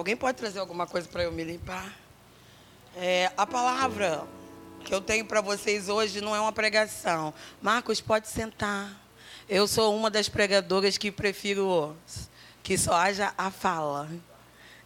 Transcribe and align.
Alguém 0.00 0.16
pode 0.16 0.38
trazer 0.38 0.58
alguma 0.58 0.86
coisa 0.86 1.06
para 1.06 1.24
eu 1.24 1.30
me 1.30 1.44
limpar? 1.44 1.94
É, 2.96 3.30
a 3.36 3.46
palavra 3.46 4.26
que 4.82 4.94
eu 4.94 4.98
tenho 5.02 5.26
para 5.26 5.42
vocês 5.42 5.90
hoje 5.90 6.22
não 6.22 6.34
é 6.34 6.40
uma 6.40 6.54
pregação. 6.54 7.34
Marcos, 7.60 8.00
pode 8.00 8.26
sentar. 8.26 8.98
Eu 9.46 9.68
sou 9.68 9.94
uma 9.94 10.08
das 10.08 10.26
pregadoras 10.26 10.96
que 10.96 11.12
prefiro 11.12 11.94
que 12.62 12.78
só 12.78 12.94
haja 12.94 13.34
a 13.36 13.50
fala. 13.50 14.08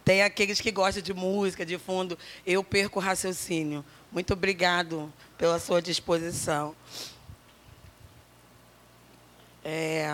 Tem 0.03 0.21
aqueles 0.21 0.59
que 0.59 0.69
gostam 0.69 1.01
de 1.01 1.13
música, 1.13 1.65
de 1.65 1.77
fundo. 1.77 2.19
Eu 2.45 2.61
perco 2.61 2.99
o 2.99 3.01
raciocínio. 3.01 3.85
Muito 4.11 4.33
obrigado 4.33 5.13
pela 5.37 5.59
sua 5.59 5.81
disposição. 5.81 6.75
É, 9.63 10.13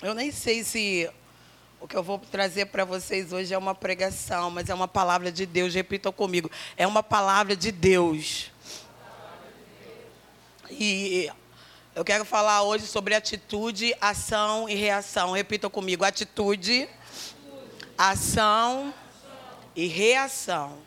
eu 0.00 0.14
nem 0.14 0.30
sei 0.30 0.64
se 0.64 1.10
o 1.80 1.86
que 1.86 1.96
eu 1.96 2.02
vou 2.02 2.18
trazer 2.18 2.66
para 2.66 2.84
vocês 2.84 3.32
hoje 3.32 3.54
é 3.54 3.58
uma 3.58 3.74
pregação, 3.74 4.50
mas 4.50 4.68
é 4.68 4.74
uma 4.74 4.88
palavra 4.88 5.30
de 5.30 5.46
Deus. 5.46 5.74
Repitam 5.74 6.12
comigo. 6.12 6.50
É 6.76 6.86
uma 6.86 7.02
palavra 7.02 7.54
de 7.54 7.70
Deus. 7.70 8.50
E 10.70 11.30
eu 11.94 12.04
quero 12.04 12.24
falar 12.24 12.62
hoje 12.62 12.86
sobre 12.86 13.14
atitude, 13.14 13.94
ação 14.00 14.68
e 14.68 14.74
reação. 14.74 15.32
Repitam 15.32 15.70
comigo: 15.70 16.04
atitude, 16.04 16.88
ação 17.96 18.92
e 19.74 19.86
reação. 19.86 20.78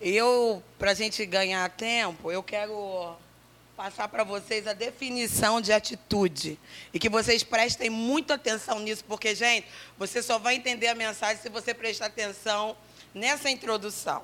Eu, 0.00 0.62
para 0.78 0.92
a 0.92 0.94
gente 0.94 1.24
ganhar 1.26 1.68
tempo, 1.70 2.32
eu 2.32 2.42
quero 2.42 3.14
passar 3.80 4.08
para 4.08 4.24
vocês 4.24 4.66
a 4.66 4.74
definição 4.74 5.58
de 5.58 5.72
atitude. 5.72 6.60
E 6.92 6.98
que 6.98 7.08
vocês 7.08 7.42
prestem 7.42 7.88
muita 7.88 8.34
atenção 8.34 8.78
nisso, 8.78 9.02
porque, 9.08 9.34
gente, 9.34 9.66
você 9.96 10.22
só 10.22 10.38
vai 10.38 10.56
entender 10.56 10.88
a 10.88 10.94
mensagem 10.94 11.40
se 11.40 11.48
você 11.48 11.72
prestar 11.72 12.06
atenção 12.06 12.76
nessa 13.14 13.48
introdução. 13.48 14.22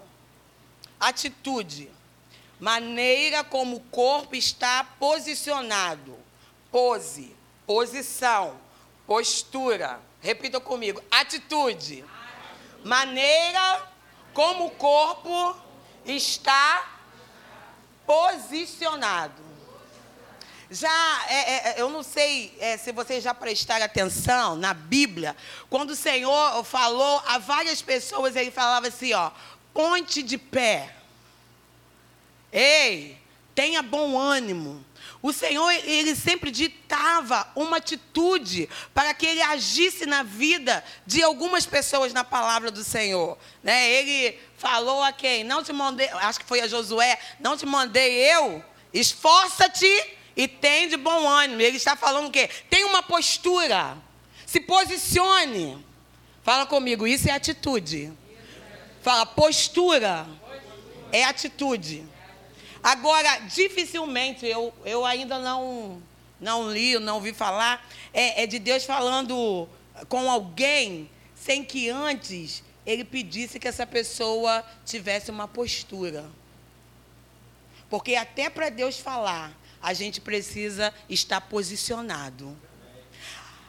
Atitude. 1.01 1.91
Maneira 2.61 3.43
como 3.45 3.77
o 3.77 3.81
corpo 3.81 4.37
está 4.37 4.85
posicionado. 4.85 6.19
Pose, 6.71 7.35
posição, 7.67 8.61
postura. 9.07 9.99
Repita 10.21 10.61
comigo. 10.61 11.03
Atitude. 11.11 12.05
Maneira 12.85 13.91
como 14.35 14.67
o 14.67 14.71
corpo 14.73 15.57
está 16.05 17.01
posicionado. 18.07 19.46
Já, 20.71 21.25
é, 21.29 21.35
é, 21.35 21.69
é, 21.69 21.75
eu 21.79 21.89
não 21.89 22.03
sei 22.03 22.57
é, 22.59 22.77
se 22.77 22.91
vocês 22.91 23.23
já 23.23 23.33
prestaram 23.33 23.85
atenção 23.85 24.57
na 24.57 24.75
Bíblia, 24.75 25.37
quando 25.71 25.91
o 25.91 25.97
Senhor 25.97 26.65
falou 26.65 27.23
a 27.27 27.39
várias 27.39 27.81
pessoas, 27.81 28.35
ele 28.35 28.51
falava 28.51 28.89
assim: 28.89 29.13
ó, 29.13 29.31
ponte 29.73 30.23
de 30.23 30.37
pé. 30.37 30.93
Ei, 32.53 33.17
tenha 33.55 33.81
bom 33.81 34.19
ânimo. 34.19 34.85
O 35.23 35.33
Senhor, 35.33 35.71
ele 35.71 36.15
sempre 36.15 36.51
ditava 36.51 37.49
uma 37.55 37.79
atitude 37.79 38.69
para 38.93 39.15
que 39.15 39.27
ele 39.27 39.43
agisse 39.43 40.05
na 40.05 40.23
vida 40.23 40.85
de 41.07 41.23
algumas 41.23 41.65
pessoas 41.65 42.13
na 42.13 42.23
palavra 42.23 42.71
do 42.71 42.85
Senhor. 42.85 43.39
Né? 43.63 43.91
Ele 43.91 44.39
falou 44.57 45.03
a 45.03 45.13
quem? 45.13 45.43
Não 45.43 45.63
te 45.63 45.73
mandei, 45.73 46.09
acho 46.09 46.41
que 46.41 46.47
foi 46.47 46.61
a 46.61 46.69
Josué, 46.69 47.19
não 47.41 47.57
te 47.57 47.67
mandei 47.67 48.31
eu, 48.33 48.65
esforça-te 48.93 50.17
e 50.37 50.47
tem 50.47 50.89
de 50.89 50.97
bom 50.97 51.27
ânimo. 51.29 51.61
Ele 51.61 51.79
está 51.79 51.97
falando 51.97 52.29
o 52.29 52.31
quê? 52.31 52.49
Tem 52.69 52.85
uma 52.85 53.03
postura. 53.03 53.97
Se 54.45 54.61
posicione. 54.61 55.85
Fala 56.43 56.67
comigo, 56.67 57.07
isso 57.07 57.29
é 57.29 57.33
atitude. 57.33 58.13
Fala, 59.03 59.25
postura 59.25 60.27
é 61.11 61.25
atitude. 61.25 62.05
Agora, 62.83 63.39
dificilmente, 63.39 64.47
eu, 64.47 64.73
eu 64.85 65.05
ainda 65.05 65.39
não, 65.39 66.01
não 66.41 66.71
li, 66.71 66.99
não 66.99 67.17
ouvi 67.17 67.33
falar, 67.33 67.85
é, 68.13 68.45
é 68.45 68.47
de 68.47 68.59
Deus 68.59 68.85
falando 68.85 69.69
com 70.09 70.31
alguém 70.31 71.11
sem 71.35 71.65
que 71.65 71.89
antes 71.89 72.63
ele 72.85 73.05
pedisse 73.05 73.59
que 73.59 73.67
essa 73.67 73.87
pessoa 73.87 74.65
tivesse 74.85 75.31
uma 75.31 75.49
postura. 75.49 76.25
Porque 77.91 78.15
até 78.15 78.49
para 78.49 78.69
Deus 78.69 78.99
falar, 78.99 79.53
a 79.87 79.93
gente 79.93 80.21
precisa 80.21 80.93
estar 81.09 81.41
posicionado. 81.43 82.59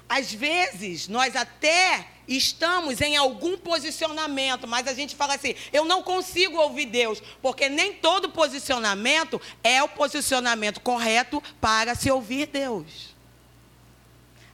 Às 0.10 0.34
vezes, 0.34 1.08
nós 1.08 1.36
até 1.36 2.08
estamos 2.28 3.02
em 3.02 3.16
algum 3.16 3.56
posicionamento, 3.56 4.68
mas 4.68 4.88
a 4.88 4.96
gente 4.96 5.16
fala 5.16 5.36
assim: 5.36 5.54
eu 5.72 5.86
não 5.86 6.02
consigo 6.02 6.58
ouvir 6.58 6.88
Deus, 6.88 7.22
porque 7.40 7.70
nem 7.70 7.94
todo 7.94 8.30
posicionamento 8.30 9.40
é 9.64 9.84
o 9.84 9.88
posicionamento 9.88 10.82
correto 10.82 11.42
para 11.62 11.94
se 11.94 12.10
ouvir 12.10 12.48
Deus. 12.48 13.16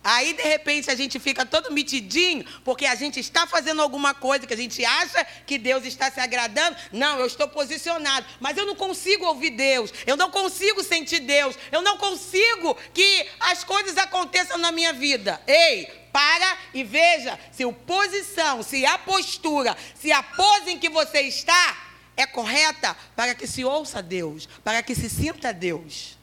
Aí, 0.04 0.34
de 0.34 0.44
repente, 0.44 0.92
a 0.92 0.96
gente 0.96 1.20
fica 1.20 1.46
todo 1.46 1.72
mitidinho, 1.72 2.46
porque 2.66 2.86
a 2.86 2.96
gente 2.96 3.20
está 3.20 3.48
fazendo 3.48 3.82
alguma 3.82 4.14
coisa 4.14 4.46
que 4.46 4.54
a 4.54 4.58
gente 4.58 4.84
acha 4.84 5.26
que 5.46 5.58
Deus 5.58 5.86
está 5.86 6.12
se 6.12 6.20
agradando. 6.20 6.76
Não, 6.92 7.20
eu 7.20 7.26
estou 7.26 7.48
posicionado, 7.48 8.26
mas 8.40 8.58
eu 8.58 8.66
não 8.66 8.76
consigo 8.76 9.26
ouvir 9.26 9.52
Deus, 9.52 9.94
eu 10.06 10.18
não 10.18 10.30
consigo 10.30 10.84
sentir 10.84 11.22
Deus, 11.22 11.56
eu 11.72 11.82
não 11.82 11.98
consigo 11.98 12.76
que 12.94 13.28
as 13.40 13.64
coisas 13.64 13.98
aconteçam 13.98 14.58
na 14.58 14.72
minha 14.72 14.92
vida. 14.92 15.42
Ei, 15.48 15.86
para 16.12 16.58
e 16.74 16.84
veja 16.84 17.40
se 17.52 17.64
a 17.64 17.72
posição, 17.72 18.62
se 18.62 18.86
a 18.86 18.98
postura, 18.98 19.76
se 19.96 20.12
a 20.12 20.22
pose 20.22 20.72
em 20.72 20.80
que 20.80 20.90
você 20.90 21.22
está 21.22 21.94
é 22.16 22.26
correta 22.26 22.96
para 23.16 23.34
que 23.34 23.48
se 23.48 23.66
ouça 23.66 24.02
Deus, 24.02 24.48
para 24.64 24.84
que 24.84 24.94
se 24.94 25.10
sinta 25.10 25.52
Deus. 25.52 26.18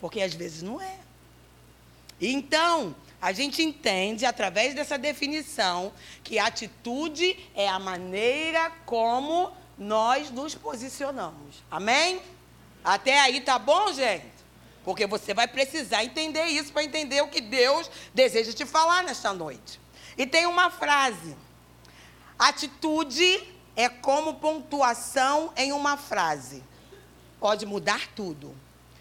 Porque 0.00 0.20
às 0.20 0.34
vezes 0.34 0.62
não 0.62 0.80
é. 0.80 1.07
Então, 2.20 2.94
a 3.20 3.32
gente 3.32 3.62
entende, 3.62 4.24
através 4.24 4.74
dessa 4.74 4.96
definição, 4.96 5.92
que 6.22 6.38
atitude 6.38 7.38
é 7.54 7.68
a 7.68 7.78
maneira 7.78 8.70
como 8.86 9.52
nós 9.76 10.30
nos 10.30 10.54
posicionamos. 10.54 11.62
Amém? 11.70 12.20
Até 12.84 13.20
aí 13.20 13.40
tá 13.40 13.58
bom, 13.58 13.92
gente? 13.92 14.38
Porque 14.84 15.06
você 15.06 15.34
vai 15.34 15.46
precisar 15.46 16.04
entender 16.04 16.46
isso 16.46 16.72
para 16.72 16.84
entender 16.84 17.20
o 17.20 17.28
que 17.28 17.40
Deus 17.40 17.90
deseja 18.14 18.52
te 18.52 18.64
falar 18.64 19.02
nesta 19.02 19.32
noite. 19.32 19.80
E 20.16 20.26
tem 20.26 20.46
uma 20.46 20.70
frase: 20.70 21.36
atitude 22.38 23.42
é 23.76 23.88
como 23.88 24.34
pontuação 24.34 25.52
em 25.56 25.72
uma 25.72 25.96
frase. 25.96 26.62
Pode 27.38 27.66
mudar 27.66 28.08
tudo. 28.14 28.54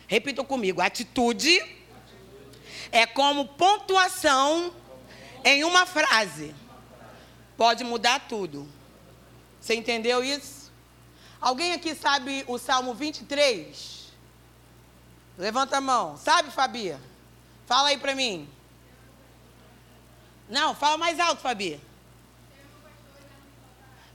Repita 0.07 0.43
comigo: 0.43 0.81
atitude 0.81 1.59
é 2.91 3.05
como 3.05 3.47
pontuação 3.47 4.73
em 5.43 5.63
uma 5.63 5.85
frase. 5.85 6.55
Pode 7.55 7.83
mudar 7.83 8.27
tudo. 8.27 8.67
Você 9.59 9.75
entendeu 9.75 10.23
isso? 10.23 10.71
Alguém 11.39 11.73
aqui 11.73 11.93
sabe 11.95 12.43
o 12.47 12.57
Salmo 12.57 12.93
23? 12.93 14.11
Levanta 15.37 15.77
a 15.77 15.81
mão. 15.81 16.17
Sabe, 16.17 16.51
Fabi? 16.51 16.95
Fala 17.65 17.89
aí 17.89 17.97
para 17.97 18.15
mim. 18.15 18.49
Não, 20.49 20.73
fala 20.73 20.97
mais 20.97 21.19
alto, 21.19 21.41
Fabi. 21.41 21.79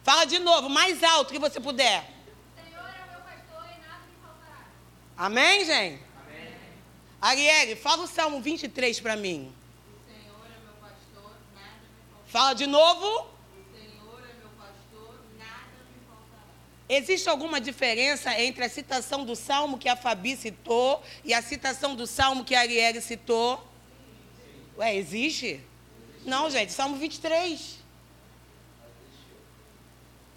Fala 0.02 0.24
de 0.24 0.38
novo, 0.38 0.68
mais 0.68 1.02
alto 1.02 1.32
que 1.32 1.38
você 1.38 1.60
puder. 1.60 2.10
Amém, 5.16 5.64
gente? 5.64 6.11
Arielle, 7.22 7.76
fala 7.76 8.02
o 8.02 8.08
Salmo 8.08 8.40
23 8.40 8.98
para 8.98 9.14
mim. 9.14 9.54
O 9.86 10.10
Senhor 10.10 10.44
é 10.44 10.58
meu 10.64 10.74
pastor, 10.80 11.30
nada 11.54 11.68
me 11.70 12.10
faltará. 12.10 12.26
Fala 12.26 12.52
de 12.52 12.66
novo. 12.66 13.06
O 13.06 13.76
Senhor 13.78 14.24
é 14.28 14.34
meu 14.40 14.50
pastor, 14.58 15.14
nada 15.38 15.78
me 15.88 16.04
faltará. 16.04 16.42
Existe 16.88 17.28
alguma 17.28 17.60
diferença 17.60 18.36
entre 18.40 18.64
a 18.64 18.68
citação 18.68 19.24
do 19.24 19.36
Salmo 19.36 19.78
que 19.78 19.88
a 19.88 19.94
Fabi 19.94 20.36
citou 20.36 21.00
e 21.24 21.32
a 21.32 21.40
citação 21.40 21.94
do 21.94 22.08
Salmo 22.08 22.44
que 22.44 22.56
a 22.56 22.60
Arielle 22.60 23.00
citou? 23.00 23.56
Sim. 23.56 24.78
Ué, 24.78 24.96
existe? 24.96 25.46
existe? 25.46 25.66
Não, 26.26 26.50
gente, 26.50 26.72
Salmo 26.72 26.96
23. 26.96 27.78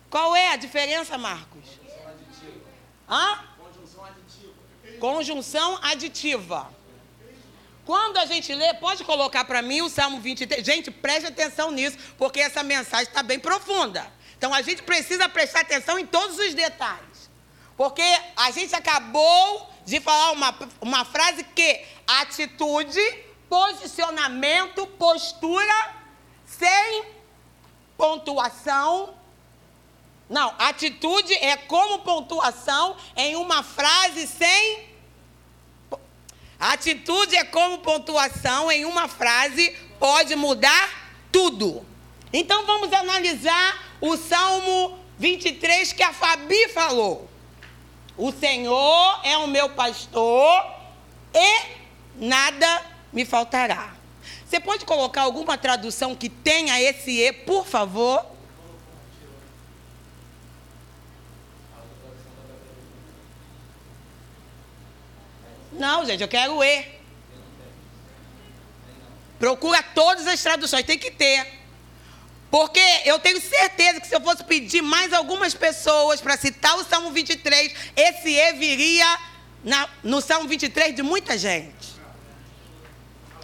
Qual 0.08 0.36
é 0.36 0.52
a 0.52 0.56
diferença, 0.56 1.18
Marcos? 1.18 1.66
Conjunção 1.66 2.08
aditiva. 2.10 2.70
Hã? 3.10 3.44
Conjunção 3.58 4.06
aditiva. 4.06 5.00
Conjunção 5.00 5.80
aditiva. 5.81 6.75
Quando 7.86 8.18
a 8.18 8.26
gente 8.26 8.54
lê, 8.54 8.74
pode 8.74 9.04
colocar 9.04 9.46
para 9.46 9.62
mim 9.62 9.82
o 9.82 9.90
Salmo 9.90 10.20
23. 10.20 10.66
Gente, 10.66 10.90
preste 10.90 11.28
atenção 11.28 11.70
nisso, 11.70 11.98
porque 12.18 12.40
essa 12.40 12.64
mensagem 12.64 13.08
está 13.08 13.22
bem 13.22 13.40
profunda. 13.40 14.12
Então 14.38 14.54
a 14.54 14.62
gente 14.62 14.82
precisa 14.82 15.30
prestar 15.30 15.62
atenção 15.62 16.00
em 16.00 16.06
todos 16.06 16.38
os 16.40 16.54
detalhes. 16.54 17.30
Porque 17.78 18.04
a 18.36 18.52
gente 18.52 18.76
acabou 18.76 19.70
de 19.86 20.00
falar 20.00 20.32
uma, 20.32 20.58
uma 20.82 21.06
frase 21.06 21.44
que 21.44 21.86
atitude, 22.08 23.00
posicionamento, 23.48 24.88
postura, 24.88 25.96
sem 26.46 27.06
pontuação. 27.98 29.14
Não, 30.28 30.56
atitude 30.58 31.34
é 31.36 31.56
como 31.56 32.00
pontuação 32.00 32.98
em 33.16 33.36
uma 33.36 33.62
frase 33.62 34.26
sem. 34.26 34.94
Atitude 36.60 37.36
é 37.36 37.44
como 37.44 37.80
pontuação 37.80 38.72
em 38.72 38.86
uma 38.86 39.07
frase 39.07 39.75
pode 40.00 40.36
mudar 40.36 41.12
tudo. 41.31 41.86
Então 42.31 42.66
vamos 42.66 42.92
analisar 42.94 43.98
o 44.02 44.16
Salmo 44.18 44.98
23 45.18 45.94
que 45.94 46.04
a 46.04 46.13
Fabi 46.13 46.69
falou. 46.69 47.30
O 48.18 48.31
Senhor 48.31 49.19
é 49.24 49.38
o 49.38 49.48
meu 49.48 49.69
pastor 49.69 50.66
e 51.34 51.62
nada 52.16 52.86
me 53.12 53.25
faltará. 53.25 53.94
Você 54.46 54.60
pode 54.60 54.86
colocar 54.86 55.24
alguma 55.24 55.57
tradução 55.57 56.16
que 56.16 56.30
tenha 56.30 56.81
esse 56.81 57.19
E, 57.19 57.34
por 57.34 57.66
favor? 57.66 58.25
Não, 65.77 66.06
gente, 66.06 66.22
eu 66.22 66.27
quero 66.27 66.63
E. 66.63 66.86
Procura 69.38 69.83
todas 69.83 70.25
as 70.27 70.42
traduções, 70.42 70.86
tem 70.86 70.98
que 70.98 71.12
ter. 71.12 71.45
Porque 72.50 72.80
eu 73.04 73.19
tenho 73.19 73.42
certeza 73.42 74.00
que 74.00 74.07
se 74.07 74.16
eu 74.16 74.22
fosse 74.22 74.44
pedir 74.44 74.81
mais 74.81 75.12
algumas 75.12 75.54
pessoas 75.54 76.22
para 76.22 76.38
citar 76.38 76.77
o 76.77 76.86
Salmo 76.86 77.12
23, 77.12 77.74
esse 77.95 78.30
E 78.30 78.54
viria 78.54 79.19
na, 79.63 79.89
no 80.04 80.22
Salmo 80.22 80.48
23 80.48 80.95
de 80.95 81.04
muita 81.04 81.38
gente. 81.38 81.95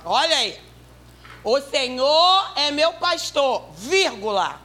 Olha 0.05 0.35
aí. 0.37 0.57
O 1.43 1.59
Senhor 1.59 2.53
é 2.55 2.71
meu 2.71 2.93
pastor, 2.93 3.69
vírgula. 3.75 4.61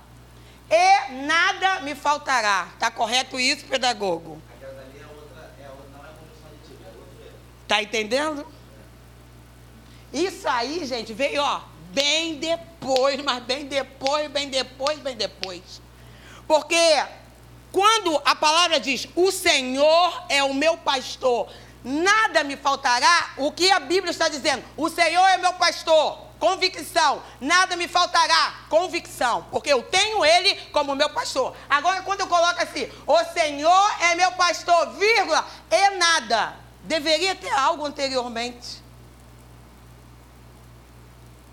E 0.71 1.13
nada 1.13 1.81
me 1.81 1.95
faltará. 1.95 2.69
Está 2.75 2.91
correto 2.91 3.41
isso, 3.41 3.65
pedagogo? 3.65 4.41
Está 7.67 7.83
entendendo? 7.83 8.47
Isso 10.13 10.49
aí, 10.49 10.87
gente, 10.87 11.13
veio, 11.13 11.43
ó, 11.43 11.63
bem 11.91 12.37
depois, 12.37 13.21
mas 13.25 13.43
bem 13.43 13.67
depois, 13.67 14.31
bem 14.31 14.49
depois, 14.49 15.01
bem 15.01 15.17
depois. 15.17 15.83
Porque 16.47 17.05
quando 17.73 18.23
a 18.25 18.37
palavra 18.37 18.79
diz: 18.79 19.09
"O 19.17 19.33
Senhor 19.33 20.27
é 20.29 20.45
o 20.45 20.55
meu 20.55 20.77
pastor, 20.77 21.53
nada 21.83 22.45
me 22.45 22.57
faltará", 22.57 23.33
o 23.37 23.51
que 23.51 23.69
a 23.69 23.81
Bíblia 23.81 24.13
está 24.13 24.29
dizendo? 24.29 24.65
"O 24.77 24.89
Senhor 24.89 25.27
é 25.27 25.37
meu 25.37 25.55
pastor". 25.55 26.25
Convicção, 26.39 27.21
nada 27.41 27.77
me 27.77 27.89
faltará. 27.89 28.67
Convicção, 28.69 29.47
porque 29.51 29.73
eu 29.73 29.83
tenho 29.83 30.25
Ele 30.25 30.55
como 30.71 30.95
meu 30.95 31.09
pastor. 31.09 31.57
Agora, 31.69 32.03
quando 32.03 32.21
eu 32.21 32.27
coloco 32.29 32.63
assim, 32.63 32.89
o 33.07 33.25
Senhor 33.25 34.03
é 34.03 34.15
meu 34.15 34.31
pastor, 34.33 34.93
vírgula, 34.93 35.45
e 35.71 35.91
nada, 35.97 36.66
deveria 36.87 37.35
ter 37.35 37.51
algo 37.51 37.85
anteriormente. 37.85 38.83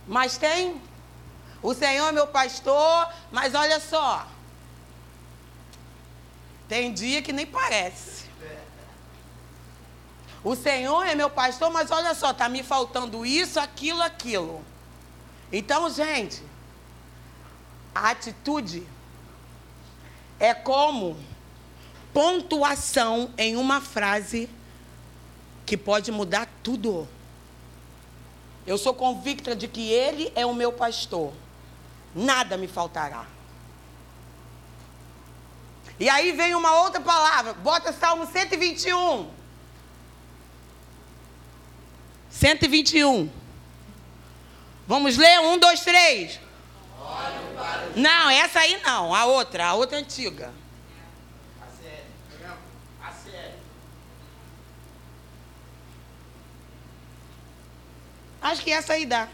Mas 0.07 0.37
tem. 0.37 0.81
O 1.61 1.73
Senhor 1.73 2.07
é 2.07 2.11
meu 2.11 2.27
pastor, 2.27 3.13
mas 3.31 3.53
olha 3.53 3.79
só. 3.79 4.27
Tem 6.67 6.93
dia 6.93 7.21
que 7.21 7.31
nem 7.31 7.45
parece. 7.45 8.23
O 10.43 10.55
Senhor 10.55 11.03
é 11.03 11.15
meu 11.15 11.29
pastor, 11.29 11.71
mas 11.71 11.89
olha 11.89 12.13
só, 12.13 12.31
está 12.31 12.49
me 12.49 12.63
faltando 12.63 13.25
isso, 13.25 13.59
aquilo, 13.59 14.01
aquilo. 14.01 14.63
Então, 15.51 15.89
gente, 15.89 16.43
a 17.95 18.09
atitude 18.09 18.85
é 20.37 20.53
como 20.53 21.17
pontuação 22.13 23.33
em 23.37 23.55
uma 23.55 23.79
frase 23.79 24.49
que 25.65 25.77
pode 25.77 26.11
mudar 26.11 26.47
tudo. 26.61 27.07
Eu 28.65 28.77
sou 28.77 28.93
convicta 28.93 29.55
de 29.55 29.67
que 29.67 29.91
Ele 29.91 30.31
é 30.35 30.45
o 30.45 30.53
meu 30.53 30.71
pastor. 30.71 31.33
Nada 32.15 32.57
me 32.57 32.67
faltará. 32.67 33.25
E 35.99 36.09
aí 36.09 36.31
vem 36.31 36.55
uma 36.55 36.81
outra 36.81 36.99
palavra. 37.01 37.53
Bota 37.53 37.93
Salmo 37.93 38.25
121. 38.25 39.29
121. 42.29 43.29
Vamos 44.87 45.17
ler? 45.17 45.39
Um, 45.39 45.57
dois, 45.57 45.81
três. 45.81 46.39
Não, 47.95 48.29
essa 48.29 48.59
aí 48.59 48.81
não. 48.83 49.13
A 49.13 49.25
outra, 49.25 49.67
a 49.67 49.73
outra 49.73 49.97
antiga. 49.97 50.51
Acho 58.43 58.61
que 58.61 58.71
essa 58.71 58.93
aí 58.93 59.05
dá. 59.05 59.29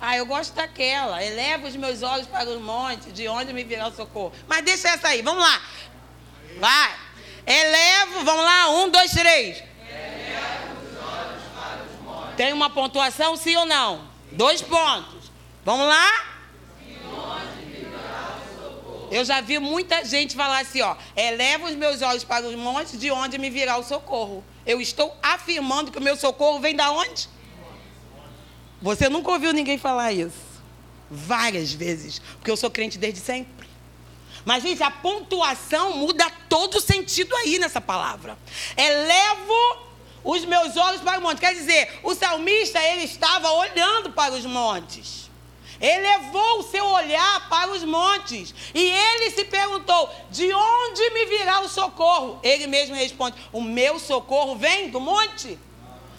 Ah, 0.00 0.16
eu 0.16 0.24
gosto 0.24 0.54
daquela. 0.54 1.22
Eleva 1.22 1.68
os 1.68 1.76
meus 1.76 2.02
olhos 2.02 2.26
para 2.26 2.48
os 2.48 2.60
montes, 2.60 3.12
de 3.12 3.28
onde 3.28 3.52
me 3.52 3.62
virá 3.62 3.88
o 3.88 3.94
socorro. 3.94 4.32
Mas 4.48 4.64
deixa 4.64 4.88
essa 4.88 5.08
aí, 5.08 5.20
vamos 5.20 5.44
lá. 5.44 5.62
Vai. 6.58 6.96
Elevo, 7.46 8.24
vamos 8.24 8.44
lá, 8.44 8.70
um, 8.70 8.88
dois, 8.88 9.10
três. 9.12 9.62
Tem 12.36 12.52
uma 12.52 12.70
pontuação, 12.70 13.36
sim 13.36 13.54
ou 13.54 13.66
não? 13.66 14.08
Dois 14.32 14.62
pontos. 14.62 15.30
Vamos 15.64 15.86
lá? 15.86 16.24
Eu 19.10 19.26
já 19.26 19.42
vi 19.42 19.58
muita 19.58 20.06
gente 20.06 20.34
falar 20.34 20.60
assim, 20.60 20.80
ó, 20.80 20.96
eleva 21.14 21.66
os 21.66 21.74
meus 21.74 22.00
olhos 22.00 22.24
para 22.24 22.46
os 22.46 22.54
montes, 22.54 22.98
de 22.98 23.10
onde 23.10 23.36
me 23.36 23.50
virá 23.50 23.76
o 23.76 23.84
socorro. 23.84 24.42
Eu 24.66 24.80
estou 24.80 25.16
afirmando 25.22 25.90
que 25.90 25.98
o 25.98 26.02
meu 26.02 26.16
socorro 26.16 26.60
vem 26.60 26.74
da 26.74 26.90
onde? 26.90 27.28
Você 28.80 29.08
nunca 29.08 29.30
ouviu 29.30 29.52
ninguém 29.52 29.78
falar 29.78 30.12
isso? 30.12 30.52
Várias 31.10 31.72
vezes, 31.72 32.20
porque 32.36 32.50
eu 32.50 32.56
sou 32.56 32.70
crente 32.70 32.98
desde 32.98 33.20
sempre. 33.20 33.68
Mas, 34.44 34.62
gente, 34.62 34.82
a 34.82 34.90
pontuação 34.90 35.96
muda 35.96 36.28
todo 36.48 36.76
o 36.76 36.80
sentido 36.80 37.34
aí 37.36 37.58
nessa 37.58 37.80
palavra. 37.80 38.36
Elevo 38.76 39.92
os 40.24 40.44
meus 40.44 40.76
olhos 40.76 41.00
para 41.00 41.18
o 41.18 41.22
monte. 41.22 41.40
Quer 41.40 41.54
dizer, 41.54 42.00
o 42.02 42.14
salmista, 42.14 42.82
ele 42.82 43.02
estava 43.02 43.50
olhando 43.50 44.10
para 44.10 44.34
os 44.34 44.44
montes. 44.44 45.21
Elevou 45.82 46.60
o 46.60 46.62
seu 46.62 46.86
olhar 46.86 47.48
para 47.48 47.72
os 47.72 47.82
montes. 47.82 48.54
E 48.72 48.80
ele 48.80 49.32
se 49.32 49.44
perguntou: 49.44 50.08
de 50.30 50.52
onde 50.54 51.10
me 51.10 51.26
virá 51.26 51.60
o 51.60 51.68
socorro? 51.68 52.38
Ele 52.40 52.68
mesmo 52.68 52.94
responde: 52.94 53.36
o 53.52 53.60
meu 53.60 53.98
socorro 53.98 54.54
vem 54.54 54.90
do 54.90 55.00
monte. 55.00 55.58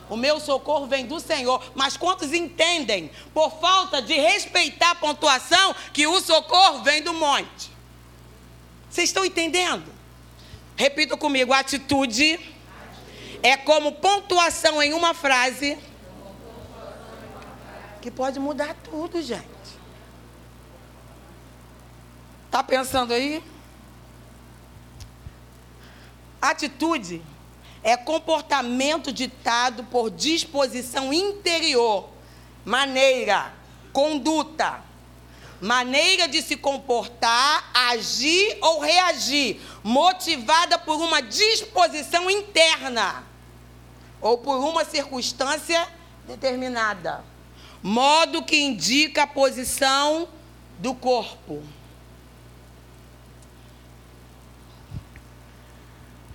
O 0.10 0.18
meu 0.18 0.38
socorro 0.42 0.86
vem 0.86 1.06
do 1.06 1.18
Senhor. 1.18 1.64
Mas 1.74 1.96
quantos 1.96 2.34
entendem, 2.34 3.10
por 3.34 3.50
falta 3.62 4.02
de 4.02 4.14
respeitar 4.14 4.92
a 4.92 4.96
pontuação, 4.96 5.74
que 5.94 6.06
o 6.06 6.20
socorro 6.20 6.84
vem 6.84 7.02
do 7.02 7.14
monte? 7.14 7.72
Vocês 8.90 9.10
estão 9.10 9.24
entendendo? 9.24 9.90
Repita 10.76 11.16
comigo: 11.16 11.54
atitude 11.54 12.38
é 13.42 13.56
como 13.56 13.94
pontuação 13.94 14.84
em 14.84 14.92
uma 14.94 15.14
frase 15.14 15.78
que 18.02 18.12
pode 18.12 18.38
mudar 18.38 18.76
tudo, 18.84 19.22
gente. 19.22 19.53
Está 22.54 22.62
pensando 22.62 23.14
aí? 23.14 23.44
Atitude 26.40 27.20
é 27.82 27.98
comportamento 27.98 29.12
ditado 29.12 29.84
por 29.86 30.12
disposição 30.12 31.12
interior, 31.12 32.08
maneira, 32.64 33.52
conduta, 33.92 34.84
maneira 35.60 36.28
de 36.28 36.44
se 36.44 36.56
comportar, 36.56 37.72
agir 37.74 38.56
ou 38.62 38.82
reagir, 38.82 39.60
motivada 39.84 40.78
por 40.78 41.02
uma 41.02 41.24
disposição 41.24 42.30
interna 42.30 43.24
ou 44.22 44.38
por 44.38 44.58
uma 44.58 44.86
circunstância 44.86 45.88
determinada. 46.28 47.26
Modo 47.82 48.44
que 48.44 48.58
indica 48.62 49.24
a 49.24 49.28
posição 49.28 50.28
do 50.78 50.94
corpo. 50.94 51.64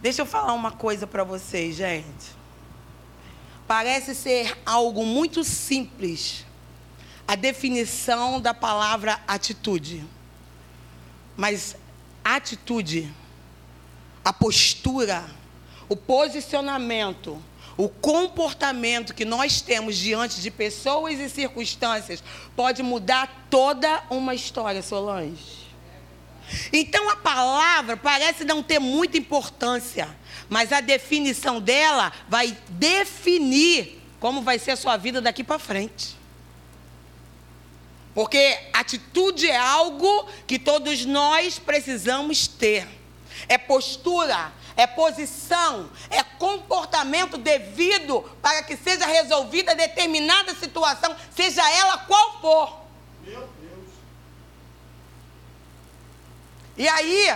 Deixa 0.01 0.23
eu 0.23 0.27
falar 0.27 0.53
uma 0.53 0.71
coisa 0.71 1.07
para 1.07 1.25
vocês, 1.25 1.77
gente. 1.77 2.39
Parece 3.67 4.15
ser 4.15 4.57
algo 4.65 5.05
muito 5.05 5.45
simples 5.45 6.47
a 7.29 7.35
definição 7.35 8.41
da 8.41 8.55
palavra 8.55 9.21
atitude. 9.29 10.03
Mas 11.37 11.77
atitude, 12.25 13.13
a 14.25 14.33
postura, 14.33 15.29
o 15.91 15.95
posicionamento, 15.95 17.41
o 17.77 17.87
comportamento 17.87 19.15
que 19.15 19.27
nós 19.27 19.61
temos 19.61 19.97
diante 19.97 20.41
de 20.41 20.51
pessoas 20.51 21.21
e 21.21 21.29
circunstâncias 21.29 22.25
pode 22.57 22.83
mudar 22.83 23.47
toda 23.51 24.03
uma 24.09 24.35
história, 24.35 24.83
Solange. 24.83 25.68
Então 26.73 27.11
a 27.11 27.17
palavra 27.17 27.97
parece 27.97 28.45
não 28.45 28.63
ter 28.63 28.79
muita 28.79 29.19
importância, 29.19 30.09
mas 30.49 30.73
a 30.73 30.81
definição 30.81 31.61
dela 31.61 32.13
vai 32.29 32.57
definir 32.69 34.03
como 34.21 34.43
vai 34.43 34.59
ser 34.59 34.73
a 34.73 34.77
sua 34.77 34.97
vida 34.97 35.21
daqui 35.21 35.45
para 35.45 35.59
frente. 35.59 36.17
Porque 38.15 38.59
atitude 38.73 39.49
é 39.49 39.57
algo 39.57 40.29
que 40.47 40.59
todos 40.59 41.05
nós 41.05 41.59
precisamos 41.59 42.49
ter. 42.49 42.89
É 43.49 43.57
postura, 43.57 44.53
é 44.77 44.87
posição, 44.87 45.91
é 46.11 46.23
comportamento 46.23 47.39
devido 47.39 48.23
para 48.43 48.63
que 48.63 48.77
seja 48.77 49.07
resolvida 49.07 49.75
determinada 49.75 50.55
situação, 50.55 51.15
seja 51.35 51.63
ela 51.71 51.99
qual 51.99 52.41
for. 52.41 52.81
Meu 53.25 53.41
Deus. 53.61 53.89
E 56.79 56.89
aí, 56.89 57.35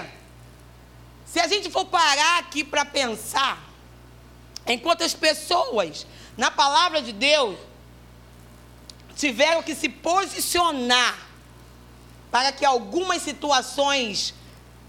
se 1.27 1.41
a 1.41 1.49
gente 1.49 1.69
for 1.69 1.85
parar 1.87 2.39
aqui 2.39 2.63
para 2.63 2.85
pensar, 2.85 3.61
enquanto 4.65 5.03
as 5.03 5.15
pessoas, 5.15 6.07
na 6.37 6.49
palavra 6.49 7.03
de 7.03 7.13
Deus, 7.13 7.59
tiveram 9.17 9.61
que 9.61 9.75
se 9.75 9.89
posicionar 9.89 11.19
para 12.31 12.53
que 12.53 12.65
algumas 12.65 13.21
situações 13.23 14.33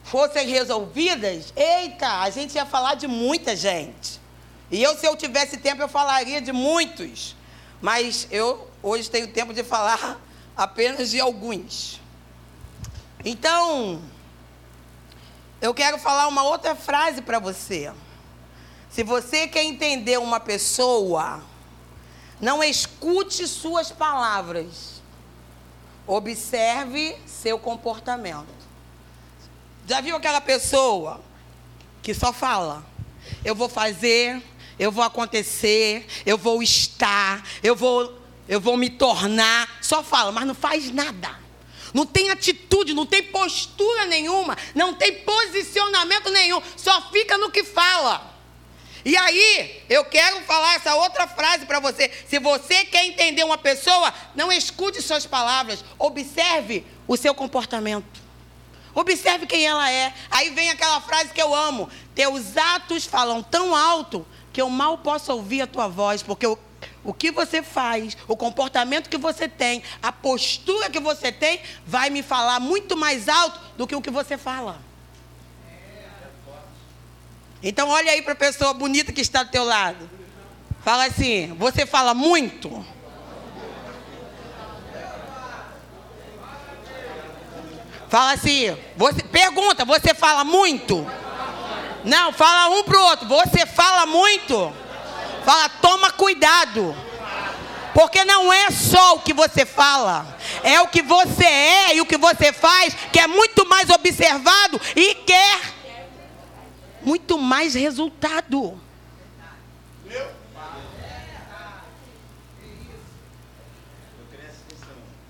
fossem 0.03 0.47
resolvidas, 0.47 1.51
eita, 1.55 2.21
a 2.21 2.29
gente 2.29 2.53
ia 2.53 2.65
falar 2.65 2.93
de 2.93 3.07
muita 3.07 3.55
gente. 3.55 4.21
E 4.69 4.81
eu, 4.83 4.95
se 4.97 5.05
eu 5.07 5.15
tivesse 5.15 5.57
tempo, 5.57 5.81
eu 5.81 5.89
falaria 5.89 6.39
de 6.39 6.51
muitos. 6.51 7.35
Mas 7.81 8.27
eu 8.31 8.69
hoje 8.81 9.09
tenho 9.09 9.27
tempo 9.27 9.53
de 9.53 9.63
falar 9.63 10.21
apenas 10.55 11.09
de 11.09 11.19
alguns. 11.19 11.99
Então, 13.25 14.01
eu 15.63 15.73
quero 15.73 15.97
falar 15.97 16.27
uma 16.27 16.43
outra 16.43 16.75
frase 16.75 17.21
para 17.21 17.39
você. 17.39 17.89
Se 18.89 19.01
você 19.01 19.47
quer 19.47 19.63
entender 19.63 20.19
uma 20.19 20.37
pessoa, 20.37 21.41
não 22.41 22.61
escute 22.61 23.47
suas 23.47 23.89
palavras. 23.89 25.01
Observe 26.05 27.15
seu 27.25 27.57
comportamento. 27.57 28.53
Já 29.87 30.01
viu 30.01 30.17
aquela 30.17 30.41
pessoa 30.41 31.21
que 32.01 32.13
só 32.13 32.33
fala? 32.33 32.85
Eu 33.45 33.55
vou 33.55 33.69
fazer, 33.69 34.43
eu 34.77 34.91
vou 34.91 35.05
acontecer, 35.05 36.05
eu 36.25 36.37
vou 36.37 36.61
estar, 36.61 37.41
eu 37.63 37.73
vou, 37.73 38.13
eu 38.49 38.59
vou 38.59 38.75
me 38.75 38.89
tornar. 38.89 39.69
Só 39.81 40.03
fala, 40.03 40.29
mas 40.29 40.45
não 40.45 40.53
faz 40.53 40.91
nada 40.91 41.42
não 41.93 42.05
tem 42.05 42.29
atitude, 42.29 42.93
não 42.93 43.05
tem 43.05 43.23
postura 43.23 44.05
nenhuma, 44.05 44.57
não 44.73 44.93
tem 44.93 45.21
posicionamento 45.21 46.29
nenhum, 46.31 46.61
só 46.75 47.09
fica 47.11 47.37
no 47.37 47.51
que 47.51 47.63
fala. 47.63 48.33
E 49.05 49.17
aí, 49.17 49.83
eu 49.89 50.05
quero 50.05 50.41
falar 50.43 50.75
essa 50.75 50.95
outra 50.95 51.27
frase 51.27 51.65
para 51.65 51.79
você. 51.79 52.09
Se 52.27 52.39
você 52.39 52.85
quer 52.85 53.05
entender 53.05 53.43
uma 53.43 53.57
pessoa, 53.57 54.13
não 54.33 54.51
escute 54.51 55.01
suas 55.01 55.25
palavras, 55.25 55.83
observe 55.99 56.85
o 57.05 57.17
seu 57.17 57.35
comportamento. 57.35 58.21
Observe 58.95 59.45
quem 59.45 59.65
ela 59.65 59.91
é. 59.91 60.13
Aí 60.29 60.51
vem 60.51 60.69
aquela 60.69 61.01
frase 61.01 61.33
que 61.33 61.41
eu 61.41 61.53
amo: 61.53 61.89
Teus 62.15 62.55
atos 62.55 63.05
falam 63.05 63.43
tão 63.43 63.75
alto 63.75 64.25
que 64.53 64.61
eu 64.61 64.69
mal 64.69 64.99
posso 64.99 65.33
ouvir 65.33 65.63
a 65.63 65.67
tua 65.67 65.87
voz, 65.87 66.21
porque 66.21 66.45
eu 66.45 66.57
o 67.03 67.13
que 67.13 67.31
você 67.31 67.61
faz, 67.61 68.17
o 68.27 68.37
comportamento 68.37 69.09
que 69.09 69.17
você 69.17 69.47
tem, 69.47 69.83
a 70.01 70.11
postura 70.11 70.89
que 70.89 70.99
você 70.99 71.31
tem, 71.31 71.61
vai 71.85 72.09
me 72.09 72.23
falar 72.23 72.59
muito 72.59 72.95
mais 72.95 73.27
alto 73.27 73.59
do 73.77 73.85
que 73.85 73.95
o 73.95 74.01
que 74.01 74.09
você 74.09 74.37
fala. 74.37 74.79
Então 77.61 77.89
olha 77.89 78.11
aí 78.11 78.21
para 78.21 78.33
a 78.33 78.35
pessoa 78.35 78.73
bonita 78.73 79.11
que 79.11 79.21
está 79.21 79.43
do 79.43 79.51
teu 79.51 79.63
lado. 79.63 80.09
Fala 80.83 81.05
assim, 81.05 81.53
você 81.53 81.85
fala 81.85 82.13
muito? 82.13 82.85
Fala 88.09 88.33
assim, 88.33 88.77
você 88.95 89.23
pergunta, 89.23 89.85
você 89.85 90.13
fala 90.13 90.43
muito? 90.43 91.07
Não, 92.03 92.33
fala 92.33 92.75
um 92.75 92.83
pro 92.83 93.01
outro, 93.01 93.27
você 93.27 93.65
fala 93.65 94.05
muito? 94.05 94.82
Fala, 95.43 95.69
toma 95.69 96.11
cuidado. 96.11 96.95
Porque 97.93 98.25
não 98.25 98.51
é 98.51 98.71
só 98.71 99.15
o 99.15 99.19
que 99.19 99.33
você 99.33 99.67
fala, 99.67 100.35
é 100.63 100.81
o 100.81 100.87
que 100.87 101.03
você 101.03 101.45
é 101.45 101.95
e 101.95 102.01
o 102.01 102.05
que 102.07 102.17
você 102.17 102.51
faz 102.51 102.95
que 103.11 103.19
é 103.19 103.27
muito 103.27 103.67
mais 103.69 103.87
observado 103.91 104.81
e 104.95 105.13
quer 105.13 105.59
muito 107.03 107.37
mais 107.37 107.75
resultado. 107.75 108.81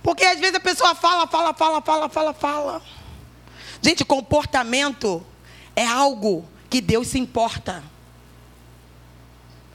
Porque 0.02 0.26
às 0.26 0.40
vezes 0.40 0.56
a 0.56 0.60
pessoa 0.60 0.96
fala, 0.96 1.28
fala, 1.28 1.54
fala, 1.54 1.82
fala, 1.82 2.10
fala, 2.10 2.34
fala. 2.34 2.82
Gente, 3.82 4.06
comportamento 4.06 5.26
é 5.76 5.86
algo 5.86 6.48
que 6.70 6.80
Deus 6.82 7.08
se 7.08 7.20
importa. 7.20 7.84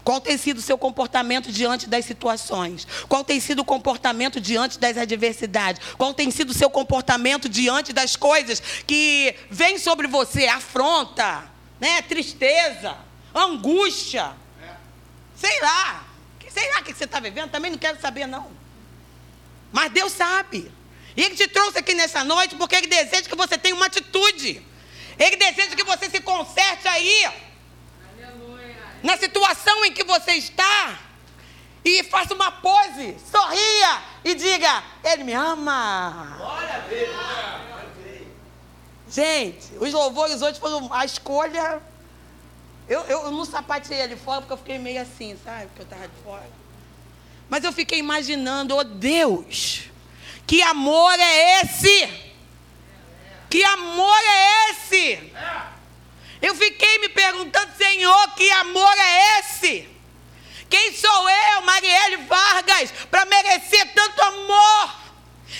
Qual 0.08 0.22
tem 0.22 0.38
sido 0.38 0.56
o 0.56 0.62
seu 0.62 0.78
comportamento 0.78 1.52
diante 1.52 1.86
das 1.86 2.02
situações? 2.06 2.86
Qual 3.10 3.22
tem 3.22 3.38
sido 3.40 3.58
o 3.58 3.64
comportamento 3.64 4.40
diante 4.40 4.78
das 4.78 4.96
adversidades? 4.96 5.82
Qual 5.98 6.14
tem 6.14 6.30
sido 6.30 6.48
o 6.48 6.54
seu 6.54 6.70
comportamento 6.70 7.46
diante 7.46 7.92
das 7.92 8.16
coisas 8.16 8.58
que 8.86 9.34
vêm 9.50 9.78
sobre 9.78 10.06
você? 10.06 10.46
Afronta, 10.46 11.44
né? 11.78 12.00
tristeza, 12.00 12.96
angústia. 13.34 14.32
Sei 15.36 15.60
lá. 15.60 16.06
Sei 16.48 16.70
lá 16.70 16.80
o 16.80 16.84
que 16.84 16.94
você 16.94 17.04
está 17.04 17.20
vivendo, 17.20 17.50
também 17.50 17.70
não 17.70 17.76
quero 17.76 18.00
saber, 18.00 18.26
não. 18.26 18.50
Mas 19.70 19.92
Deus 19.92 20.14
sabe. 20.14 20.72
E 21.14 21.22
Ele 21.22 21.34
te 21.34 21.46
trouxe 21.48 21.80
aqui 21.80 21.92
nessa 21.92 22.24
noite 22.24 22.56
porque 22.56 22.76
Ele 22.76 22.86
deseja 22.86 23.28
que 23.28 23.36
você 23.36 23.58
tenha 23.58 23.74
uma 23.74 23.84
atitude. 23.84 24.62
Ele 25.18 25.36
deseja 25.36 25.76
que 25.76 25.84
você 25.84 26.08
se 26.08 26.20
conserte 26.22 26.88
aí 26.88 27.26
em 29.88 29.92
que 29.92 30.04
você 30.04 30.32
está 30.32 30.98
e 31.84 32.02
faça 32.04 32.34
uma 32.34 32.52
pose, 32.52 33.16
sorria 33.30 34.02
e 34.24 34.34
diga: 34.34 34.82
Ele 35.02 35.24
me 35.24 35.32
ama. 35.32 36.34
Glória 36.38 36.74
a 36.74 36.78
Deus. 36.80 37.58
Gente, 39.10 39.74
os 39.80 39.92
louvores 39.92 40.42
hoje 40.42 40.60
foram 40.60 40.92
a 40.92 41.04
escolha. 41.04 41.80
Eu, 42.86 43.02
eu 43.02 43.30
não 43.30 43.44
sapateei 43.44 44.02
ali 44.02 44.16
fora 44.16 44.40
porque 44.40 44.52
eu 44.52 44.58
fiquei 44.58 44.78
meio 44.78 45.00
assim, 45.00 45.36
sabe? 45.42 45.66
Porque 45.66 45.82
eu 45.82 45.84
estava 45.84 46.08
de 46.08 46.22
fora. 46.22 46.48
Mas 47.48 47.64
eu 47.64 47.72
fiquei 47.72 47.98
imaginando, 47.98 48.76
oh 48.76 48.84
Deus, 48.84 49.84
que 50.46 50.62
amor 50.62 51.18
é 51.18 51.60
esse? 51.62 52.28
Que 53.48 53.64
amor 53.64 54.18
é 54.18 54.70
esse? 54.70 55.32
Eu 56.40 56.54
fiquei 56.54 56.98
me 56.98 57.08
perguntando, 57.08 57.76
Senhor, 57.76 58.34
que 58.36 58.50
amor 58.52 58.94
é 58.98 59.40
esse? 59.40 59.88
Quem 60.70 60.94
sou 60.94 61.30
eu, 61.30 61.62
Marielle 61.62 62.16
Vargas, 62.18 62.92
para 63.10 63.24
merecer 63.24 63.92
tanto 63.94 64.22
amor? 64.22 64.94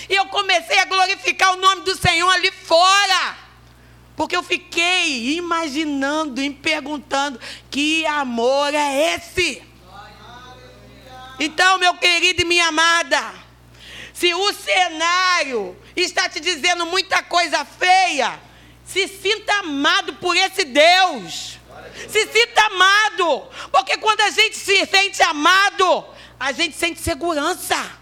E 0.07 0.15
eu 0.15 0.25
comecei 0.27 0.77
a 0.79 0.85
glorificar 0.85 1.53
o 1.53 1.57
nome 1.57 1.81
do 1.81 1.95
Senhor 1.95 2.29
ali 2.29 2.51
fora. 2.51 3.37
Porque 4.15 4.35
eu 4.35 4.43
fiquei 4.43 5.35
imaginando 5.37 6.41
e 6.41 6.49
perguntando: 6.49 7.39
que 7.71 8.05
amor 8.05 8.73
é 8.73 9.15
esse? 9.15 9.63
Então, 11.39 11.77
meu 11.77 11.93
querido 11.95 12.41
e 12.41 12.45
minha 12.45 12.67
amada, 12.67 13.33
se 14.13 14.33
o 14.33 14.53
cenário 14.53 15.77
está 15.95 16.27
te 16.27 16.41
dizendo 16.41 16.85
muita 16.85 17.23
coisa 17.23 17.63
feia, 17.63 18.39
se 18.91 19.07
sinta 19.07 19.53
amado 19.59 20.13
por 20.15 20.35
esse 20.35 20.65
Deus. 20.65 21.59
Se 22.09 22.27
sinta 22.27 22.61
amado. 22.65 23.47
Porque 23.71 23.97
quando 23.97 24.21
a 24.21 24.31
gente 24.31 24.57
se 24.57 24.85
sente 24.85 25.21
amado, 25.21 26.05
a 26.39 26.51
gente 26.51 26.75
sente 26.75 26.99
segurança. 26.99 27.99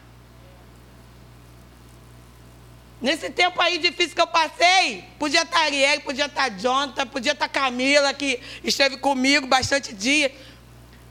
Nesse 3.01 3.29
tempo 3.29 3.61
aí 3.61 3.77
difícil 3.77 4.15
que 4.15 4.21
eu 4.21 4.27
passei, 4.27 5.03
podia 5.19 5.43
estar 5.43 5.59
Ariel, 5.59 6.01
podia 6.01 6.25
estar 6.25 6.49
Jonathan, 6.49 7.05
podia 7.05 7.33
estar 7.33 7.47
Camila, 7.47 8.11
que 8.13 8.41
esteve 8.63 8.97
comigo 8.97 9.45
bastante 9.45 9.93
dia. 9.93 10.33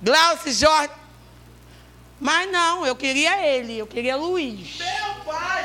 Glaucio, 0.02 0.52
Jorge. 0.52 0.92
Mas 2.18 2.50
não, 2.50 2.84
eu 2.86 2.96
queria 2.96 3.46
ele, 3.46 3.78
eu 3.78 3.86
queria 3.86 4.16
Luiz. 4.16 4.78
Meu 4.78 5.24
pai! 5.24 5.64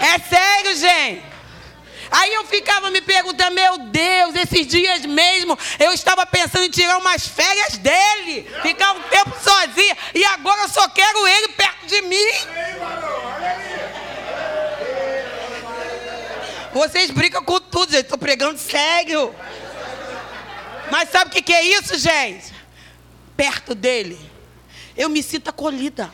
É 0.00 0.18
sério, 0.18 0.76
gente. 0.76 1.33
Aí 2.10 2.34
eu 2.34 2.44
ficava 2.44 2.90
me 2.90 3.00
perguntando, 3.00 3.54
meu 3.54 3.78
Deus, 3.78 4.34
esses 4.34 4.66
dias 4.66 5.04
mesmo 5.06 5.58
eu 5.78 5.92
estava 5.92 6.24
pensando 6.26 6.64
em 6.64 6.70
tirar 6.70 6.98
umas 6.98 7.26
férias 7.26 7.78
dele, 7.78 8.48
ficar 8.62 8.92
um 8.92 9.02
tempo 9.02 9.32
sozinha, 9.42 9.96
e 10.14 10.24
agora 10.24 10.62
eu 10.62 10.68
só 10.68 10.88
quero 10.88 11.26
ele 11.26 11.48
perto 11.48 11.86
de 11.86 12.02
mim. 12.02 12.32
Vocês 16.74 17.08
brincam 17.12 17.44
com 17.44 17.60
tudo, 17.60 17.92
gente. 17.92 18.02
Estou 18.02 18.18
pregando 18.18 18.58
sério. 18.58 19.32
Mas 20.90 21.08
sabe 21.08 21.30
o 21.30 21.32
que, 21.32 21.40
que 21.40 21.52
é 21.52 21.62
isso, 21.62 21.96
gente? 21.96 22.52
Perto 23.36 23.74
dele, 23.74 24.18
eu 24.96 25.08
me 25.08 25.22
sinto 25.22 25.48
acolhida. 25.48 26.12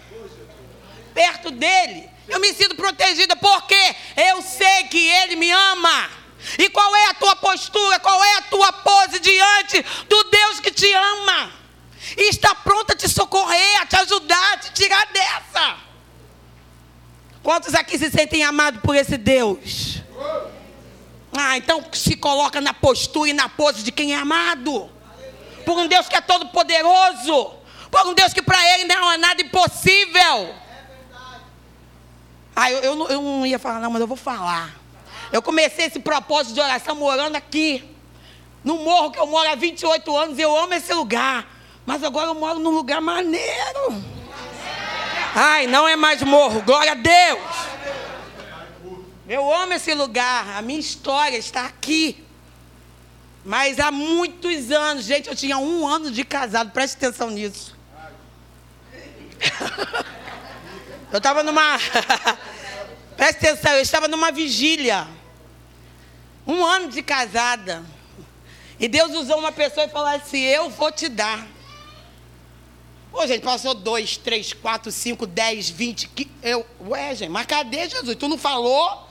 Perto 1.14 1.50
dele, 1.50 2.08
eu 2.28 2.38
me 2.38 2.52
sinto 2.52 2.76
protegida, 2.76 3.34
porque 3.36 3.96
eu 4.16 4.42
sei 4.42 4.84
que 4.84 4.98
ele 4.98 5.36
me 5.36 5.50
ama. 5.50 6.10
E 6.58 6.68
qual 6.70 6.94
é 6.96 7.06
a 7.06 7.14
tua 7.14 7.36
postura? 7.36 7.98
Qual 8.00 8.24
é 8.24 8.36
a 8.38 8.42
tua 8.42 8.72
pose 8.72 9.20
diante 9.20 9.84
do 10.08 10.24
Deus 10.24 10.60
que 10.60 10.70
te 10.70 10.90
ama? 10.92 11.52
E 12.16 12.28
está 12.30 12.54
pronto 12.54 12.92
a 12.92 12.96
te 12.96 13.08
socorrer, 13.08 13.82
a 13.82 13.86
te 13.86 13.96
ajudar, 13.96 14.54
a 14.54 14.56
te 14.56 14.72
tirar 14.72 15.06
dessa. 15.12 15.76
Quantos 17.42 17.74
aqui 17.74 17.98
se 17.98 18.10
sentem 18.10 18.42
amados 18.42 18.80
por 18.80 18.94
esse 18.94 19.16
Deus? 19.16 20.02
Ah, 21.32 21.56
então 21.56 21.84
se 21.92 22.16
coloca 22.16 22.60
na 22.60 22.74
postura 22.74 23.30
e 23.30 23.32
na 23.32 23.48
pose 23.48 23.82
de 23.82 23.92
quem 23.92 24.12
é 24.12 24.16
amado. 24.16 24.90
Por 25.64 25.78
um 25.78 25.86
Deus 25.86 26.08
que 26.08 26.16
é 26.16 26.20
todo 26.20 26.48
poderoso. 26.48 27.54
Por 27.90 28.06
um 28.06 28.14
Deus 28.14 28.32
que 28.32 28.42
para 28.42 28.62
ele 28.74 28.84
não 28.84 29.12
é 29.12 29.18
nada 29.18 29.40
impossível. 29.40 30.54
Ah, 32.62 32.70
eu, 32.70 32.80
eu, 32.80 33.08
eu, 33.08 33.22
não 33.22 33.46
ia 33.46 33.58
falar, 33.58 33.80
não, 33.80 33.90
mas 33.90 34.02
eu 34.02 34.06
vou 34.06 34.18
falar. 34.18 34.78
Eu 35.32 35.40
comecei 35.40 35.86
esse 35.86 35.98
propósito 35.98 36.52
de 36.52 36.60
oração 36.60 36.94
morando 36.94 37.34
aqui. 37.34 37.82
No 38.62 38.76
morro 38.76 39.10
que 39.10 39.18
eu 39.18 39.26
moro 39.26 39.48
há 39.48 39.54
28 39.54 40.14
anos. 40.14 40.38
Eu 40.38 40.54
amo 40.54 40.74
esse 40.74 40.92
lugar. 40.92 41.46
Mas 41.86 42.04
agora 42.04 42.26
eu 42.26 42.34
moro 42.34 42.58
num 42.58 42.68
lugar 42.68 43.00
maneiro. 43.00 44.04
Ai, 45.34 45.66
não 45.68 45.88
é 45.88 45.96
mais 45.96 46.22
morro. 46.22 46.60
Glória 46.60 46.92
a 46.92 46.96
Deus. 46.96 47.40
Eu 49.26 49.50
amo 49.54 49.72
esse 49.72 49.94
lugar, 49.94 50.58
a 50.58 50.60
minha 50.60 50.80
história 50.80 51.38
está 51.38 51.64
aqui. 51.64 52.22
Mas 53.42 53.80
há 53.80 53.90
muitos 53.90 54.70
anos, 54.70 55.06
gente, 55.06 55.30
eu 55.30 55.34
tinha 55.34 55.56
um 55.56 55.88
ano 55.88 56.10
de 56.10 56.24
casado, 56.24 56.72
preste 56.72 56.96
atenção 56.96 57.30
nisso. 57.30 57.74
eu 61.12 61.18
estava 61.18 61.42
numa. 61.42 61.78
preste 63.16 63.46
atenção, 63.46 63.72
eu 63.72 63.82
estava 63.82 64.08
numa 64.08 64.30
vigília. 64.30 65.06
Um 66.46 66.64
ano 66.64 66.88
de 66.88 67.02
casada. 67.02 67.84
E 68.78 68.88
Deus 68.88 69.12
usou 69.12 69.38
uma 69.38 69.52
pessoa 69.52 69.86
e 69.86 69.88
falou 69.88 70.08
assim: 70.08 70.40
Eu 70.40 70.70
vou 70.70 70.90
te 70.90 71.08
dar. 71.08 71.46
Pô, 73.10 73.26
gente, 73.26 73.42
passou 73.42 73.74
dois, 73.74 74.16
três, 74.16 74.52
quatro, 74.52 74.90
cinco, 74.92 75.26
dez, 75.26 75.68
vinte. 75.68 76.08
Que... 76.08 76.30
Eu... 76.42 76.64
Ué, 76.86 77.14
gente, 77.14 77.30
mas 77.30 77.44
cadê 77.44 77.88
Jesus? 77.88 78.16
Tu 78.16 78.28
não 78.28 78.38
falou? 78.38 79.08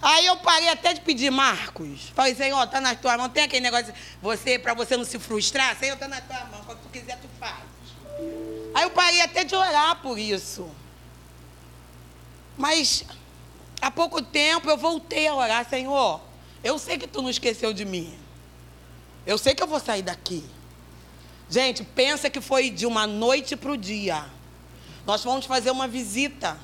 Aí 0.00 0.26
eu 0.26 0.36
parei 0.36 0.68
até 0.68 0.92
de 0.92 1.00
pedir 1.00 1.30
Marcos. 1.30 2.12
Falei, 2.14 2.34
Senhor, 2.34 2.64
tá 2.68 2.80
na 2.80 2.94
tua 2.94 3.16
mão. 3.16 3.28
Tem 3.28 3.44
aquele 3.44 3.62
negócio, 3.62 3.92
você, 4.22 4.58
para 4.58 4.74
você 4.74 4.96
não 4.96 5.04
se 5.04 5.18
frustrar, 5.18 5.76
Senhor, 5.76 5.96
tá 5.96 6.06
na 6.06 6.20
tua 6.20 6.44
mão. 6.44 6.62
Quando 6.64 6.80
tu 6.80 6.88
quiser, 6.90 7.18
tu 7.18 7.28
faz. 7.40 7.56
Aí 8.74 8.84
eu 8.84 8.90
parei 8.90 9.22
até 9.22 9.42
de 9.42 9.56
orar 9.56 9.96
por 10.02 10.18
isso. 10.18 10.70
Mas 12.58 13.04
há 13.80 13.90
pouco 13.90 14.20
tempo 14.20 14.68
eu 14.68 14.76
voltei 14.76 15.28
a 15.28 15.34
orar, 15.34 15.68
Senhor. 15.68 16.20
Eu 16.62 16.78
sei 16.78 16.98
que 16.98 17.06
tu 17.06 17.22
não 17.22 17.30
esqueceu 17.30 17.72
de 17.72 17.84
mim. 17.84 18.18
Eu 19.24 19.38
sei 19.38 19.54
que 19.54 19.62
eu 19.62 19.66
vou 19.66 19.78
sair 19.78 20.02
daqui. 20.02 20.44
Gente, 21.48 21.84
pensa 21.84 22.28
que 22.28 22.40
foi 22.40 22.68
de 22.68 22.84
uma 22.84 23.06
noite 23.06 23.56
para 23.56 23.70
o 23.70 23.76
dia. 23.76 24.26
Nós 25.06 25.22
fomos 25.22 25.46
fazer 25.46 25.70
uma 25.70 25.88
visita 25.88 26.58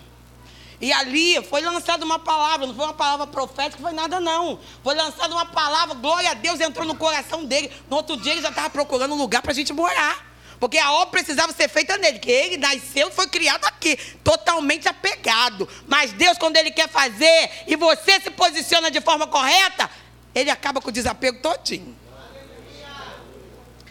e 0.80 0.92
ali 0.92 1.42
foi 1.44 1.62
lançada 1.62 2.04
uma 2.04 2.18
palavra, 2.18 2.66
não 2.66 2.74
foi 2.74 2.84
uma 2.84 2.92
palavra 2.92 3.26
profética, 3.26 3.80
foi 3.80 3.92
nada 3.92 4.20
não. 4.20 4.58
Foi 4.82 4.94
lançada 4.94 5.32
uma 5.32 5.46
palavra, 5.46 5.94
glória 5.94 6.30
a 6.30 6.34
Deus, 6.34 6.60
entrou 6.60 6.86
no 6.86 6.96
coração 6.96 7.44
dele. 7.44 7.70
No 7.88 7.96
outro 7.96 8.16
dia 8.16 8.32
ele 8.32 8.42
já 8.42 8.50
estava 8.50 8.68
procurando 8.68 9.14
um 9.14 9.18
lugar 9.18 9.40
para 9.40 9.52
a 9.52 9.54
gente 9.54 9.72
morar. 9.72 10.33
Porque 10.64 10.78
a 10.78 10.92
obra 10.92 11.08
precisava 11.08 11.52
ser 11.52 11.68
feita 11.68 11.98
nele, 11.98 12.18
que 12.18 12.30
ele 12.30 12.56
nasceu 12.56 13.10
foi 13.10 13.28
criado 13.28 13.66
aqui, 13.66 13.98
totalmente 14.24 14.88
apegado. 14.88 15.68
Mas 15.86 16.10
Deus, 16.12 16.38
quando 16.38 16.56
Ele 16.56 16.70
quer 16.70 16.88
fazer 16.88 17.50
e 17.66 17.76
você 17.76 18.18
se 18.18 18.30
posiciona 18.30 18.90
de 18.90 18.98
forma 19.02 19.26
correta, 19.26 19.90
Ele 20.34 20.48
acaba 20.48 20.80
com 20.80 20.88
o 20.88 20.92
desapego 20.92 21.42
todinho. 21.42 21.94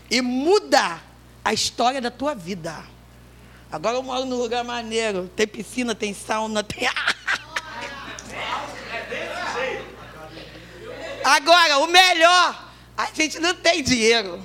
E 0.10 0.20
muda 0.20 1.00
a 1.46 1.54
história 1.54 2.02
da 2.02 2.10
tua 2.10 2.34
vida. 2.34 2.84
Agora 3.72 3.98
eu 3.98 4.02
moro 4.02 4.26
num 4.26 4.38
lugar 4.38 4.64
maneiro. 4.64 5.30
Tem 5.36 5.46
piscina, 5.46 5.94
tem 5.94 6.12
sauna, 6.12 6.64
tem. 6.64 6.90
Agora, 11.24 11.78
o 11.78 11.86
melhor, 11.86 12.74
a 12.98 13.06
gente 13.14 13.38
não 13.38 13.54
tem 13.54 13.84
dinheiro. 13.84 14.44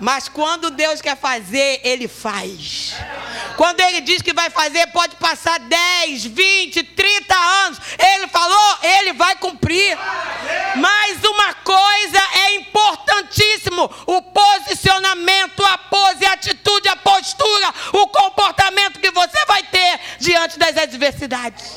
Mas 0.00 0.28
quando 0.28 0.70
Deus 0.70 1.00
quer 1.00 1.16
fazer, 1.16 1.80
Ele 1.84 2.08
faz. 2.08 2.94
Quando 3.56 3.80
Ele 3.80 4.00
diz 4.00 4.22
que 4.22 4.32
vai 4.32 4.50
fazer, 4.50 4.86
pode 4.88 5.16
passar 5.16 5.58
10, 5.60 6.24
20, 6.24 6.82
30 6.82 7.34
anos. 7.34 7.78
Ele 7.98 8.26
falou, 8.28 8.78
Ele 8.82 9.12
vai 9.12 9.36
cumprir. 9.36 9.96
Mas 10.76 11.22
uma 11.22 11.54
coisa 11.54 12.18
é 12.34 12.54
importantíssimo: 12.56 13.90
o 14.06 14.22
posicionamento, 14.22 15.64
a 15.64 15.78
pose, 15.78 16.24
a 16.26 16.32
atitude, 16.32 16.88
a 16.88 16.96
postura, 16.96 17.74
o 17.92 18.06
comportamento 18.08 19.00
que 19.00 19.10
você 19.10 19.44
vai 19.46 19.62
ter 19.62 20.00
diante 20.18 20.58
das 20.58 20.76
adversidades. 20.76 21.76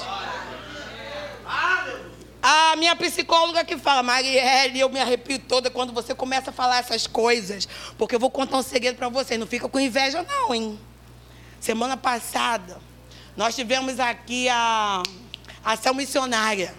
A 2.42 2.76
minha 2.76 2.96
psicóloga 2.96 3.66
que 3.66 3.78
fala, 3.78 4.04
Marielle, 4.04 4.80
eu 4.80 4.90
me 4.90 5.00
arrepio 5.00 5.40
toda 5.40 5.70
quando 5.70 5.92
você 5.92 6.14
começa 6.14 6.52
a 6.52 6.54
falar 6.54 6.78
essas 6.80 7.08
coisas. 7.08 7.68
Porque 7.98 8.16
eu 8.16 8.20
vou 8.20 8.30
contar 8.30 8.58
um 8.58 8.64
segredo 8.64 8.96
para 8.96 9.10
você. 9.10 9.38
Não 9.38 9.48
fica 9.48 9.68
com 9.68 9.80
inveja, 9.80 10.24
não, 10.24 10.54
hein? 10.54 10.80
Semana 11.60 11.98
passada, 11.98 12.80
nós 13.36 13.56
tivemos 13.56 14.00
aqui 14.00 14.48
a, 14.50 15.02
ação 15.66 15.94
missionária. 15.94 16.74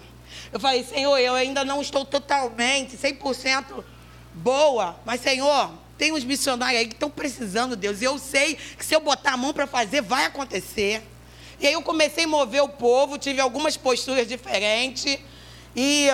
Eu 0.53 0.61
falei, 0.61 0.85
Senhor, 0.85 1.18
eu 1.18 1.35
ainda 1.35 1.64
não 1.64 1.83
estou 1.83 2.05
totalmente, 2.05 2.97
100% 2.97 3.85
boa. 4.33 4.99
Mas, 5.05 5.21
Senhor, 5.21 5.71
tem 5.99 6.12
uns 6.12 6.25
missionários 6.25 6.81
aí 6.81 6.87
que 6.87 6.94
estão 6.94 7.11
precisando, 7.11 7.77
Deus. 7.77 8.01
E 8.01 8.05
eu 8.05 8.18
sei 8.18 8.55
que 8.55 8.85
se 8.85 8.94
eu 8.94 9.01
botar 9.01 9.33
a 9.33 9.37
mão 9.37 9.53
para 9.53 9.66
fazer, 9.66 10.01
vai 10.01 10.25
acontecer. 10.25 11.03
E 11.61 11.66
aí 11.66 11.73
eu 11.73 11.83
comecei 11.83 12.25
a 12.25 12.29
mover 12.29 12.62
o 12.62 12.68
povo, 12.68 13.18
tive 13.18 13.40
algumas 13.40 13.77
posturas 13.77 14.27
diferentes. 14.27 15.18
E 15.81 16.09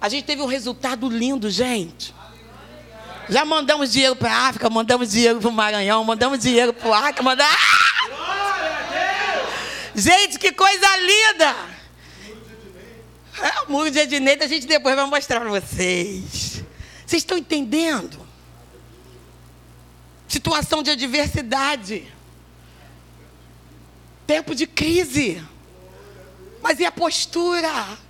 a 0.00 0.08
gente 0.08 0.24
teve 0.24 0.40
um 0.40 0.46
resultado 0.46 1.08
lindo, 1.08 1.50
gente. 1.50 2.14
Já 3.28 3.44
mandamos 3.44 3.90
dinheiro 3.90 4.14
para 4.14 4.32
a 4.32 4.46
África, 4.46 4.70
mandamos 4.70 5.10
dinheiro 5.10 5.40
para 5.40 5.48
o 5.48 5.52
Maranhão, 5.52 6.04
mandamos 6.04 6.38
dinheiro 6.38 6.72
para 6.72 6.88
o 6.88 6.94
Acre, 6.94 7.24
mandamos... 7.24 7.52
Gente, 9.96 10.38
que 10.38 10.52
coisa 10.52 10.96
linda! 10.96 11.56
É, 13.42 13.62
o 13.62 13.72
muro 13.72 13.90
de 13.90 13.98
Edneita 13.98 14.44
a 14.44 14.48
gente 14.48 14.68
depois 14.68 14.94
vai 14.94 15.06
mostrar 15.06 15.40
para 15.40 15.50
vocês. 15.50 16.62
Vocês 17.04 17.22
estão 17.22 17.36
entendendo? 17.36 18.24
Situação 20.28 20.84
de 20.84 20.90
adversidade. 20.92 22.06
Tempo 24.24 24.54
de 24.54 24.68
crise. 24.68 25.42
Mas 26.62 26.78
e 26.78 26.84
a 26.84 26.92
postura? 26.92 28.03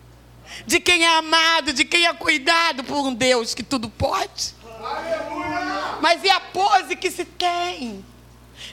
De 0.67 0.81
quem 0.81 1.05
é 1.05 1.19
amado, 1.19 1.73
de 1.73 1.85
quem 1.85 2.07
é 2.07 2.15
cuidado 2.15 2.83
por 2.85 2.99
um 2.99 3.15
Deus 3.15 3.55
que 3.55 3.63
tudo 3.63 3.89
pode. 3.89 4.55
Aleluia! 4.83 5.99
Mas 6.01 6.25
e 6.25 6.31
a 6.31 6.41
pose 6.41 6.97
que 6.97 7.11
se 7.11 7.25
tem? 7.25 8.05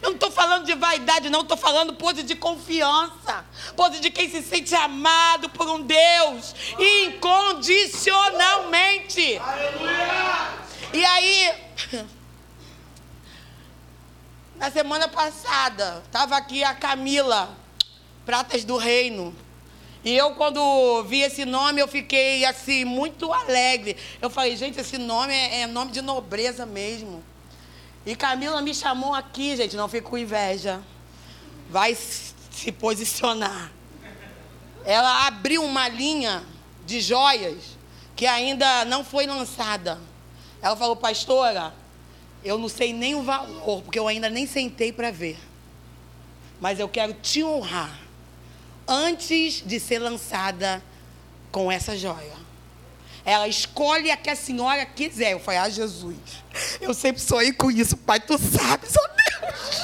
Eu 0.02 0.10
não 0.10 0.16
estou 0.16 0.32
falando 0.32 0.66
de 0.66 0.74
vaidade, 0.74 1.30
não, 1.30 1.42
estou 1.42 1.58
falando 1.58 1.94
pose 1.94 2.24
de 2.24 2.36
confiança, 2.36 3.46
pose 3.76 4.00
de 4.00 4.10
quem 4.10 4.30
se 4.30 4.42
sente 4.42 4.74
amado 4.74 5.50
por 5.50 5.70
um 5.70 5.82
Deus 5.82 6.56
incondicionalmente. 6.80 9.38
Aleluia! 9.38 10.62
E 10.94 11.06
aí, 11.06 11.54
na 14.56 14.72
semana 14.72 15.08
passada, 15.08 16.02
estava 16.06 16.36
aqui 16.36 16.64
a 16.64 16.74
Camila, 16.74 17.56
Pratas 18.26 18.64
do 18.64 18.78
Reino. 18.78 19.36
E 20.04 20.18
eu, 20.18 20.32
quando 20.32 21.04
vi 21.04 21.22
esse 21.22 21.46
nome, 21.46 21.80
eu 21.80 21.88
fiquei 21.88 22.44
assim, 22.46 22.84
muito 22.84 23.32
alegre. 23.32 23.96
Eu 24.20 24.30
falei, 24.30 24.58
gente, 24.58 24.80
esse 24.80 24.98
nome 24.98 25.34
é, 25.34 25.62
é 25.62 25.68
nome 25.68 25.92
de 25.92 26.02
nobreza 26.02 26.66
mesmo. 26.66 27.24
E 28.04 28.16
Camila 28.16 28.62
me 28.62 28.74
chamou 28.74 29.14
aqui, 29.14 29.56
gente, 29.56 29.76
não 29.76 29.88
fico 29.88 30.10
com 30.10 30.18
inveja. 30.18 30.82
Vai 31.70 31.96
se 31.96 32.72
posicionar. 32.72 33.72
Ela 34.84 35.28
abriu 35.28 35.64
uma 35.64 35.88
linha 35.88 36.44
de 36.84 37.00
joias 37.00 37.78
que 38.16 38.26
ainda 38.26 38.84
não 38.86 39.04
foi 39.04 39.28
lançada. 39.28 40.00
Ela 40.64 40.76
falou, 40.76 40.96
pastora, 40.96 41.74
eu 42.44 42.58
não 42.58 42.68
sei 42.68 42.92
nem 42.92 43.14
o 43.14 43.22
valor, 43.22 43.84
porque 43.84 44.00
eu 44.00 44.08
ainda 44.08 44.32
nem 44.32 44.48
sentei 44.48 44.92
para 44.92 45.12
ver. 45.12 45.38
Mas 46.60 46.80
eu 46.80 46.90
quero 46.90 47.14
te 47.14 47.44
honrar 47.44 48.00
antes 48.92 49.64
de 49.66 49.80
ser 49.80 50.00
lançada 50.00 50.84
com 51.50 51.72
essa 51.72 51.98
joia. 51.98 52.42
Ela 53.24 53.48
escolhe 53.48 54.12
a 54.12 54.18
que 54.18 54.30
a 54.30 54.36
senhora 54.36 54.86
quiser. 54.86 55.32
Eu 55.32 55.40
falei, 55.40 55.60
ah, 55.62 55.70
Jesus, 55.70 56.18
eu 56.82 56.94
sempre 56.94 57.22
sonhei 57.22 57.54
com 57.54 57.72
isso, 57.72 57.96
pai, 57.96 58.20
tu 58.20 58.38
sabes, 58.38 58.94
ó 58.98 59.08
Deus. 59.08 59.82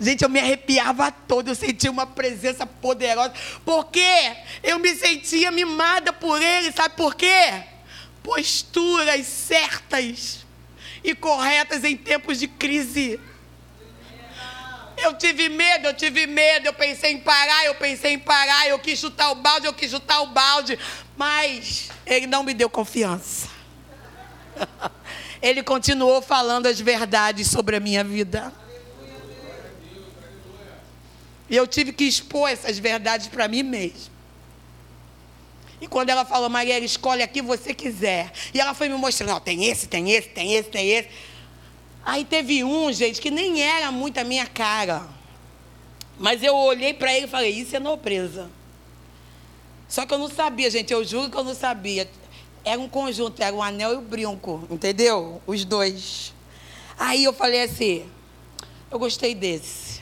Gente, 0.00 0.22
eu 0.22 0.28
me 0.28 0.40
arrepiava 0.40 1.10
toda, 1.10 1.50
eu 1.50 1.54
sentia 1.54 1.90
uma 1.90 2.06
presença 2.06 2.66
poderosa, 2.66 3.32
porque 3.64 4.04
eu 4.62 4.78
me 4.78 4.94
sentia 4.94 5.50
mimada 5.50 6.12
por 6.12 6.42
ele, 6.42 6.72
sabe 6.72 6.96
por 6.96 7.14
quê? 7.14 7.62
Posturas 8.22 9.26
certas 9.26 10.44
e 11.02 11.14
corretas 11.14 11.84
em 11.84 11.96
tempos 11.96 12.38
de 12.38 12.48
crise. 12.48 13.18
Eu 15.02 15.14
tive 15.14 15.48
medo, 15.48 15.88
eu 15.88 15.94
tive 15.94 16.26
medo, 16.26 16.66
eu 16.66 16.72
pensei 16.72 17.12
em 17.12 17.18
parar, 17.18 17.66
eu 17.66 17.74
pensei 17.74 18.12
em 18.12 18.18
parar, 18.18 18.68
eu 18.68 18.78
quis 18.78 18.98
chutar 18.98 19.32
o 19.32 19.34
balde, 19.34 19.66
eu 19.66 19.74
quis 19.74 19.90
chutar 19.90 20.20
o 20.22 20.26
balde, 20.26 20.78
mas 21.16 21.90
ele 22.06 22.26
não 22.26 22.44
me 22.44 22.54
deu 22.54 22.70
confiança. 22.70 23.48
Ele 25.42 25.60
continuou 25.60 26.22
falando 26.22 26.66
as 26.66 26.78
verdades 26.78 27.48
sobre 27.48 27.74
a 27.74 27.80
minha 27.80 28.04
vida. 28.04 28.52
E 31.50 31.56
eu 31.56 31.66
tive 31.66 31.92
que 31.92 32.04
expor 32.04 32.48
essas 32.48 32.78
verdades 32.78 33.26
para 33.26 33.48
mim 33.48 33.64
mesmo. 33.64 34.12
E 35.80 35.88
quando 35.88 36.10
ela 36.10 36.24
falou, 36.24 36.48
Maria, 36.48 36.78
escolhe 36.78 37.24
aqui 37.24 37.42
você 37.42 37.74
quiser. 37.74 38.32
E 38.54 38.60
ela 38.60 38.72
foi 38.72 38.88
me 38.88 38.96
mostrando, 38.96 39.40
tem 39.40 39.64
esse, 39.64 39.88
tem 39.88 40.12
esse, 40.12 40.28
tem 40.28 40.54
esse, 40.54 40.70
tem 40.70 40.90
esse. 40.90 41.08
Aí 42.04 42.24
teve 42.24 42.64
um, 42.64 42.92
gente, 42.92 43.20
que 43.20 43.30
nem 43.30 43.62
era 43.62 43.92
muito 43.92 44.18
a 44.18 44.24
minha 44.24 44.46
cara. 44.46 45.06
Mas 46.18 46.42
eu 46.42 46.54
olhei 46.54 46.92
para 46.92 47.12
ele 47.14 47.26
e 47.26 47.28
falei, 47.28 47.50
isso 47.50 47.74
é 47.76 47.80
nobreza. 47.80 48.50
Só 49.88 50.04
que 50.04 50.12
eu 50.12 50.18
não 50.18 50.28
sabia, 50.28 50.70
gente, 50.70 50.92
eu 50.92 51.04
juro 51.04 51.30
que 51.30 51.36
eu 51.36 51.44
não 51.44 51.54
sabia. 51.54 52.08
Era 52.64 52.80
um 52.80 52.88
conjunto, 52.88 53.42
era 53.42 53.54
um 53.54 53.62
anel 53.62 53.92
e 53.92 53.96
o 53.96 54.00
um 54.00 54.04
brinco, 54.04 54.66
entendeu? 54.70 55.40
Os 55.46 55.64
dois. 55.64 56.32
Aí 56.98 57.24
eu 57.24 57.32
falei 57.32 57.62
assim, 57.62 58.08
eu 58.90 58.98
gostei 58.98 59.34
desse. 59.34 60.01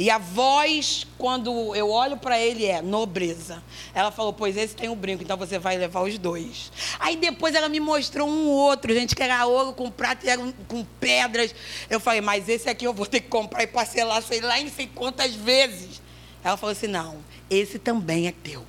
E 0.00 0.08
a 0.08 0.16
voz, 0.16 1.06
quando 1.18 1.76
eu 1.76 1.90
olho 1.90 2.16
para 2.16 2.40
ele, 2.40 2.64
é 2.64 2.80
nobreza. 2.80 3.62
Ela 3.92 4.10
falou, 4.10 4.32
pois 4.32 4.56
esse 4.56 4.74
tem 4.74 4.88
um 4.88 4.96
brinco, 4.96 5.22
então 5.22 5.36
você 5.36 5.58
vai 5.58 5.76
levar 5.76 6.00
os 6.00 6.16
dois. 6.16 6.72
Aí 6.98 7.16
depois 7.16 7.54
ela 7.54 7.68
me 7.68 7.78
mostrou 7.80 8.26
um 8.26 8.48
outro, 8.48 8.94
gente, 8.94 9.14
que 9.14 9.22
era 9.22 9.44
ouro 9.44 9.74
com 9.74 9.90
prata 9.90 10.24
e 10.24 10.30
era 10.30 10.40
com 10.66 10.86
pedras. 10.98 11.54
Eu 11.90 12.00
falei, 12.00 12.22
mas 12.22 12.48
esse 12.48 12.66
aqui 12.66 12.86
eu 12.86 12.94
vou 12.94 13.04
ter 13.04 13.20
que 13.20 13.28
comprar 13.28 13.62
e 13.62 13.66
parcelar, 13.66 14.22
sei 14.22 14.40
lá, 14.40 14.58
não 14.58 14.70
sei 14.70 14.86
quantas 14.86 15.34
vezes. 15.34 16.00
Ela 16.42 16.56
falou 16.56 16.72
assim, 16.72 16.86
não, 16.86 17.18
esse 17.50 17.78
também 17.78 18.26
é 18.26 18.32
teu. 18.32 18.64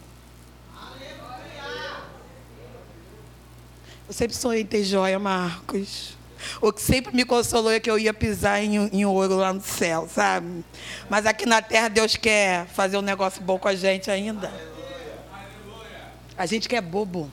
Eu 4.06 4.14
sempre 4.14 4.36
sonhei 4.36 4.64
em 4.64 4.66
ter 4.66 4.84
joia, 4.84 5.18
Marcos. 5.18 6.18
O 6.62 6.72
que 6.72 6.82
sempre 6.82 7.16
me 7.16 7.26
consolou 7.26 7.72
é 7.72 7.80
que 7.80 7.90
eu 7.90 7.98
ia 8.00 8.14
pisar 8.14 8.62
em, 8.64 8.76
em 8.92 9.06
ouro 9.06 9.38
lá 9.38 9.54
no 9.54 9.62
céu, 9.62 10.08
sabe? 10.14 10.64
Mas 11.10 11.26
aqui 11.26 11.46
na 11.46 11.62
terra 11.62 11.88
Deus 11.88 12.16
quer 12.16 12.66
fazer 12.68 12.98
um 12.98 13.02
negócio 13.02 13.42
bom 13.42 13.58
com 13.58 13.68
a 13.68 13.76
gente 13.76 14.10
ainda. 14.10 14.52
A 16.38 16.46
gente 16.46 16.68
quer 16.68 16.82
bobo. 16.82 17.32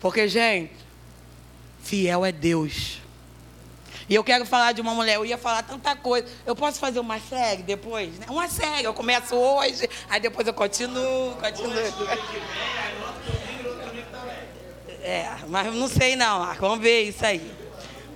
Porque, 0.00 0.28
gente, 0.28 0.74
fiel 1.82 2.24
é 2.24 2.32
Deus. 2.32 3.00
E 4.08 4.14
eu 4.14 4.22
quero 4.22 4.44
falar 4.44 4.72
de 4.72 4.80
uma 4.80 4.92
mulher, 4.94 5.14
eu 5.14 5.24
ia 5.24 5.38
falar 5.38 5.62
tanta 5.62 5.96
coisa. 5.96 6.26
Eu 6.44 6.54
posso 6.54 6.78
fazer 6.78 7.00
uma 7.00 7.18
série 7.18 7.62
depois? 7.62 8.18
Né? 8.18 8.26
Uma 8.28 8.48
série, 8.48 8.84
eu 8.84 8.92
começo 8.92 9.34
hoje, 9.34 9.88
aí 10.10 10.20
depois 10.20 10.46
eu 10.46 10.52
continuo, 10.52 11.34
continuo. 11.36 11.72
É, 15.02 15.28
mas 15.48 15.74
não 15.74 15.88
sei 15.88 16.16
não, 16.16 16.40
Marco. 16.40 16.60
Vamos 16.62 16.80
ver 16.80 17.02
isso 17.02 17.24
aí. 17.24 17.63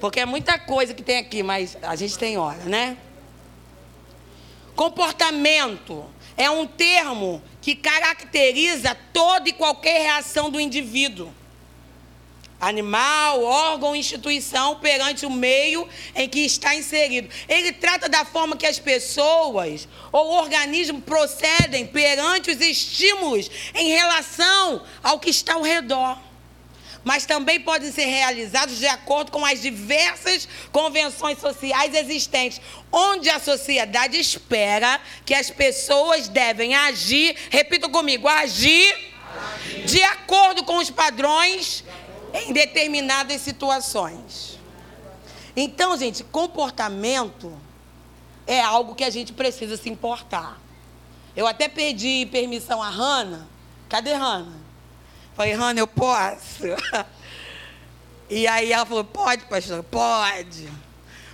Porque 0.00 0.20
é 0.20 0.26
muita 0.26 0.58
coisa 0.58 0.94
que 0.94 1.02
tem 1.02 1.18
aqui, 1.18 1.42
mas 1.42 1.76
a 1.82 1.96
gente 1.96 2.16
tem 2.16 2.38
hora, 2.38 2.64
né? 2.64 2.96
Comportamento 4.74 6.06
é 6.36 6.48
um 6.48 6.66
termo 6.66 7.42
que 7.60 7.74
caracteriza 7.74 8.96
toda 9.12 9.48
e 9.48 9.52
qualquer 9.52 10.02
reação 10.02 10.50
do 10.50 10.60
indivíduo. 10.60 11.34
Animal, 12.60 13.42
órgão, 13.42 13.94
instituição 13.94 14.76
perante 14.76 15.26
o 15.26 15.30
meio 15.30 15.88
em 16.14 16.28
que 16.28 16.40
está 16.40 16.74
inserido. 16.74 17.28
Ele 17.48 17.72
trata 17.72 18.08
da 18.08 18.24
forma 18.24 18.56
que 18.56 18.66
as 18.66 18.78
pessoas 18.78 19.88
ou 20.10 20.30
organismos 20.30 21.02
procedem 21.04 21.86
perante 21.86 22.50
os 22.50 22.60
estímulos 22.60 23.50
em 23.74 23.88
relação 23.90 24.82
ao 25.02 25.20
que 25.20 25.30
está 25.30 25.54
ao 25.54 25.62
redor 25.62 26.27
mas 27.08 27.24
também 27.24 27.58
podem 27.58 27.90
ser 27.90 28.04
realizados 28.04 28.76
de 28.76 28.86
acordo 28.86 29.32
com 29.32 29.42
as 29.42 29.62
diversas 29.62 30.46
convenções 30.70 31.38
sociais 31.38 31.94
existentes, 31.94 32.60
onde 32.92 33.30
a 33.30 33.40
sociedade 33.40 34.20
espera 34.20 35.00
que 35.24 35.32
as 35.32 35.50
pessoas 35.50 36.28
devem 36.28 36.74
agir, 36.74 37.34
repita 37.48 37.88
comigo, 37.88 38.28
agir, 38.28 38.94
agir. 38.94 39.84
de 39.86 40.02
acordo 40.02 40.62
com 40.64 40.76
os 40.76 40.90
padrões 40.90 41.82
em 42.34 42.52
determinadas 42.52 43.40
situações. 43.40 44.58
Então, 45.56 45.96
gente, 45.96 46.22
comportamento 46.24 47.58
é 48.46 48.60
algo 48.60 48.94
que 48.94 49.04
a 49.04 49.08
gente 49.08 49.32
precisa 49.32 49.78
se 49.78 49.88
importar. 49.88 50.60
Eu 51.34 51.46
até 51.46 51.68
pedi 51.68 52.28
permissão 52.30 52.82
a 52.82 52.90
Hanna. 52.90 53.48
Cadê 53.88 54.12
Hanna? 54.12 54.67
Falei, 55.38 55.52
Rana, 55.54 55.78
eu 55.78 55.86
posso? 55.86 56.64
E 58.30 58.46
aí 58.46 58.70
ela 58.70 58.84
falou, 58.84 59.04
pode, 59.04 59.46
pastor, 59.46 59.82
pode. 59.84 60.68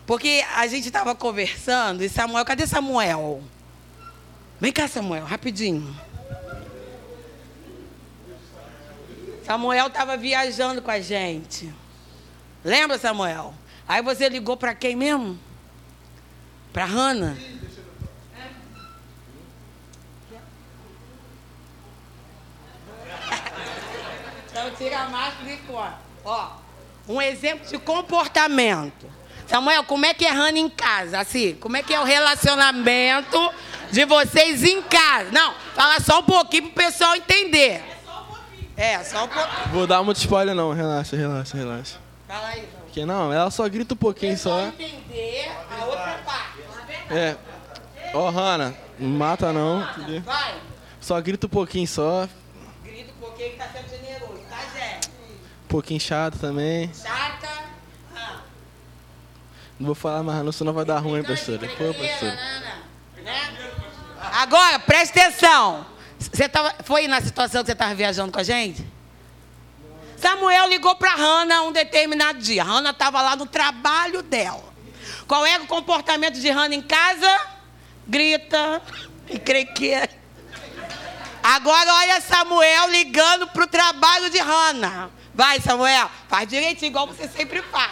Porque 0.06 0.44
a 0.54 0.64
gente 0.68 0.86
estava 0.86 1.12
conversando 1.12 2.04
e 2.04 2.08
Samuel, 2.08 2.44
cadê 2.44 2.68
Samuel? 2.68 3.42
Vem 4.60 4.70
cá, 4.70 4.86
Samuel, 4.86 5.24
rapidinho. 5.24 5.92
Samuel 9.44 9.88
estava 9.88 10.16
viajando 10.16 10.80
com 10.80 10.90
a 10.92 11.00
gente. 11.00 11.74
Lembra, 12.64 12.96
Samuel? 12.96 13.52
Aí 13.88 14.00
você 14.00 14.28
ligou 14.28 14.56
para 14.56 14.72
quem 14.72 14.94
mesmo? 14.94 15.36
Para 16.72 16.84
Hannah? 16.84 17.36
Então 24.64 24.76
tira 24.76 25.00
a 25.00 25.08
máscara 25.10 25.50
e. 25.50 25.58
Ó, 26.24 26.48
um 27.06 27.20
exemplo 27.20 27.68
de 27.68 27.78
comportamento. 27.78 29.06
Samuel, 29.46 29.84
como 29.84 30.06
é 30.06 30.14
que 30.14 30.24
é 30.24 30.30
Hannah 30.30 30.58
em 30.58 30.70
casa? 30.70 31.18
Assim, 31.18 31.54
como 31.56 31.76
é 31.76 31.82
que 31.82 31.92
é 31.92 32.00
o 32.00 32.04
relacionamento 32.04 33.52
de 33.90 34.06
vocês 34.06 34.64
em 34.64 34.80
casa? 34.80 35.30
Não, 35.30 35.54
fala 35.74 36.00
só 36.00 36.20
um 36.20 36.22
pouquinho 36.22 36.70
pro 36.70 36.84
pessoal 36.84 37.14
entender. 37.14 37.82
É 38.74 39.04
só 39.04 39.24
um 39.24 39.28
pouquinho. 39.28 39.62
Só. 39.64 39.68
Vou 39.70 39.86
dar 39.86 40.02
muito 40.02 40.16
spoiler 40.16 40.54
não, 40.54 40.72
relaxa, 40.72 41.14
relaxa, 41.14 41.56
relaxa. 41.58 41.98
Fala 42.26 42.48
aí, 42.48 42.62
não. 42.62 42.86
Que 42.90 43.04
não, 43.04 43.32
ela 43.32 43.50
só 43.50 43.68
grita 43.68 43.92
um 43.92 43.98
pouquinho 43.98 44.38
só. 44.38 44.68
entender 44.68 45.52
a 45.78 45.84
outra 45.84 46.18
parte. 46.24 46.60
É. 47.10 47.36
Ó, 48.14 48.28
oh, 48.28 48.30
Hanna, 48.30 48.74
não 48.98 49.10
mata 49.10 49.52
não. 49.52 49.86
Vai. 50.24 50.54
Só 51.00 51.20
grita 51.20 51.46
um 51.46 51.50
pouquinho 51.50 51.86
só. 51.86 52.26
Grita 52.82 53.12
um 53.12 53.20
pouquinho 53.20 53.50
que 53.50 53.56
tá 53.56 53.68
sendo 53.72 53.88
generoso, 53.90 54.40
tá, 54.48 54.58
Zé? 54.72 55.00
Um 55.63 55.63
pouquinho 55.74 55.98
chato 55.98 56.38
também. 56.38 56.88
Chata. 56.94 57.48
Ah. 58.14 58.36
Não 59.76 59.86
vou 59.86 59.94
falar 59.96 60.22
mais 60.22 60.44
não, 60.44 60.52
senão 60.52 60.72
vai 60.72 60.84
dar 60.84 61.00
ruim, 61.00 61.24
pastora. 61.24 61.58
Pô, 61.58 61.92
pastora. 61.92 62.38
Né? 63.16 63.54
Agora, 64.34 64.78
preste 64.78 65.18
atenção. 65.18 65.84
Você 66.16 66.48
tava, 66.48 66.72
foi 66.84 67.08
na 67.08 67.20
situação 67.20 67.62
que 67.62 67.66
você 67.66 67.72
estava 67.72 67.92
viajando 67.92 68.30
com 68.30 68.38
a 68.38 68.44
gente? 68.44 68.86
Samuel 70.16 70.68
ligou 70.68 70.94
para 70.94 71.12
Hannah 71.16 71.62
um 71.62 71.72
determinado 71.72 72.38
dia. 72.38 72.62
Hannah 72.62 72.90
estava 72.90 73.20
lá 73.20 73.34
no 73.34 73.46
trabalho 73.46 74.22
dela. 74.22 74.72
Qual 75.26 75.44
é 75.44 75.58
o 75.58 75.66
comportamento 75.66 76.38
de 76.38 76.50
Hannah 76.50 76.76
em 76.76 76.82
casa? 76.82 77.40
Grita 78.06 78.80
e 79.28 79.40
crequeira. 79.40 80.08
Agora 81.42 81.92
olha 81.94 82.20
Samuel 82.20 82.90
ligando 82.90 83.48
para 83.48 83.64
o 83.64 83.66
trabalho 83.66 84.30
de 84.30 84.38
Hannah. 84.38 85.10
Vai, 85.34 85.60
Samuel, 85.60 86.08
faz 86.28 86.48
direitinho, 86.48 86.90
igual 86.90 87.06
você 87.06 87.26
sempre 87.28 87.60
faz. 87.62 87.90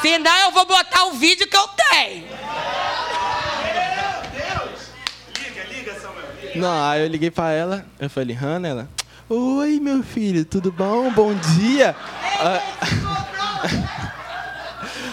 Senão 0.00 0.36
eu 0.38 0.52
vou 0.52 0.64
botar 0.64 1.04
o 1.06 1.12
vídeo 1.14 1.48
que 1.48 1.56
eu 1.56 1.68
tenho. 1.68 2.28
Meu 3.64 4.22
Deus! 4.30 4.80
Liga, 5.36 5.64
liga, 5.64 6.00
Samuel. 6.00 6.28
Não, 6.54 6.88
aí 6.88 7.02
eu 7.02 7.08
liguei 7.08 7.30
pra 7.30 7.50
ela, 7.50 7.84
eu 7.98 8.08
falei, 8.08 8.36
Hannah, 8.36 8.68
ela. 8.68 8.88
Oi, 9.28 9.80
meu 9.80 10.02
filho, 10.02 10.44
tudo 10.44 10.70
bom? 10.70 11.10
Bom 11.10 11.34
dia. 11.34 11.94
Ah, 12.40 12.62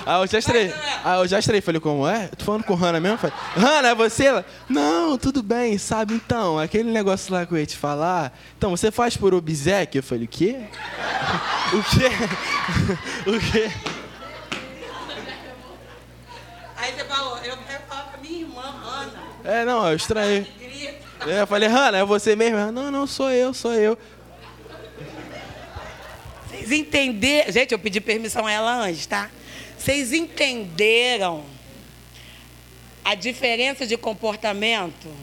Aí 0.05 0.21
eu 0.21 0.27
já 0.27 0.37
estrei. 0.37 0.73
Aí 1.03 1.19
eu 1.19 1.27
já 1.27 1.39
estrei. 1.39 1.61
Falei, 1.61 1.81
como 1.81 2.07
é? 2.07 2.25
Eu 2.31 2.35
tô 2.37 2.45
falando 2.45 2.63
com 2.63 2.75
Hannah 2.75 2.99
mesmo? 2.99 3.17
Falei, 3.17 3.35
Hannah, 3.55 3.89
é 3.89 3.95
você? 3.95 4.25
Ela, 4.25 4.45
não, 4.69 5.17
tudo 5.17 5.41
bem, 5.41 5.77
sabe 5.79 6.13
então, 6.13 6.59
aquele 6.59 6.91
negócio 6.91 7.33
lá 7.33 7.45
que 7.45 7.53
eu 7.53 7.57
ia 7.57 7.65
te 7.65 7.75
falar. 7.75 8.37
Então, 8.55 8.69
você 8.69 8.91
faz 8.91 9.17
por 9.17 9.33
obsequio? 9.33 9.99
Eu 9.99 10.03
falei, 10.03 10.25
o 10.25 10.27
quê? 10.27 10.57
o 11.73 11.83
quê? 11.83 12.09
o 13.29 13.51
quê? 13.51 13.71
Aí 16.77 16.93
você 16.93 17.03
falou, 17.05 17.37
eu 17.39 17.57
quero 17.57 17.83
falar 17.89 18.03
com 18.03 18.17
a 18.17 18.21
minha 18.21 18.41
irmã, 18.41 18.61
Hannah. 18.61 19.23
É, 19.43 19.65
não, 19.65 19.89
eu 19.89 19.95
estranhei. 19.95 20.47
É, 21.25 21.41
eu 21.41 21.47
falei, 21.47 21.67
Hannah, 21.67 21.97
é 21.97 22.05
você 22.05 22.35
mesmo? 22.35 22.57
Ela, 22.57 22.71
não, 22.71 22.91
não, 22.91 23.07
sou 23.07 23.31
eu, 23.31 23.55
sou 23.55 23.73
eu. 23.73 23.97
Vocês 26.47 26.71
entenderam? 26.71 27.51
Gente, 27.51 27.71
eu 27.71 27.79
pedi 27.79 27.99
permissão 27.99 28.45
a 28.45 28.51
ela 28.51 28.75
antes, 28.75 29.07
tá? 29.07 29.29
Vocês 29.85 30.13
entenderam 30.13 31.45
a 33.03 33.13
diferença 33.13 33.85
de 33.85 33.95
comportamento? 33.95 35.13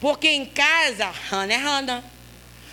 Porque 0.00 0.26
em 0.26 0.44
casa, 0.44 1.06
Hannah 1.30 1.54
é 1.54 1.56
Hannah. 1.56 2.04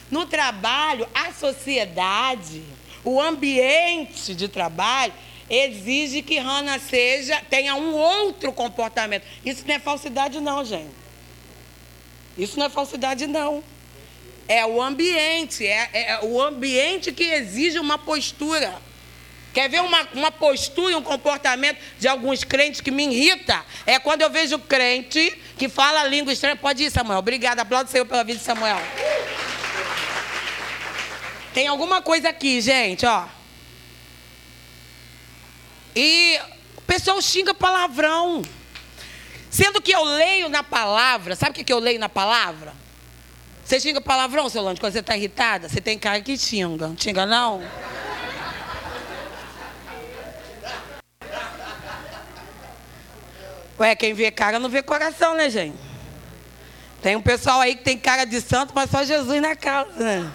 No 0.10 0.26
trabalho, 0.26 1.08
a 1.13 1.32
sociedade, 1.32 2.63
o 3.04 3.21
ambiente 3.21 4.34
de 4.34 4.47
trabalho 4.47 5.13
exige 5.47 6.23
que 6.23 6.39
Hannah 6.39 6.80
seja, 6.80 7.39
tenha 7.47 7.76
um 7.76 7.93
outro 7.93 8.52
comportamento. 8.52 9.23
Isso 9.45 9.63
não 9.67 9.76
é 9.76 9.80
falsidade, 9.80 10.39
não, 10.39 10.65
gente. 10.65 10.89
Isso 12.36 12.58
não 12.58 12.65
é 12.65 12.69
falsidade, 12.69 13.28
não. 13.28 13.63
É 14.47 14.65
o 14.65 14.82
ambiente, 14.82 15.67
é, 15.67 15.89
é 15.93 16.19
o 16.23 16.41
ambiente 16.41 17.12
que 17.12 17.26
exige 17.26 17.78
uma 17.78 18.00
postura. 18.00 18.87
Quer 19.57 19.69
ver 19.69 19.81
uma, 19.81 20.07
uma 20.13 20.31
postura 20.31 20.91
e 20.91 20.95
um 20.95 21.01
comportamento 21.01 21.79
de 21.97 22.07
alguns 22.07 22.43
crentes 22.43 22.79
que 22.79 22.91
me 22.91 23.05
irrita? 23.05 23.65
É 23.87 23.97
quando 23.97 24.21
eu 24.21 24.29
vejo 24.29 24.59
crente 24.59 25.35
que 25.57 25.67
fala 25.67 26.03
língua 26.03 26.31
estranha. 26.31 26.55
Pode 26.55 26.83
ir, 26.83 26.91
Samuel. 26.91 27.17
Obrigada. 27.17 27.63
Aplaudo 27.63 27.89
o 27.89 27.91
Senhor 27.91 28.05
pela 28.05 28.23
vida 28.23 28.39
Samuel. 28.39 28.79
Tem 31.55 31.65
alguma 31.65 32.03
coisa 32.03 32.29
aqui, 32.29 32.61
gente, 32.61 33.03
ó. 33.07 33.25
E 35.95 36.39
o 36.75 36.81
pessoal 36.81 37.19
xinga 37.19 37.51
palavrão. 37.51 38.43
Sendo 39.49 39.81
que 39.81 39.91
eu 39.91 40.03
leio 40.03 40.49
na 40.49 40.61
palavra, 40.61 41.35
sabe 41.35 41.59
o 41.59 41.65
que 41.65 41.73
eu 41.73 41.79
leio 41.79 41.99
na 41.99 42.09
palavra? 42.09 42.75
Você 43.65 43.79
xinga 43.79 44.01
palavrão, 44.01 44.47
seu 44.49 44.61
Lante, 44.61 44.79
quando 44.79 44.93
você 44.93 44.99
está 44.99 45.17
irritada? 45.17 45.67
Você 45.67 45.81
tem 45.81 45.97
cara 45.97 46.21
que 46.21 46.37
xinga. 46.37 46.93
Xinga, 46.95 47.25
não? 47.25 47.63
Ué, 53.79 53.95
quem 53.95 54.13
vê 54.13 54.31
cara 54.31 54.59
não 54.59 54.69
vê 54.69 54.81
coração, 54.81 55.35
né, 55.35 55.49
gente? 55.49 55.77
Tem 57.01 57.15
um 57.15 57.21
pessoal 57.21 57.61
aí 57.61 57.75
que 57.75 57.83
tem 57.83 57.97
cara 57.97 58.25
de 58.25 58.41
santo, 58.41 58.73
mas 58.73 58.89
só 58.89 59.03
Jesus 59.03 59.41
na 59.41 59.55
causa, 59.55 59.91
né? 59.97 60.31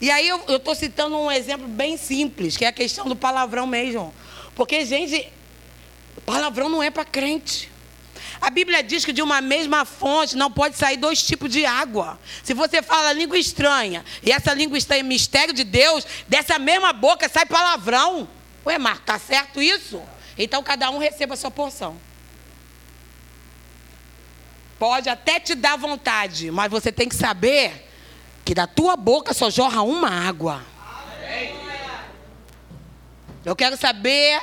E 0.00 0.10
aí 0.10 0.28
eu 0.28 0.44
estou 0.48 0.74
citando 0.74 1.16
um 1.16 1.30
exemplo 1.30 1.66
bem 1.68 1.96
simples, 1.96 2.56
que 2.56 2.64
é 2.64 2.68
a 2.68 2.72
questão 2.72 3.06
do 3.06 3.14
palavrão 3.14 3.66
mesmo. 3.66 4.12
Porque, 4.54 4.84
gente, 4.84 5.32
palavrão 6.26 6.68
não 6.68 6.82
é 6.82 6.90
para 6.90 7.04
crente. 7.04 7.70
A 8.40 8.50
Bíblia 8.50 8.82
diz 8.82 9.04
que 9.04 9.12
de 9.12 9.22
uma 9.22 9.40
mesma 9.40 9.84
fonte 9.84 10.36
não 10.36 10.50
pode 10.50 10.76
sair 10.76 10.96
dois 10.96 11.22
tipos 11.22 11.50
de 11.50 11.64
água. 11.64 12.18
Se 12.42 12.52
você 12.52 12.82
fala 12.82 13.12
língua 13.12 13.38
estranha 13.38 14.04
e 14.22 14.32
essa 14.32 14.52
língua 14.52 14.76
estranha 14.76 15.00
é 15.00 15.04
mistério 15.04 15.54
de 15.54 15.64
Deus, 15.64 16.04
dessa 16.28 16.58
mesma 16.58 16.92
boca 16.92 17.28
sai 17.28 17.46
palavrão. 17.46 18.28
Ué, 18.66 18.76
Marco, 18.76 19.06
tá 19.06 19.18
certo 19.18 19.62
isso? 19.62 20.02
Então 20.36 20.62
cada 20.62 20.90
um 20.90 20.98
receba 20.98 21.34
a 21.34 21.36
sua 21.36 21.50
porção. 21.50 21.96
Pode 24.78 25.08
até 25.08 25.38
te 25.38 25.54
dar 25.54 25.76
vontade, 25.76 26.50
mas 26.50 26.70
você 26.70 26.90
tem 26.90 27.08
que 27.08 27.14
saber 27.14 27.88
que 28.44 28.54
da 28.54 28.66
tua 28.66 28.96
boca 28.96 29.32
só 29.32 29.48
jorra 29.50 29.82
uma 29.82 30.08
água. 30.08 30.62
Eu 33.44 33.54
quero 33.54 33.76
saber 33.76 34.40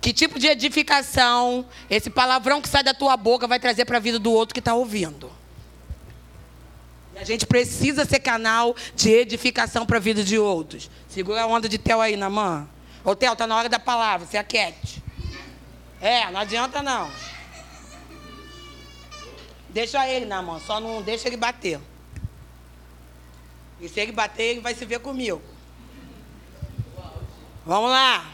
que 0.00 0.12
tipo 0.12 0.38
de 0.38 0.46
edificação 0.46 1.66
esse 1.88 2.10
palavrão 2.10 2.60
que 2.60 2.68
sai 2.68 2.82
da 2.82 2.92
tua 2.92 3.16
boca 3.16 3.46
vai 3.46 3.58
trazer 3.58 3.84
para 3.84 3.96
a 3.96 4.00
vida 4.00 4.18
do 4.18 4.32
outro 4.32 4.52
que 4.52 4.60
está 4.60 4.74
ouvindo. 4.74 5.32
E 7.14 7.18
a 7.18 7.24
gente 7.24 7.46
precisa 7.46 8.04
ser 8.04 8.18
canal 8.18 8.74
de 8.94 9.10
edificação 9.10 9.86
para 9.86 9.98
a 9.98 10.00
vida 10.00 10.22
de 10.22 10.36
outros. 10.38 10.90
Segura 11.08 11.42
a 11.42 11.46
onda 11.46 11.68
de 11.68 11.78
Theo 11.78 12.00
aí 12.00 12.16
na 12.16 12.28
mão. 12.28 12.68
Ô, 13.04 13.14
Theo, 13.14 13.36
tá 13.36 13.46
na 13.46 13.56
hora 13.56 13.68
da 13.68 13.78
palavra, 13.78 14.26
se 14.26 14.36
aquete. 14.36 15.03
É, 16.04 16.30
não 16.30 16.40
adianta 16.40 16.82
não. 16.82 17.10
Deixa 19.70 20.06
ele 20.06 20.26
na 20.26 20.42
mão, 20.42 20.60
só 20.60 20.78
não 20.78 21.00
deixa 21.00 21.28
ele 21.28 21.38
bater. 21.38 21.80
E 23.80 23.88
se 23.88 24.00
ele 24.00 24.12
bater, 24.12 24.42
ele 24.42 24.60
vai 24.60 24.74
se 24.74 24.84
ver 24.84 24.98
comigo. 24.98 25.40
Vamos 27.64 27.88
lá. 27.88 28.30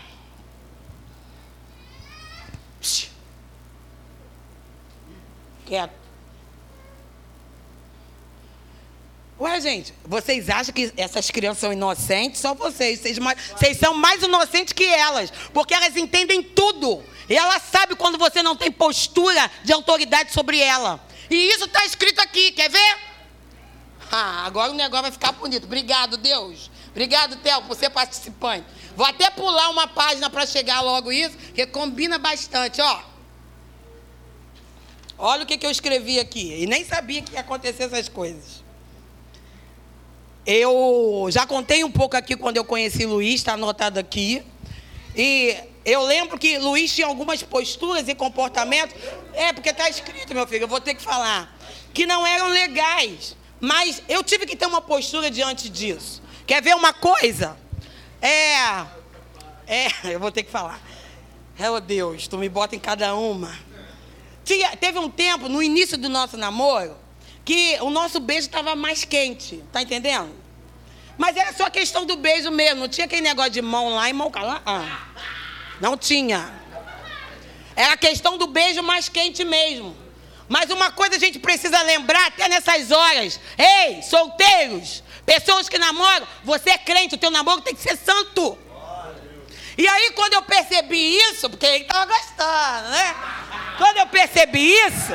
Quieto. 5.64 5.99
Ué, 9.40 9.58
gente, 9.58 9.94
vocês 10.04 10.50
acham 10.50 10.74
que 10.74 10.92
essas 10.98 11.30
crianças 11.30 11.60
são 11.60 11.72
inocentes? 11.72 12.42
Só 12.42 12.54
vocês. 12.54 13.00
Vocês, 13.00 13.18
mais, 13.18 13.38
vocês 13.56 13.78
são 13.78 13.94
mais 13.94 14.22
inocentes 14.22 14.74
que 14.74 14.84
elas. 14.84 15.32
Porque 15.54 15.72
elas 15.72 15.96
entendem 15.96 16.42
tudo. 16.42 17.02
E 17.26 17.34
ela 17.34 17.58
sabe 17.58 17.94
quando 17.94 18.18
você 18.18 18.42
não 18.42 18.54
tem 18.54 18.70
postura 18.70 19.50
de 19.64 19.72
autoridade 19.72 20.30
sobre 20.32 20.58
ela. 20.58 21.02
E 21.30 21.36
isso 21.54 21.64
está 21.64 21.86
escrito 21.86 22.20
aqui, 22.20 22.52
quer 22.52 22.68
ver? 22.68 22.98
Ah, 24.12 24.44
agora 24.44 24.72
o 24.72 24.74
negócio 24.74 25.04
vai 25.04 25.12
ficar 25.12 25.32
bonito. 25.32 25.64
Obrigado, 25.64 26.18
Deus. 26.18 26.70
Obrigado, 26.90 27.36
Theo, 27.36 27.62
por 27.62 27.76
ser 27.76 27.88
participante. 27.88 28.66
Vou 28.94 29.06
até 29.06 29.30
pular 29.30 29.70
uma 29.70 29.86
página 29.86 30.28
para 30.28 30.44
chegar 30.44 30.82
logo 30.82 31.10
isso, 31.10 31.36
que 31.54 31.64
combina 31.66 32.18
bastante, 32.18 32.82
ó. 32.82 33.00
Olha 35.16 35.44
o 35.44 35.46
que, 35.46 35.56
que 35.56 35.64
eu 35.64 35.70
escrevi 35.70 36.20
aqui. 36.20 36.62
E 36.62 36.66
nem 36.66 36.84
sabia 36.84 37.22
que 37.22 37.32
ia 37.32 37.40
acontecer 37.40 37.84
essas 37.84 38.08
coisas. 38.08 38.59
Eu 40.46 41.26
já 41.30 41.46
contei 41.46 41.84
um 41.84 41.90
pouco 41.90 42.16
aqui 42.16 42.36
quando 42.36 42.56
eu 42.56 42.64
conheci 42.64 43.04
Luiz, 43.04 43.34
está 43.34 43.52
anotado 43.52 43.98
aqui. 43.98 44.42
E 45.14 45.56
eu 45.84 46.02
lembro 46.02 46.38
que 46.38 46.58
Luiz 46.58 46.94
tinha 46.94 47.06
algumas 47.06 47.42
posturas 47.42 48.08
e 48.08 48.14
comportamentos. 48.14 48.94
É, 49.34 49.52
porque 49.52 49.70
está 49.70 49.88
escrito, 49.88 50.34
meu 50.34 50.46
filho, 50.46 50.64
eu 50.64 50.68
vou 50.68 50.80
ter 50.80 50.94
que 50.94 51.02
falar. 51.02 51.56
Que 51.92 52.06
não 52.06 52.26
eram 52.26 52.48
legais. 52.48 53.36
Mas 53.60 54.02
eu 54.08 54.22
tive 54.22 54.46
que 54.46 54.56
ter 54.56 54.66
uma 54.66 54.80
postura 54.80 55.30
diante 55.30 55.68
disso. 55.68 56.22
Quer 56.46 56.62
ver 56.62 56.74
uma 56.74 56.92
coisa? 56.92 57.56
É. 58.22 58.86
É, 59.66 59.88
eu 60.14 60.18
vou 60.18 60.32
ter 60.32 60.42
que 60.42 60.50
falar. 60.50 60.80
Oh 61.58 61.78
Deus, 61.78 62.26
tu 62.26 62.38
me 62.38 62.48
bota 62.48 62.74
em 62.74 62.78
cada 62.78 63.14
uma. 63.14 63.54
Tinha, 64.42 64.74
teve 64.76 64.98
um 64.98 65.10
tempo, 65.10 65.48
no 65.48 65.62
início 65.62 65.98
do 65.98 66.08
nosso 66.08 66.36
namoro, 66.38 66.96
que 67.44 67.78
o 67.80 67.90
nosso 67.90 68.20
beijo 68.20 68.46
estava 68.46 68.74
mais 68.74 69.04
quente. 69.04 69.62
Tá 69.72 69.82
entendendo? 69.82 70.34
Mas 71.18 71.36
era 71.36 71.52
só 71.52 71.68
questão 71.68 72.06
do 72.06 72.16
beijo 72.16 72.50
mesmo. 72.50 72.80
Não 72.80 72.88
tinha 72.88 73.06
aquele 73.06 73.22
negócio 73.22 73.50
de 73.50 73.62
mão 73.62 73.90
lá 73.90 74.08
e 74.08 74.12
mão 74.12 74.30
cá. 74.30 74.62
Ah. 74.64 75.08
Não 75.80 75.96
tinha. 75.96 76.52
Era 77.76 77.94
a 77.94 77.96
questão 77.96 78.36
do 78.38 78.46
beijo 78.46 78.82
mais 78.82 79.08
quente 79.08 79.44
mesmo. 79.44 79.96
Mas 80.48 80.68
uma 80.70 80.90
coisa 80.90 81.16
a 81.16 81.18
gente 81.18 81.38
precisa 81.38 81.80
lembrar 81.82 82.26
até 82.26 82.48
nessas 82.48 82.90
horas. 82.90 83.38
Ei, 83.56 84.02
solteiros, 84.02 85.02
pessoas 85.24 85.68
que 85.68 85.78
namoram, 85.78 86.26
você 86.42 86.70
é 86.70 86.78
crente, 86.78 87.14
o 87.14 87.18
teu 87.18 87.30
namoro 87.30 87.60
tem 87.60 87.74
que 87.74 87.80
ser 87.80 87.96
santo. 87.96 88.58
E 89.78 89.86
aí 89.86 90.10
quando 90.10 90.34
eu 90.34 90.42
percebi 90.42 91.16
isso, 91.16 91.48
porque 91.48 91.64
ele 91.64 91.84
estava 91.84 92.04
gostando, 92.06 92.88
né? 92.90 93.14
Quando 93.78 93.98
eu 93.98 94.06
percebi 94.08 94.72
isso, 94.72 95.12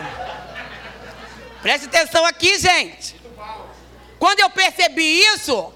preste 1.66 1.88
atenção 1.88 2.24
aqui, 2.28 2.60
gente. 2.60 3.16
Quando 4.20 4.40
eu 4.40 4.52
percebi 4.52 5.20
isso, 5.20 5.74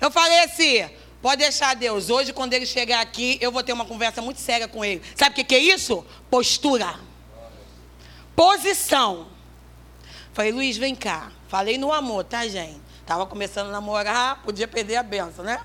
eu 0.00 0.10
falei 0.10 0.40
assim, 0.44 0.88
Pode 1.20 1.42
deixar 1.42 1.74
Deus. 1.74 2.10
Hoje, 2.10 2.34
quando 2.34 2.52
ele 2.52 2.66
chegar 2.66 3.00
aqui, 3.00 3.38
eu 3.40 3.50
vou 3.50 3.62
ter 3.62 3.72
uma 3.72 3.86
conversa 3.86 4.20
muito 4.20 4.40
séria 4.40 4.68
com 4.68 4.84
ele. 4.84 5.02
Sabe 5.16 5.32
o 5.32 5.34
que, 5.34 5.44
que 5.44 5.54
é 5.54 5.58
isso? 5.58 6.04
Postura. 6.30 7.00
Posição. 8.36 9.28
Falei, 10.34 10.52
Luiz, 10.52 10.76
vem 10.76 10.94
cá. 10.94 11.32
Falei 11.48 11.78
no 11.78 11.92
amor, 11.92 12.24
tá, 12.24 12.46
gente? 12.46 12.78
Tava 13.06 13.26
começando 13.26 13.68
a 13.68 13.72
namorar, 13.72 14.42
podia 14.42 14.68
perder 14.68 14.96
a 14.96 15.02
benção, 15.02 15.44
né? 15.44 15.60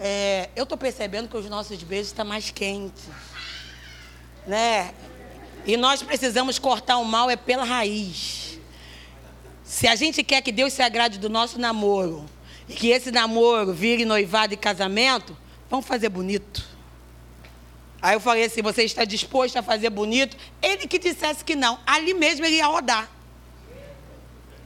É, 0.00 0.48
eu 0.56 0.66
tô 0.66 0.76
percebendo 0.76 1.28
que 1.28 1.36
os 1.36 1.48
nossos 1.48 1.80
beijos 1.84 2.08
estão 2.08 2.24
tá 2.24 2.28
mais 2.28 2.50
quentes. 2.50 3.04
Né? 4.44 4.92
E 5.64 5.76
nós 5.76 6.02
precisamos 6.02 6.58
cortar 6.58 6.98
o 6.98 7.04
mal 7.04 7.30
é 7.30 7.36
pela 7.36 7.64
raiz. 7.64 8.58
Se 9.62 9.86
a 9.86 9.94
gente 9.94 10.22
quer 10.22 10.42
que 10.42 10.52
Deus 10.52 10.72
se 10.72 10.82
agrade 10.82 11.18
do 11.18 11.30
nosso 11.30 11.58
namoro 11.58 12.26
e 12.68 12.74
que 12.74 12.88
esse 12.88 13.10
namoro 13.10 13.72
vire 13.72 14.04
noivado 14.04 14.52
e 14.52 14.56
casamento, 14.56 15.36
vamos 15.70 15.86
fazer 15.86 16.08
bonito. 16.08 16.66
Aí 18.00 18.14
eu 18.14 18.20
falei 18.20 18.44
assim: 18.44 18.60
você 18.60 18.82
está 18.82 19.04
disposto 19.04 19.56
a 19.56 19.62
fazer 19.62 19.88
bonito? 19.90 20.36
Ele 20.60 20.86
que 20.86 20.98
dissesse 20.98 21.44
que 21.44 21.54
não, 21.54 21.78
ali 21.86 22.12
mesmo 22.12 22.44
ele 22.44 22.56
ia 22.56 22.66
rodar. 22.66 23.08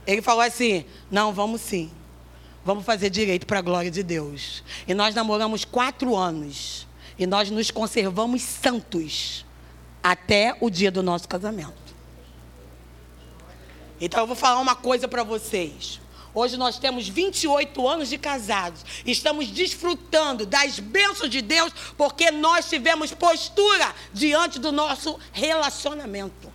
Ele 0.07 0.23
falou 0.23 0.41
assim: 0.41 0.85
não, 1.11 1.33
vamos 1.33 1.61
sim. 1.61 1.91
Vamos 2.65 2.85
fazer 2.85 3.11
direito 3.11 3.47
para 3.47 3.61
a 3.61 3.63
glória 3.63 3.91
de 3.91 4.03
Deus. 4.03 4.65
E 4.89 4.95
nós 4.95 5.15
namoramos 5.15 5.65
quatro 5.65 6.17
anos. 6.17 6.85
E 7.19 7.27
nós 7.27 7.49
nos 7.49 7.71
conservamos 7.71 8.43
santos 8.43 9.46
até 10.07 10.57
o 10.61 10.71
dia 10.71 10.89
do 10.89 11.03
nosso 11.03 11.27
casamento. 11.27 11.97
Então 14.01 14.21
eu 14.21 14.27
vou 14.29 14.37
falar 14.37 14.61
uma 14.61 14.77
coisa 14.77 15.09
para 15.09 15.25
vocês. 15.25 16.01
Hoje 16.33 16.57
nós 16.57 16.79
temos 16.79 17.09
28 17.09 17.89
anos 17.89 18.09
de 18.09 18.17
casados. 18.17 18.85
Estamos 19.05 19.49
desfrutando 19.49 20.47
das 20.47 20.79
bênçãos 20.79 21.29
de 21.29 21.43
Deus 21.43 21.73
porque 21.97 22.31
nós 22.31 22.69
tivemos 22.69 23.13
postura 23.13 23.93
diante 24.13 24.61
do 24.61 24.71
nosso 24.71 25.19
relacionamento. 25.33 26.53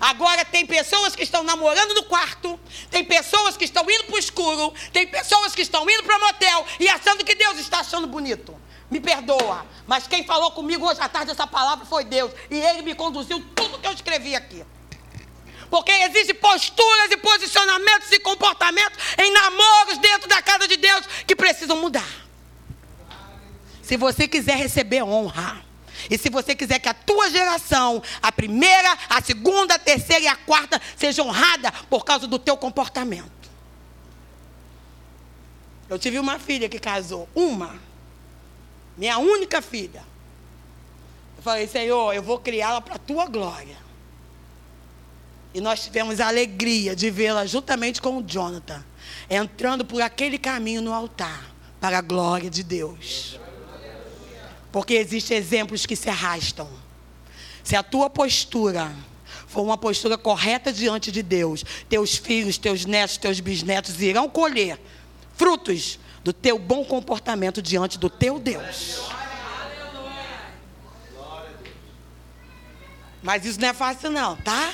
Agora 0.00 0.42
tem 0.42 0.64
pessoas 0.64 1.14
que 1.14 1.22
estão 1.22 1.42
namorando 1.42 1.92
no 1.92 2.04
quarto, 2.04 2.58
tem 2.90 3.04
pessoas 3.04 3.58
que 3.58 3.64
estão 3.64 3.84
indo 3.90 4.04
para 4.04 4.16
o 4.16 4.18
escuro, 4.18 4.72
tem 4.90 5.06
pessoas 5.06 5.54
que 5.54 5.60
estão 5.60 5.88
indo 5.88 6.02
para 6.02 6.18
motel 6.18 6.66
e 6.80 6.88
achando 6.88 7.24
que 7.24 7.34
Deus 7.34 7.58
está 7.58 7.80
achando 7.80 8.06
bonito. 8.06 8.63
Me 8.90 9.00
perdoa, 9.00 9.66
mas 9.86 10.06
quem 10.06 10.24
falou 10.24 10.50
comigo 10.52 10.86
hoje 10.86 11.00
à 11.00 11.08
tarde 11.08 11.30
essa 11.30 11.46
palavra 11.46 11.84
foi 11.86 12.04
Deus 12.04 12.30
e 12.50 12.56
Ele 12.56 12.82
me 12.82 12.94
conduziu 12.94 13.42
tudo 13.54 13.78
que 13.78 13.86
eu 13.86 13.92
escrevi 13.92 14.36
aqui. 14.36 14.64
Porque 15.70 15.90
existem 15.90 16.34
posturas 16.34 17.10
e 17.10 17.16
posicionamentos 17.16 18.12
e 18.12 18.20
comportamentos 18.20 18.98
em 19.18 19.32
namoros 19.32 19.98
dentro 19.98 20.28
da 20.28 20.40
casa 20.42 20.68
de 20.68 20.76
Deus 20.76 21.06
que 21.26 21.34
precisam 21.34 21.76
mudar. 21.80 22.08
Se 23.82 23.96
você 23.96 24.28
quiser 24.28 24.56
receber 24.56 25.02
honra, 25.02 25.64
e 26.10 26.18
se 26.18 26.28
você 26.28 26.54
quiser 26.54 26.78
que 26.78 26.88
a 26.88 26.94
tua 26.94 27.30
geração, 27.30 28.02
a 28.22 28.30
primeira, 28.30 28.96
a 29.08 29.22
segunda, 29.22 29.74
a 29.74 29.78
terceira 29.78 30.24
e 30.24 30.28
a 30.28 30.36
quarta, 30.36 30.80
seja 30.96 31.22
honrada 31.22 31.72
por 31.88 32.04
causa 32.04 32.26
do 32.26 32.38
teu 32.38 32.56
comportamento. 32.56 33.32
Eu 35.88 35.98
tive 35.98 36.18
uma 36.18 36.38
filha 36.38 36.68
que 36.68 36.78
casou, 36.78 37.28
uma, 37.34 37.78
minha 38.96 39.18
única 39.18 39.60
filha. 39.60 40.02
Eu 41.36 41.42
falei, 41.42 41.66
Senhor, 41.66 42.14
eu 42.14 42.22
vou 42.22 42.38
criá-la 42.38 42.80
para 42.80 42.94
a 42.94 42.98
tua 42.98 43.26
glória. 43.26 43.76
E 45.52 45.60
nós 45.60 45.84
tivemos 45.84 46.20
a 46.20 46.28
alegria 46.28 46.96
de 46.96 47.10
vê-la 47.10 47.46
juntamente 47.46 48.02
com 48.02 48.18
o 48.18 48.22
Jonathan, 48.22 48.84
entrando 49.30 49.84
por 49.84 50.02
aquele 50.02 50.38
caminho 50.38 50.82
no 50.82 50.92
altar, 50.92 51.54
para 51.80 51.98
a 51.98 52.00
glória 52.00 52.50
de 52.50 52.62
Deus. 52.62 53.38
Porque 54.72 54.94
existem 54.94 55.36
exemplos 55.36 55.86
que 55.86 55.94
se 55.94 56.08
arrastam. 56.08 56.68
Se 57.62 57.76
a 57.76 57.82
tua 57.82 58.10
postura 58.10 58.92
for 59.46 59.62
uma 59.62 59.78
postura 59.78 60.18
correta 60.18 60.72
diante 60.72 61.12
de 61.12 61.22
Deus, 61.22 61.64
teus 61.88 62.16
filhos, 62.16 62.58
teus 62.58 62.84
netos, 62.84 63.16
teus 63.16 63.38
bisnetos 63.38 64.00
irão 64.02 64.28
colher 64.28 64.80
frutos 65.36 65.98
do 66.24 66.32
teu 66.32 66.58
bom 66.58 66.84
comportamento 66.84 67.60
diante 67.60 67.98
do 67.98 68.08
teu 68.08 68.38
Deus. 68.38 69.02
Mas 73.22 73.44
isso 73.44 73.60
não 73.60 73.68
é 73.68 73.72
fácil 73.72 74.10
não, 74.10 74.36
tá? 74.36 74.72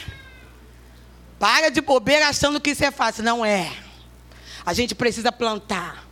Para 1.39 1.71
de 1.71 1.81
bobeira 1.81 2.29
achando 2.29 2.61
que 2.61 2.71
isso 2.71 2.85
é 2.85 2.91
fácil, 2.91 3.25
não 3.25 3.45
é. 3.45 3.73
A 4.65 4.73
gente 4.73 4.95
precisa 4.95 5.33
plantar. 5.33 6.07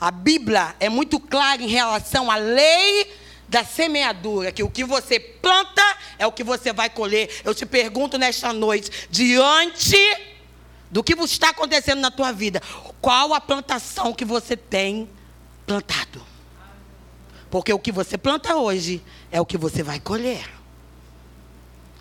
A 0.00 0.10
Bíblia 0.10 0.74
é 0.80 0.88
muito 0.88 1.20
clara 1.20 1.62
em 1.62 1.66
relação 1.66 2.30
à 2.30 2.36
lei 2.36 3.12
da 3.48 3.64
semeadura, 3.64 4.52
que 4.52 4.62
o 4.62 4.70
que 4.70 4.84
você 4.84 5.18
planta 5.18 5.82
é 6.18 6.26
o 6.26 6.32
que 6.32 6.44
você 6.44 6.72
vai 6.72 6.88
colher. 6.88 7.40
Eu 7.44 7.54
te 7.54 7.66
pergunto 7.66 8.16
nesta 8.16 8.52
noite, 8.52 9.08
diante 9.10 9.96
do 10.90 11.02
que 11.02 11.12
está 11.14 11.50
acontecendo 11.50 12.00
na 12.00 12.10
tua 12.10 12.32
vida, 12.32 12.62
qual 13.00 13.34
a 13.34 13.40
plantação 13.40 14.12
que 14.12 14.24
você 14.24 14.56
tem 14.56 15.08
plantado? 15.66 16.24
Porque 17.50 17.72
o 17.72 17.78
que 17.78 17.92
você 17.92 18.16
planta 18.16 18.56
hoje 18.56 19.02
é 19.30 19.40
o 19.40 19.46
que 19.46 19.58
você 19.58 19.82
vai 19.82 20.00
colher. 20.00 20.48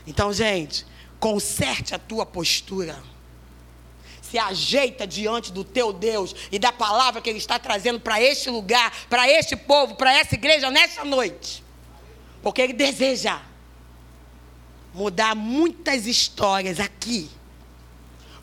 Então, 0.06 0.32
gente, 0.32 0.86
conserte 1.20 1.94
a 1.94 2.00
tua 2.00 2.26
postura 2.26 2.98
se 4.30 4.38
ajeita 4.38 5.08
diante 5.08 5.52
do 5.52 5.64
teu 5.64 5.94
Deus 5.94 6.36
e 6.52 6.60
da 6.60 6.72
palavra 6.72 7.22
que 7.22 7.30
Ele 7.30 7.38
está 7.38 7.58
trazendo 7.58 8.00
para 8.00 8.22
este 8.22 8.50
lugar, 8.50 8.92
para 9.10 9.30
este 9.30 9.56
povo, 9.56 9.96
para 9.96 10.14
essa 10.14 10.36
igreja 10.36 10.70
nessa 10.70 11.06
noite. 11.06 11.64
Porque 12.42 12.62
Ele 12.62 12.74
deseja 12.74 13.42
mudar 14.94 15.34
muitas 15.34 16.06
histórias 16.06 16.80
aqui. 16.80 17.30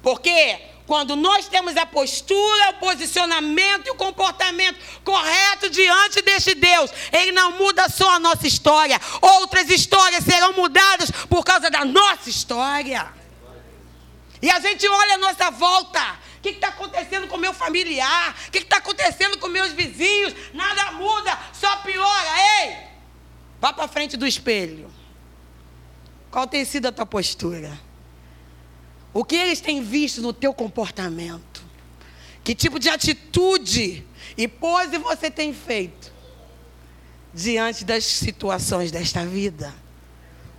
Porque 0.04 0.60
quando 0.86 1.16
nós 1.16 1.48
temos 1.48 1.74
a 1.78 1.86
postura, 1.86 2.70
o 2.70 2.74
posicionamento 2.74 3.86
e 3.86 3.90
o 3.90 3.94
comportamento 3.94 4.78
correto 5.02 5.70
diante 5.70 6.20
deste 6.20 6.54
Deus, 6.54 6.90
Ele 7.10 7.32
não 7.32 7.52
muda 7.52 7.88
só 7.88 8.10
a 8.10 8.20
nossa 8.20 8.46
história, 8.46 9.00
outras 9.22 9.70
histórias 9.70 10.22
serão 10.22 10.52
mudadas 10.52 11.10
por 11.28 11.42
causa 11.42 11.70
da 11.70 11.86
nossa 11.86 12.28
história. 12.28 13.10
E 14.42 14.50
a 14.50 14.60
gente 14.60 14.86
olha 14.86 15.14
a 15.14 15.18
nossa 15.18 15.50
volta. 15.50 16.18
O 16.36 16.42
que 16.42 16.50
está 16.50 16.68
acontecendo 16.68 17.26
com 17.26 17.36
o 17.36 17.40
meu 17.40 17.54
familiar? 17.54 18.36
O 18.46 18.50
que 18.50 18.58
está 18.58 18.76
acontecendo 18.76 19.38
com 19.38 19.48
meus 19.48 19.72
vizinhos? 19.72 20.34
Nada 20.52 20.92
muda, 20.92 21.38
só 21.54 21.76
piora. 21.76 22.28
Ei! 22.60 22.76
Vá 23.58 23.72
para 23.72 23.88
frente 23.88 24.18
do 24.18 24.26
espelho. 24.26 24.92
Qual 26.30 26.46
tem 26.46 26.62
sido 26.66 26.88
a 26.88 26.92
tua 26.92 27.06
postura? 27.06 27.72
O 29.14 29.24
que 29.24 29.36
eles 29.36 29.60
têm 29.60 29.80
visto 29.80 30.20
no 30.20 30.32
teu 30.32 30.52
comportamento? 30.52 31.62
Que 32.42 32.52
tipo 32.52 32.80
de 32.80 32.88
atitude 32.88 34.04
e 34.36 34.48
pose 34.48 34.98
você 34.98 35.30
tem 35.30 35.54
feito 35.54 36.12
diante 37.32 37.84
das 37.84 38.04
situações 38.04 38.90
desta 38.90 39.24
vida? 39.24 39.72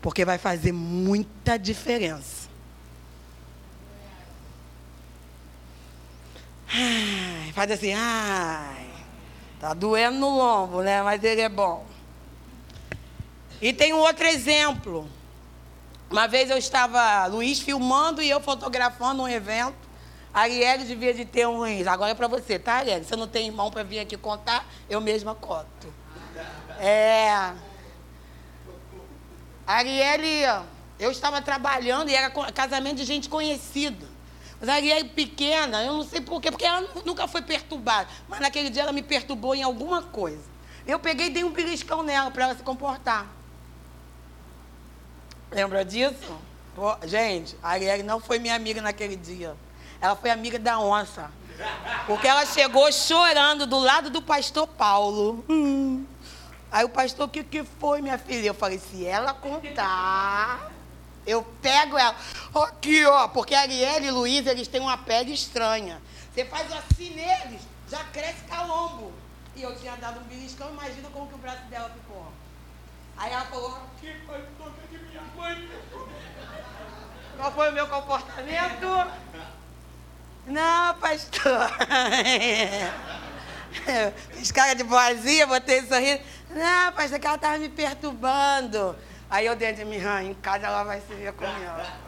Porque 0.02 0.24
vai 0.24 0.38
fazer 0.38 0.72
muita 0.72 1.58
diferença. 1.58 2.48
Ai, 6.70 7.52
faz 7.54 7.72
assim, 7.72 7.92
ai. 7.94 8.86
Tá 9.60 9.74
doendo 9.74 10.18
no 10.18 10.30
lombo, 10.38 10.82
né? 10.82 11.02
Mas 11.04 11.22
ele 11.24 11.42
é 11.42 11.50
bom. 11.50 11.86
E 13.62 13.74
tem 13.74 13.94
um 13.94 13.98
outro 13.98 14.26
exemplo. 14.26 15.10
Uma 16.10 16.28
vez 16.28 16.50
eu 16.50 16.58
estava, 16.58 17.26
Luiz 17.28 17.60
filmando 17.60 18.22
e 18.22 18.30
eu 18.30 18.40
fotografando 18.40 19.24
um 19.24 19.28
evento. 19.28 19.86
A 20.34 20.42
Arielle 20.42 20.84
devia 20.84 21.14
de 21.14 21.26
ter 21.26 21.48
um 21.48 21.58
Luiz. 21.58 21.88
Agora 21.88 22.12
é 22.12 22.14
para 22.14 22.28
você, 22.28 22.60
tá, 22.60 22.74
Arielle? 22.76 23.06
Você 23.06 23.16
não 23.16 23.28
tem 23.28 23.48
irmão 23.48 23.72
para 23.72 23.84
vir 23.84 24.00
aqui 24.00 24.18
contar, 24.18 24.66
eu 24.90 25.02
mesma 25.02 25.34
conto. 25.34 25.94
É. 26.80 27.54
Arielle, 29.66 30.64
eu 31.00 31.10
estava 31.10 31.42
trabalhando 31.42 32.10
e 32.10 32.16
era 32.16 32.30
casamento 32.52 32.98
de 32.98 33.06
gente 33.06 33.30
conhecida. 33.30 34.06
Mas 34.60 34.70
a 34.70 34.74
Ariel 34.74 35.06
pequena, 35.10 35.84
eu 35.84 35.94
não 35.94 36.04
sei 36.04 36.22
porquê, 36.22 36.52
porque 36.52 36.66
ela 36.66 36.88
nunca 37.04 37.28
foi 37.28 37.42
perturbada. 37.42 38.08
Mas 38.28 38.40
naquele 38.40 38.70
dia 38.70 38.84
ela 38.84 38.92
me 38.92 39.02
perturbou 39.02 39.56
em 39.56 39.64
alguma 39.64 40.04
coisa. 40.04 40.44
Eu 40.86 41.00
peguei 41.00 41.28
e 41.28 41.30
dei 41.32 41.44
um 41.44 41.52
beliscão 41.52 42.04
nela 42.04 42.30
para 42.30 42.44
ela 42.44 42.56
se 42.56 42.62
comportar. 42.62 43.26
Lembra 45.52 45.86
disso? 45.86 46.38
Pô, 46.76 46.96
gente, 47.04 47.56
a 47.64 47.70
Ariel 47.70 48.04
não 48.04 48.20
foi 48.20 48.40
minha 48.40 48.56
amiga 48.56 48.82
naquele 48.82 49.16
dia. 49.16 49.56
Ela 50.02 50.16
foi 50.16 50.30
amiga 50.30 50.60
da 50.60 50.80
onça. 50.80 51.32
Porque 52.06 52.28
ela 52.28 52.46
chegou 52.46 52.92
chorando 52.92 53.66
do 53.66 53.80
lado 53.80 54.10
do 54.10 54.22
pastor 54.22 54.68
Paulo. 54.68 55.44
Hum. 55.50 56.06
Aí 56.72 56.84
o 56.84 56.90
pastor, 56.90 57.28
o 57.28 57.30
que, 57.30 57.44
que 57.44 57.64
foi, 57.64 58.02
minha 58.02 58.18
filha? 58.18 58.48
Eu 58.48 58.54
falei, 58.54 58.78
se 58.80 59.06
ela 59.06 59.34
contar. 59.34 60.72
Eu 61.26 61.42
pego 61.62 61.98
ela. 61.98 62.16
Aqui, 62.54 63.06
ó, 63.06 63.28
porque 63.30 63.56
Ariel 63.56 64.04
e 64.04 64.12
Luiz, 64.12 64.46
eles 64.46 64.68
têm 64.68 64.82
uma 64.82 64.98
pele 64.98 65.34
estranha. 65.34 66.02
Você 66.34 66.44
faz 66.44 66.70
assim 66.74 67.12
neles, 67.12 67.62
já 67.90 68.04
cresce 68.06 68.44
calombo. 68.50 69.14
E 69.56 69.64
eu 69.64 69.74
tinha 69.78 69.96
dado 69.96 70.20
um 70.20 70.24
beliscão, 70.24 70.70
imagina 70.70 71.10
como 71.14 71.28
que 71.28 71.36
o 71.36 71.38
braço 71.38 71.64
dela 71.70 71.90
ficou. 71.90 72.28
Aí 73.18 73.32
ela 73.32 73.46
falou, 73.46 73.80
foi 74.26 74.46
toda 74.58 74.76
de 74.92 74.98
minha 74.98 75.22
mãe. 75.36 75.70
Qual 77.38 77.52
foi 77.52 77.70
o 77.70 77.74
meu 77.74 77.88
comportamento? 77.88 79.12
Não, 80.48 80.96
pastor. 81.00 81.72
Fiz 84.32 84.52
cara 84.52 84.74
de 84.74 84.84
boazinha, 84.84 85.48
botei 85.48 85.82
sorriso. 85.86 86.22
Não, 86.52 86.94
pastor, 86.94 87.20
que 87.20 87.28
ela 87.28 87.36
estava 87.36 87.58
me 87.58 87.70
perturbando. 87.70 88.96
Aí 89.30 89.46
eu 89.46 89.56
dentro 89.56 89.84
de 89.84 89.86
mim, 89.86 89.98
em 89.98 90.34
casa 90.36 90.68
ela 90.68 90.84
vai 90.84 91.02
se 91.02 91.14
ver 91.14 91.34
comigo. 91.34 92.06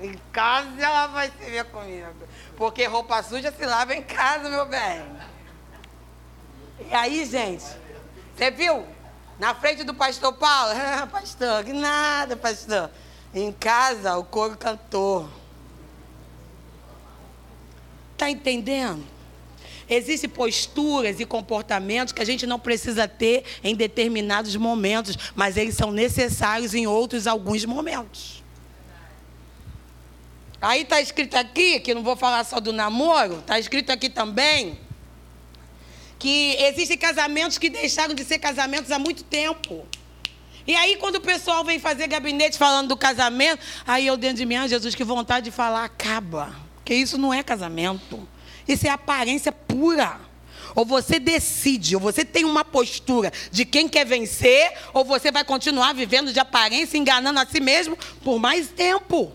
Em 0.00 0.14
casa 0.32 0.80
ela 0.80 1.06
vai 1.06 1.30
se 1.30 1.50
ver 1.50 1.64
comigo. 1.66 2.12
Porque 2.56 2.84
roupa 2.86 3.22
suja 3.22 3.52
se 3.52 3.64
lava 3.64 3.94
em 3.94 4.02
casa, 4.02 4.48
meu 4.48 4.66
bem. 4.66 5.02
E 6.90 6.94
aí, 6.94 7.24
gente, 7.24 7.64
você 8.34 8.50
viu? 8.50 8.84
Na 9.42 9.56
frente 9.56 9.82
do 9.82 9.92
pastor 9.92 10.34
Paulo, 10.34 10.70
ah, 10.78 11.04
pastor, 11.04 11.64
que 11.64 11.72
nada, 11.72 12.36
pastor. 12.36 12.88
Em 13.34 13.50
casa, 13.50 14.16
o 14.16 14.22
coro 14.22 14.56
cantou. 14.56 15.28
Está 18.12 18.30
entendendo? 18.30 19.04
Existem 19.88 20.30
posturas 20.30 21.18
e 21.18 21.24
comportamentos 21.24 22.12
que 22.12 22.22
a 22.22 22.24
gente 22.24 22.46
não 22.46 22.56
precisa 22.56 23.08
ter 23.08 23.42
em 23.64 23.74
determinados 23.74 24.54
momentos, 24.54 25.18
mas 25.34 25.56
eles 25.56 25.74
são 25.74 25.90
necessários 25.90 26.72
em 26.72 26.86
outros 26.86 27.26
alguns 27.26 27.64
momentos. 27.64 28.44
Aí 30.60 30.82
está 30.82 31.00
escrito 31.00 31.34
aqui, 31.34 31.80
que 31.80 31.92
não 31.92 32.04
vou 32.04 32.14
falar 32.14 32.44
só 32.44 32.60
do 32.60 32.72
namoro, 32.72 33.40
está 33.40 33.58
escrito 33.58 33.90
aqui 33.90 34.08
também, 34.08 34.78
que 36.22 36.54
existem 36.60 36.96
casamentos 36.96 37.58
que 37.58 37.68
deixaram 37.68 38.14
de 38.14 38.22
ser 38.22 38.38
casamentos 38.38 38.92
há 38.92 38.98
muito 38.98 39.24
tempo. 39.24 39.84
E 40.64 40.72
aí, 40.72 40.94
quando 40.94 41.16
o 41.16 41.20
pessoal 41.20 41.64
vem 41.64 41.80
fazer 41.80 42.06
gabinete 42.06 42.56
falando 42.56 42.90
do 42.90 42.96
casamento, 42.96 43.60
aí 43.84 44.06
eu 44.06 44.16
dentro 44.16 44.36
de 44.36 44.46
mim, 44.46 44.54
ah, 44.54 44.68
Jesus, 44.68 44.94
que 44.94 45.02
vontade 45.02 45.46
de 45.46 45.50
falar, 45.50 45.82
acaba. 45.82 46.54
Porque 46.76 46.94
isso 46.94 47.18
não 47.18 47.34
é 47.34 47.42
casamento. 47.42 48.28
Isso 48.68 48.86
é 48.86 48.90
aparência 48.90 49.50
pura. 49.50 50.20
Ou 50.76 50.84
você 50.84 51.18
decide, 51.18 51.96
ou 51.96 52.00
você 52.00 52.24
tem 52.24 52.44
uma 52.44 52.64
postura 52.64 53.32
de 53.50 53.64
quem 53.64 53.88
quer 53.88 54.06
vencer, 54.06 54.74
ou 54.94 55.04
você 55.04 55.32
vai 55.32 55.42
continuar 55.42 55.92
vivendo 55.92 56.32
de 56.32 56.38
aparência, 56.38 56.96
enganando 56.96 57.40
a 57.40 57.46
si 57.46 57.58
mesmo 57.58 57.98
por 58.22 58.38
mais 58.38 58.68
tempo. 58.68 59.32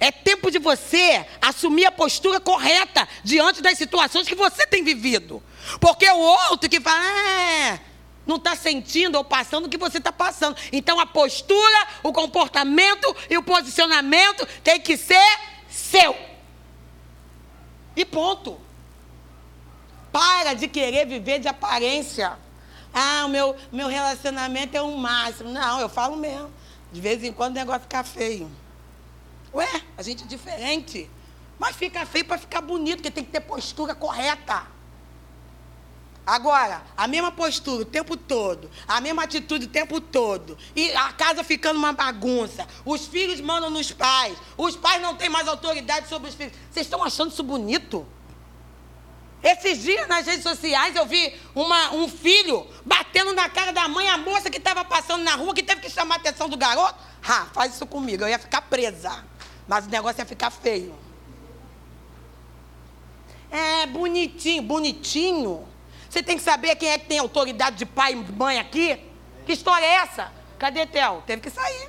É 0.00 0.12
tempo 0.12 0.50
de 0.50 0.58
você 0.58 1.26
assumir 1.42 1.84
a 1.86 1.92
postura 1.92 2.38
correta 2.38 3.08
diante 3.24 3.60
das 3.60 3.76
situações 3.76 4.28
que 4.28 4.34
você 4.34 4.66
tem 4.66 4.84
vivido. 4.84 5.42
Porque 5.80 6.08
o 6.08 6.18
outro 6.18 6.68
que 6.68 6.80
fala, 6.80 7.04
é, 7.04 7.80
não 8.24 8.36
está 8.36 8.54
sentindo 8.54 9.16
ou 9.16 9.24
passando 9.24 9.64
o 9.64 9.68
que 9.68 9.76
você 9.76 9.98
está 9.98 10.12
passando. 10.12 10.56
Então 10.70 11.00
a 11.00 11.06
postura, 11.06 11.86
o 12.02 12.12
comportamento 12.12 13.16
e 13.28 13.36
o 13.36 13.42
posicionamento 13.42 14.46
tem 14.62 14.80
que 14.80 14.96
ser 14.96 15.38
seu. 15.68 16.14
E 17.96 18.04
ponto. 18.04 18.60
Para 20.12 20.54
de 20.54 20.68
querer 20.68 21.06
viver 21.06 21.40
de 21.40 21.48
aparência. 21.48 22.38
Ah, 22.94 23.24
o 23.26 23.28
meu, 23.28 23.56
meu 23.72 23.88
relacionamento 23.88 24.76
é 24.76 24.82
o 24.82 24.86
um 24.86 24.96
máximo. 24.96 25.50
Não, 25.50 25.80
eu 25.80 25.88
falo 25.88 26.16
mesmo. 26.16 26.52
De 26.92 27.00
vez 27.00 27.24
em 27.24 27.32
quando 27.32 27.52
o 27.52 27.58
negócio 27.58 27.82
fica 27.82 28.04
feio. 28.04 28.50
Ué, 29.54 29.82
a 29.96 30.02
gente 30.02 30.24
é 30.24 30.26
diferente. 30.26 31.10
Mas 31.58 31.76
fica 31.76 32.04
feio 32.06 32.24
para 32.24 32.38
ficar 32.38 32.60
bonito, 32.60 32.96
porque 32.96 33.10
tem 33.10 33.24
que 33.24 33.32
ter 33.32 33.40
postura 33.40 33.94
correta. 33.94 34.66
Agora, 36.28 36.82
a 36.94 37.08
mesma 37.08 37.32
postura 37.32 37.82
o 37.82 37.86
tempo 37.86 38.14
todo, 38.14 38.70
a 38.86 39.00
mesma 39.00 39.22
atitude 39.22 39.64
o 39.64 39.68
tempo 39.68 39.98
todo, 39.98 40.58
e 40.76 40.92
a 40.92 41.10
casa 41.14 41.42
ficando 41.42 41.78
uma 41.78 41.94
bagunça, 41.94 42.66
os 42.84 43.06
filhos 43.06 43.40
mandam 43.40 43.70
nos 43.70 43.92
pais, 43.92 44.36
os 44.54 44.76
pais 44.76 45.00
não 45.00 45.16
têm 45.16 45.30
mais 45.30 45.48
autoridade 45.48 46.06
sobre 46.06 46.28
os 46.28 46.34
filhos. 46.34 46.52
Vocês 46.70 46.84
estão 46.84 47.02
achando 47.02 47.32
isso 47.32 47.42
bonito? 47.42 48.06
Esses 49.42 49.82
dias 49.82 50.06
nas 50.06 50.26
redes 50.26 50.42
sociais 50.42 50.94
eu 50.96 51.06
vi 51.06 51.34
uma, 51.54 51.92
um 51.92 52.06
filho 52.06 52.66
batendo 52.84 53.32
na 53.32 53.48
cara 53.48 53.72
da 53.72 53.88
mãe, 53.88 54.06
a 54.10 54.18
moça 54.18 54.50
que 54.50 54.58
estava 54.58 54.84
passando 54.84 55.24
na 55.24 55.34
rua, 55.34 55.54
que 55.54 55.62
teve 55.62 55.80
que 55.80 55.88
chamar 55.88 56.16
a 56.16 56.18
atenção 56.18 56.46
do 56.46 56.58
garoto. 56.58 56.98
Ah, 57.26 57.46
faz 57.54 57.74
isso 57.74 57.86
comigo, 57.86 58.24
eu 58.24 58.28
ia 58.28 58.38
ficar 58.38 58.60
presa. 58.62 59.24
Mas 59.68 59.86
o 59.86 59.90
negócio 59.90 60.20
ia 60.20 60.26
ficar 60.26 60.50
feio. 60.50 60.94
É 63.50 63.86
bonitinho, 63.86 64.62
bonitinho. 64.62 65.68
Você 66.08 66.22
tem 66.22 66.36
que 66.38 66.42
saber 66.42 66.74
quem 66.76 66.88
é 66.88 66.98
que 66.98 67.06
tem 67.06 67.18
autoridade 67.18 67.76
de 67.76 67.84
pai 67.86 68.12
e 68.12 68.32
mãe 68.32 68.58
aqui. 68.58 68.98
Que 69.44 69.52
história 69.52 69.84
é 69.84 69.94
essa? 69.96 70.32
Cadê 70.58 70.86
Theo? 70.86 71.22
Teve 71.26 71.42
que 71.42 71.50
sair. 71.50 71.88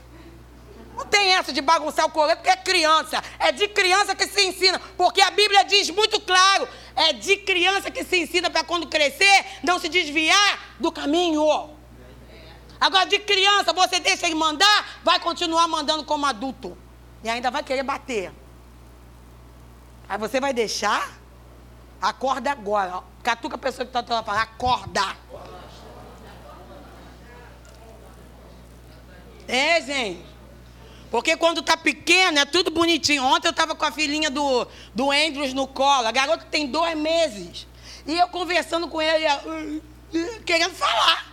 Não 0.95 1.05
tem 1.05 1.29
essa 1.29 1.53
de 1.53 1.61
bagunçar 1.61 2.05
o 2.05 2.11
colete 2.11 2.37
porque 2.37 2.49
é 2.49 2.57
criança. 2.57 3.23
É 3.39 3.53
de 3.53 3.69
criança 3.69 4.13
que 4.13 4.27
se 4.27 4.45
ensina. 4.45 4.77
Porque 4.97 5.21
a 5.21 5.31
Bíblia 5.31 5.63
diz 5.63 5.89
muito 5.89 6.19
claro: 6.19 6.67
é 6.95 7.13
de 7.13 7.37
criança 7.37 7.89
que 7.89 8.03
se 8.03 8.17
ensina 8.17 8.49
para 8.49 8.65
quando 8.65 8.87
crescer 8.87 9.45
não 9.63 9.79
se 9.79 9.87
desviar 9.87 10.75
do 10.77 10.91
caminho. 10.91 11.47
Agora, 12.79 13.05
de 13.05 13.19
criança, 13.19 13.73
você 13.73 13.99
deixa 13.99 14.25
ele 14.25 14.35
mandar, 14.35 14.99
vai 15.03 15.19
continuar 15.19 15.67
mandando 15.67 16.03
como 16.03 16.25
adulto. 16.25 16.77
E 17.23 17.29
ainda 17.29 17.51
vai 17.51 17.63
querer 17.63 17.83
bater. 17.83 18.31
Aí 20.07 20.17
você 20.17 20.39
vai 20.39 20.53
deixar? 20.53 21.19
Acorda 22.01 22.51
agora. 22.51 23.03
Catuca 23.21 23.55
a 23.55 23.59
pessoa 23.59 23.85
que 23.85 23.89
está 23.89 24.01
tentando 24.01 24.25
falar, 24.25 24.43
acorda. 24.43 25.15
É, 29.47 29.81
gente. 29.81 30.25
Porque 31.11 31.35
quando 31.35 31.61
tá 31.61 31.75
pequeno 31.75 32.39
é 32.39 32.45
tudo 32.45 32.69
bonitinho. 32.69 33.23
Ontem 33.23 33.47
eu 33.47 33.51
estava 33.51 33.75
com 33.75 33.83
a 33.83 33.91
filhinha 33.91 34.29
do, 34.29 34.67
do 34.93 35.11
Andrews 35.11 35.53
no 35.53 35.67
colo. 35.67 36.07
A 36.07 36.11
garota 36.11 36.45
tem 36.49 36.67
dois 36.67 36.95
meses. 36.95 37.67
E 38.05 38.17
eu 38.17 38.27
conversando 38.29 38.87
com 38.87 39.01
ele, 39.01 39.81
querendo 40.45 40.73
falar. 40.73 41.27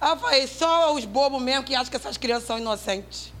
Aí 0.00 0.10
eu 0.10 0.16
falei, 0.16 0.46
só 0.46 0.94
os 0.94 1.04
bobos 1.04 1.42
mesmo 1.42 1.64
que 1.64 1.74
acham 1.74 1.90
que 1.90 1.96
essas 1.96 2.16
crianças 2.16 2.46
são 2.46 2.58
inocentes. 2.58 3.32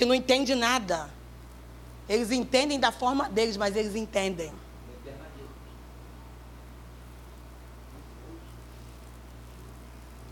Que 0.00 0.06
não 0.06 0.14
entendem 0.14 0.56
nada. 0.56 1.10
Eles 2.08 2.30
entendem 2.30 2.80
da 2.80 2.90
forma 2.90 3.28
deles, 3.28 3.58
mas 3.58 3.76
eles 3.76 3.94
entendem. 3.94 4.50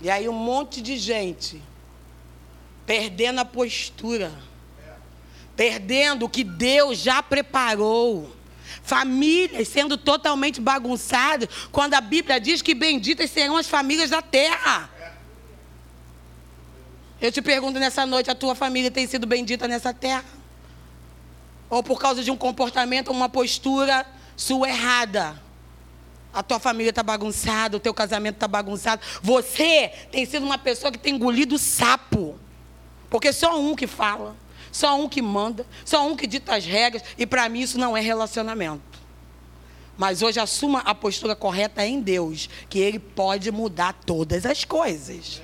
E 0.01 0.09
aí 0.09 0.27
um 0.27 0.33
monte 0.33 0.81
de 0.81 0.97
gente 0.97 1.63
perdendo 2.87 3.41
a 3.41 3.45
postura, 3.45 4.33
perdendo 5.55 6.25
o 6.25 6.31
que 6.31 6.45
Deus 6.45 6.97
já 6.97 7.23
preparou. 7.23 8.35
Famílias 8.83 9.69
sendo 9.69 9.99
totalmente 9.99 10.63
bagunçadas, 10.63 11.47
quando 11.71 11.93
a 11.93 12.01
Bíblia 12.01 12.41
diz 12.41 12.63
que 12.63 12.75
benditas 12.75 13.31
serão 13.31 13.59
as 13.59 13.69
famílias 13.69 14.09
da 14.09 14.23
terra. 14.23 14.89
Eu 17.21 17.33
te 17.33 17.43
pergunto 17.43 17.79
nessa 17.79 18.07
noite: 18.07 18.31
a 18.31 18.35
tua 18.35 18.55
família 18.55 18.91
tem 18.91 19.07
sido 19.07 19.27
bendita 19.27 19.67
nessa 19.69 19.93
terra? 19.93 20.25
Ou 21.71 21.83
por 21.83 22.01
causa 22.01 22.23
de 22.23 22.31
um 22.31 22.37
comportamento, 22.37 23.11
uma 23.11 23.29
postura 23.29 24.07
sua 24.37 24.69
errada? 24.69 25.49
a 26.33 26.43
tua 26.43 26.61
família 26.61 26.91
está 26.91 27.03
bagunçada, 27.03 27.77
o 27.77 27.81
teu 27.81 27.93
casamento 27.93 28.37
está 28.37 28.47
bagunçado. 28.47 29.03
Você 29.23 29.91
tem 30.13 30.25
sido 30.25 30.45
uma 30.45 30.59
pessoa 30.59 30.93
que 30.93 30.99
tem 30.99 31.15
engolido 31.15 31.59
sapo. 31.59 32.39
Porque 33.11 33.33
só 33.33 33.59
um 33.59 33.75
que 33.75 33.87
fala, 33.87 34.37
só 34.71 35.01
um 35.01 35.09
que 35.09 35.23
manda, 35.23 35.67
só 35.85 36.07
um 36.07 36.15
que 36.15 36.27
dita 36.27 36.55
as 36.55 36.65
regras. 36.65 37.03
E 37.17 37.27
para 37.27 37.49
mim 37.49 37.61
isso 37.61 37.79
não 37.79 37.97
é 37.97 38.01
relacionamento. 38.01 38.83
Mas 39.97 40.23
hoje 40.23 40.39
assuma 40.39 40.81
a 40.81 40.95
postura 40.95 41.35
correta 41.35 41.85
em 41.85 42.01
Deus, 42.01 42.49
que 42.69 42.79
Ele 42.79 43.01
pode 43.01 43.51
mudar 43.51 43.93
todas 43.93 44.47
as 44.47 44.65
coisas. 44.65 45.43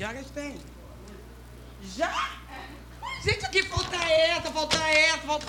Que 0.00 0.04
horas 0.06 0.30
tem? 0.30 0.56
Já? 1.94 2.30
Gente, 3.22 3.44
aqui 3.44 3.62
falta 3.64 3.96
essa, 3.96 4.50
falta 4.50 4.76
essa, 4.88 5.18
falta. 5.18 5.46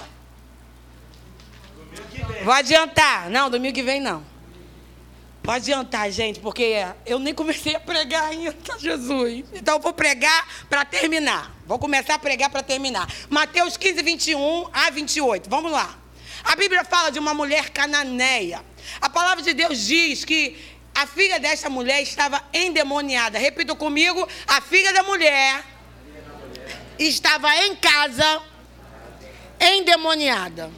Vai 2.44 2.60
adiantar. 2.60 3.30
Não, 3.30 3.50
domingo 3.50 3.74
que 3.74 3.82
vem 3.82 4.02
não. 4.02 4.26
Pode 5.42 5.72
adiantar, 5.72 6.12
gente, 6.12 6.42
porque 6.42 6.86
eu 7.06 7.18
nem 7.18 7.34
comecei 7.34 7.78
a 7.78 7.80
pregar 7.80 8.26
ainda, 8.26 8.54
Jesus. 8.78 9.46
Então 9.54 9.76
eu 9.76 9.82
vou 9.82 9.94
pregar 9.94 10.46
para 10.70 10.84
terminar. 10.84 11.56
Vou 11.66 11.80
começar 11.80 12.16
a 12.16 12.20
pregar 12.20 12.50
para 12.50 12.62
terminar. 12.62 13.08
Mateus 13.30 13.78
15, 13.78 14.04
21 14.04 14.68
a 14.74 14.90
28. 14.90 15.50
Vamos 15.50 15.72
lá. 15.72 15.98
A 16.44 16.58
Bíblia 16.58 16.84
fala 16.84 17.10
de 17.10 17.20
uma 17.20 17.34
mulher 17.34 17.70
cananeia. 17.70 18.66
A 19.00 19.10
palavra 19.10 19.42
de 19.42 19.54
Deus 19.54 19.80
diz 19.80 20.26
que 20.26 20.58
a 20.94 21.08
filha 21.08 21.40
desta 21.40 21.70
mulher 21.70 22.02
estava 22.02 22.44
endemoniada. 22.54 23.40
Repita 23.40 23.76
comigo: 23.76 24.28
a 24.48 24.62
filha 24.62 24.94
da 24.94 25.04
mulher 25.04 25.64
estava 27.00 27.56
em 27.66 27.76
casa 27.76 28.42
endemoniada. 29.60 30.72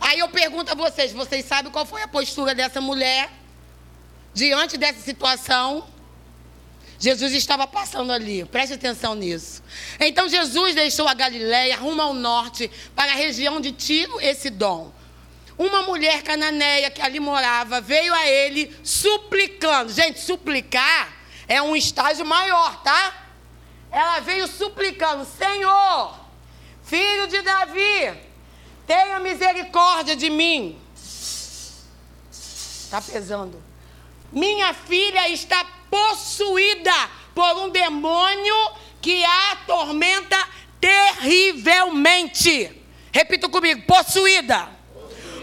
Aí 0.00 0.18
eu 0.18 0.28
pergunto 0.28 0.70
a 0.72 0.74
vocês: 0.74 1.12
vocês 1.12 1.44
sabem 1.44 1.70
qual 1.70 1.86
foi 1.86 2.02
a 2.02 2.08
postura 2.08 2.54
dessa 2.54 2.80
mulher 2.80 3.30
diante 4.32 4.76
dessa 4.76 5.00
situação? 5.00 5.86
Jesus 6.98 7.34
estava 7.34 7.66
passando 7.66 8.10
ali, 8.10 8.44
preste 8.46 8.72
atenção 8.74 9.14
nisso. 9.14 9.62
Então 10.00 10.28
Jesus 10.28 10.74
deixou 10.74 11.06
a 11.06 11.14
Galiléia 11.14 11.76
rumo 11.76 12.00
ao 12.00 12.14
norte, 12.14 12.70
para 12.94 13.12
a 13.12 13.14
região 13.14 13.60
de 13.60 13.72
Tiro 13.72 14.18
e 14.20 14.34
Sidom. 14.34 14.92
Uma 15.58 15.82
mulher 15.82 16.22
cananeia 16.22 16.90
que 16.90 17.00
ali 17.00 17.18
morava 17.18 17.80
veio 17.80 18.12
a 18.12 18.26
ele 18.26 18.74
suplicando. 18.82 19.92
Gente, 19.92 20.20
suplicar 20.20 21.14
é 21.48 21.62
um 21.62 21.74
estágio 21.74 22.26
maior, 22.26 22.82
tá? 22.82 23.14
Ela 23.90 24.20
veio 24.20 24.46
suplicando: 24.46 25.24
Senhor, 25.24 26.14
filho 26.82 27.26
de 27.26 27.40
Davi, 27.40 28.12
tenha 28.86 29.18
misericórdia 29.18 30.14
de 30.14 30.28
mim. 30.28 30.78
Está 32.30 33.00
pesando. 33.00 33.62
Minha 34.30 34.74
filha 34.74 35.28
está 35.30 35.64
possuída 35.90 36.92
por 37.34 37.56
um 37.58 37.70
demônio 37.70 38.54
que 39.00 39.24
a 39.24 39.52
atormenta 39.52 40.36
terrivelmente. 40.80 42.82
Repita 43.10 43.48
comigo: 43.48 43.86
possuída 43.86 44.75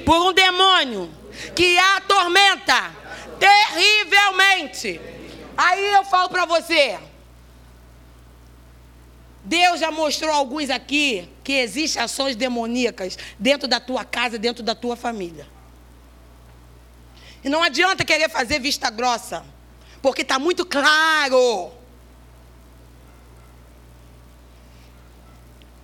por 0.05 0.29
um 0.29 0.33
demônio 0.33 1.11
que 1.55 1.77
a 1.77 1.97
atormenta 1.97 2.91
terrivelmente. 3.39 4.99
Aí 5.57 5.93
eu 5.93 6.03
falo 6.05 6.29
para 6.29 6.45
você. 6.45 6.99
Deus 9.43 9.79
já 9.79 9.91
mostrou 9.91 10.31
alguns 10.31 10.69
aqui 10.69 11.29
que 11.43 11.53
existem 11.53 12.01
ações 12.01 12.35
demoníacas 12.35 13.17
dentro 13.37 13.67
da 13.67 13.79
tua 13.79 14.05
casa, 14.05 14.37
dentro 14.37 14.63
da 14.63 14.73
tua 14.73 14.95
família. 14.95 15.45
E 17.43 17.49
não 17.49 17.61
adianta 17.61 18.05
querer 18.05 18.29
fazer 18.29 18.59
vista 18.59 18.89
grossa, 18.89 19.45
porque 20.01 20.21
está 20.21 20.39
muito 20.39 20.65
claro. 20.65 21.73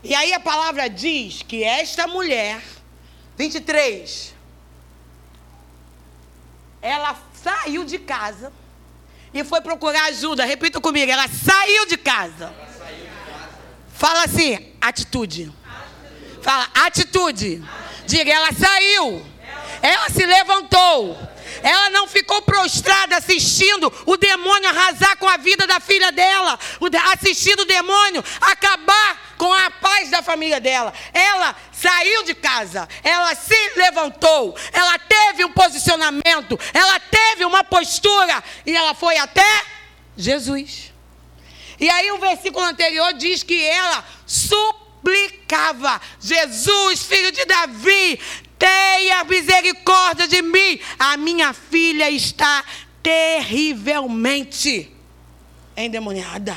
E 0.02 0.16
aí 0.16 0.34
a 0.34 0.40
palavra 0.40 0.90
diz 0.90 1.44
que 1.44 1.62
esta 1.62 2.08
mulher, 2.08 2.62
23, 3.40 4.36
ela 6.82 7.16
saiu 7.42 7.86
de 7.86 7.98
casa 7.98 8.52
e 9.34 9.46
foi 9.46 9.62
procurar 9.62 10.08
ajuda. 10.08 10.44
Repita 10.44 10.82
comigo, 10.82 11.10
ela 11.10 11.26
saiu 11.30 11.86
de 11.86 11.96
casa. 11.96 12.54
Fala 13.94 14.26
assim, 14.26 14.74
atitude. 14.82 15.54
Fala, 16.42 16.68
atitude. 16.86 17.64
Diga, 18.06 18.30
ela 18.30 18.52
saiu. 18.52 19.26
Ela 19.82 20.10
se 20.10 20.26
levantou. 20.26 21.18
Ela 21.64 21.90
não 21.90 22.08
ficou 22.08 22.42
prostrada 22.42 23.18
assistindo 23.18 23.92
o 24.06 24.18
demônio 24.18 24.70
arrasar 24.70 25.18
com 25.18 25.28
a 25.28 25.38
vida 25.38 25.66
da 25.68 25.80
filha 25.80 26.12
dela, 26.12 26.60
assistindo 27.14 27.62
o 27.62 27.66
demônio 27.66 28.24
acabar 28.42 29.36
com 29.38 29.52
a 29.54 29.72
paz 29.72 30.10
da 30.10 30.22
família 30.22 30.60
dela. 30.60 30.94
Ela 31.14 31.56
saiu 31.72 32.24
de 32.24 32.36
casa, 32.36 32.88
ela 33.04 33.34
se 33.36 33.72
levantou, 33.76 34.56
ela 34.74 35.00
teve 35.00 35.46
um 35.46 35.52
posicionamento, 35.52 36.60
ela 36.74 37.00
teve 37.00 37.46
uma 37.46 37.64
postura 37.64 38.44
e 38.66 38.76
ela 38.76 38.94
foi 38.94 39.18
até 39.18 39.64
Jesus. 40.18 40.94
E 41.80 41.90
aí 41.90 42.12
o 42.12 42.18
versículo 42.18 42.66
anterior 42.66 43.14
diz 43.14 43.42
que 43.42 43.64
ela 43.64 44.04
suplicava: 44.26 46.02
Jesus, 46.20 47.04
filho 47.04 47.32
de 47.32 47.46
Davi, 47.46 48.20
tenha 48.60 49.24
misericórdia 49.24 50.28
de 50.28 50.42
mim. 50.42 50.80
A 51.00 51.16
minha 51.18 51.54
filha 51.54 52.12
está 52.12 52.64
terrivelmente 53.02 54.94
endemoniada. 55.76 56.56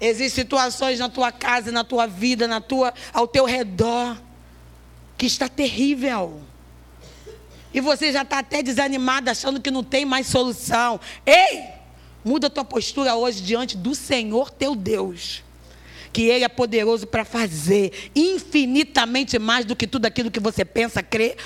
Existem 0.00 0.44
situações 0.44 1.00
na 1.00 1.08
tua 1.08 1.32
casa, 1.32 1.72
na 1.72 1.82
tua 1.82 2.06
vida, 2.06 2.46
na 2.46 2.60
tua, 2.60 2.94
ao 3.12 3.26
teu 3.26 3.44
redor, 3.44 4.16
que 5.16 5.26
está 5.26 5.48
terrível. 5.48 6.40
E 7.74 7.80
você 7.80 8.12
já 8.12 8.22
está 8.22 8.38
até 8.38 8.62
desanimado, 8.62 9.28
achando 9.28 9.60
que 9.60 9.72
não 9.72 9.82
tem 9.82 10.04
mais 10.04 10.28
solução. 10.28 11.00
Ei! 11.26 11.64
Muda 12.24 12.46
a 12.46 12.50
tua 12.50 12.64
postura 12.64 13.16
hoje 13.16 13.42
diante 13.42 13.76
do 13.76 13.94
Senhor 13.94 14.50
teu 14.50 14.76
Deus. 14.76 15.42
Que 16.12 16.28
Ele 16.28 16.44
é 16.44 16.48
poderoso 16.48 17.06
para 17.06 17.24
fazer 17.24 18.10
infinitamente 18.14 19.38
mais 19.38 19.64
do 19.64 19.76
que 19.76 19.86
tudo 19.86 20.06
aquilo 20.06 20.30
que 20.30 20.40
você 20.40 20.64
pensa, 20.64 21.02
crê 21.02 21.36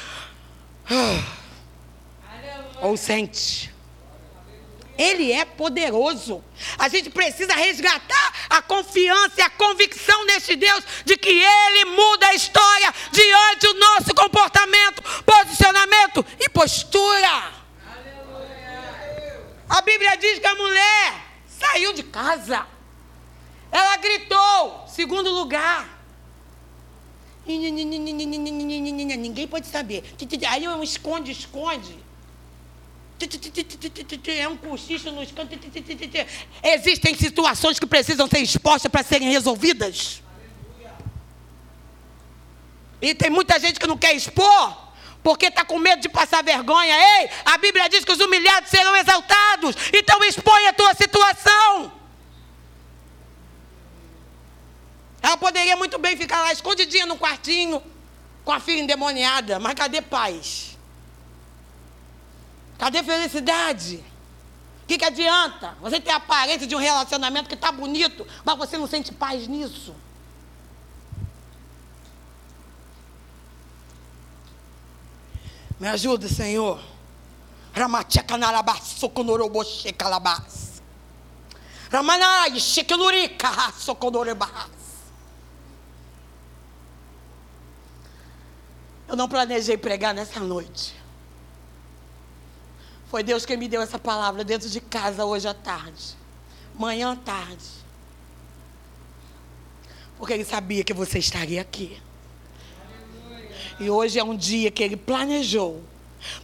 ou 2.81 2.97
sente. 2.97 3.73
Ele 4.99 5.33
é 5.33 5.45
poderoso. 5.45 6.45
A 6.79 6.89
gente 6.89 7.11
precisa 7.11 7.55
resgatar 7.55 8.47
a 8.51 8.61
confiança 8.61 9.35
e 9.39 9.43
a 9.43 9.51
convicção 9.51 10.25
neste 10.27 10.55
Deus 10.55 10.85
de 11.05 11.17
que 11.17 11.31
Ele 11.31 11.85
muda 11.87 12.29
a 12.29 12.35
história 12.35 12.95
diante 13.11 13.67
do 13.67 13.75
nosso 13.75 14.15
comportamento, 14.15 15.03
posicionamento 15.25 16.25
e 16.39 16.49
postura. 16.51 17.63
A 19.69 19.81
Bíblia 19.81 20.17
diz 20.17 20.39
que 20.39 20.47
a 20.47 20.55
mulher 20.55 21.15
saiu 21.47 21.95
de 21.95 22.03
casa. 22.03 22.67
Ela 23.73 23.97
gritou, 23.97 24.85
segundo 24.87 25.31
lugar. 25.31 25.89
Ninguém 27.47 29.49
pode 29.49 29.67
saber. 29.67 30.05
Aí 30.49 30.65
eu 30.65 30.83
esconde, 30.83 31.33
esconde. 31.33 31.99
É 34.27 34.49
um 34.49 34.57
cochicho 34.57 35.11
no 35.11 35.23
esconde. 35.23 35.59
Existem 36.63 37.17
situações 37.17 37.81
que 37.81 37.87
precisam 37.87 38.29
ser 38.29 38.41
expostas 38.41 38.93
para 38.93 39.03
serem 39.03 39.31
resolvidas. 39.31 40.23
E 43.01 43.15
tem 43.15 43.31
muita 43.31 43.59
gente 43.59 43.81
que 43.81 43.87
não 43.87 43.97
quer 43.97 44.15
expor 44.15 44.83
porque 45.23 45.47
está 45.47 45.65
com 45.65 45.79
medo 45.79 46.03
de 46.03 46.09
passar 46.09 46.43
vergonha. 46.43 46.95
Ei, 46.95 47.31
a 47.45 47.57
Bíblia 47.57 47.89
diz 47.89 48.05
que 48.05 48.13
os 48.13 48.21
humilhados 48.21 48.71
serão 48.71 48.95
exaltados. 48.97 49.77
Então 49.93 50.23
expõe 50.25 50.67
a 50.67 50.73
tua 50.73 50.95
situação. 50.95 52.02
Ela 55.23 55.37
poderia 55.37 55.77
muito 55.77 55.99
bem 55.99 56.17
ficar 56.17 56.41
lá 56.41 56.53
escondidinha 56.53 57.07
no 57.07 57.17
quartinho, 57.17 57.81
com 58.45 58.51
a 58.51 58.59
filha 58.59 58.81
endemoniada, 58.81 59.61
mas 59.61 59.75
cadê 59.75 60.03
paz? 60.03 60.77
Cadê 62.77 63.03
felicidade? 63.05 64.05
O 64.83 64.87
que, 64.89 64.99
que 64.99 65.05
adianta? 65.05 65.77
Você 65.81 66.01
tem 66.01 66.13
a 66.13 66.17
aparência 66.17 66.67
de 66.67 66.75
um 66.75 66.79
relacionamento 66.79 67.49
que 67.49 67.55
está 67.55 67.71
bonito, 67.71 68.27
mas 68.45 68.59
você 68.59 68.77
não 68.77 68.89
sente 68.89 69.13
paz 69.13 69.47
nisso. 69.47 69.95
Me 75.79 75.89
ajuda, 75.89 76.29
Senhor. 76.29 76.83
Ramacheca. 77.73 78.37
Ramanai 81.91 82.59
chequilurica 82.59 83.49
soconorebás. 83.79 84.82
Eu 89.13 89.17
não 89.17 89.29
planejei 89.29 89.77
pregar 89.77 90.15
nessa 90.15 90.41
noite. 90.41 90.95
Foi 93.11 93.23
Deus 93.23 93.45
quem 93.45 93.59
me 93.59 93.69
deu 93.69 93.83
essa 93.83 93.99
palavra 93.99 94.43
dentro 94.43 94.71
de 94.71 94.81
casa 94.81 95.27
hoje 95.27 95.47
à 95.47 95.53
tarde. 95.53 96.17
Manhã 96.75 97.13
à 97.13 97.17
tarde. 97.17 97.67
Porque 100.17 100.33
Ele 100.33 100.47
sabia 100.47 100.83
que 100.83 100.95
você 100.95 101.19
estaria 101.19 101.61
aqui. 101.61 102.01
E 103.79 103.91
hoje 103.91 104.19
é 104.19 104.25
um 104.25 104.35
dia 104.35 104.71
que 104.71 104.83
ele 104.83 104.97
planejou 104.97 105.83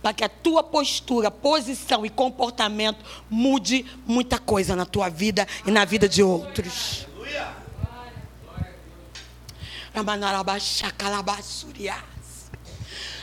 para 0.02 0.12
que 0.12 0.22
a 0.22 0.28
tua 0.28 0.62
postura, 0.62 1.30
posição 1.30 2.04
e 2.04 2.10
comportamento 2.10 3.02
mude 3.30 3.86
muita 4.04 4.38
coisa 4.38 4.76
na 4.76 4.84
tua 4.84 5.08
vida 5.08 5.48
e 5.64 5.70
na 5.70 5.86
vida 5.86 6.06
de 6.06 6.22
outros. 6.22 7.06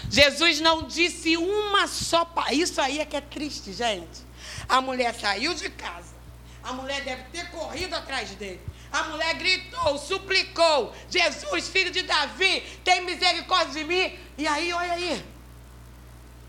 Jesus 0.10 0.60
não 0.60 0.84
disse 0.84 1.36
uma 1.38 1.88
só 1.88 2.24
palavra. 2.24 2.54
Isso 2.54 2.80
aí 2.80 3.00
é 3.00 3.06
que 3.06 3.18
é 3.18 3.22
triste, 3.22 3.74
gente. 3.74 4.24
A 4.68 4.82
mulher 4.82 5.14
saiu 5.14 5.54
de 5.54 5.70
casa. 5.70 6.14
A 6.64 6.74
mulher 6.74 7.04
deve 7.04 7.24
ter 7.32 7.50
corrido 7.52 7.94
atrás 7.94 8.30
dele. 8.32 8.60
A 8.92 9.04
mulher 9.04 9.34
gritou, 9.36 9.98
suplicou: 9.98 10.94
Jesus, 11.10 11.68
filho 11.68 11.92
de 11.92 12.02
Davi, 12.02 12.64
tem 12.84 13.06
misericórdia 13.06 13.74
de 13.74 13.84
mim. 13.84 14.18
E 14.38 14.48
aí, 14.48 14.72
olha 14.74 14.94
aí. 14.94 15.26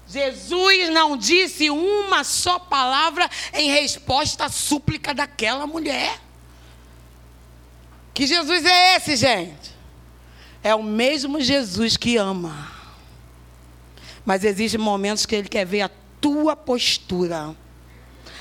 Jesus 0.09 0.89
não 0.91 1.17
disse 1.17 1.69
uma 1.69 2.23
só 2.23 2.59
palavra 2.59 3.29
em 3.53 3.71
resposta 3.71 4.45
à 4.45 4.49
súplica 4.49 5.13
daquela 5.13 5.67
mulher. 5.67 6.21
Que 8.15 8.27
Jesus 8.27 8.65
é 8.65 8.97
esse, 8.97 9.17
gente? 9.17 9.75
É 10.63 10.75
o 10.75 10.83
mesmo 10.83 11.41
Jesus 11.41 11.97
que 11.97 12.17
ama. 12.17 12.76
Mas 14.27 14.45
existem 14.45 14.81
momentos 14.81 15.25
que 15.25 15.37
ele 15.37 15.49
quer 15.49 15.65
ver 15.65 15.83
a 15.83 15.91
tua 16.21 16.57
postura, 16.57 17.55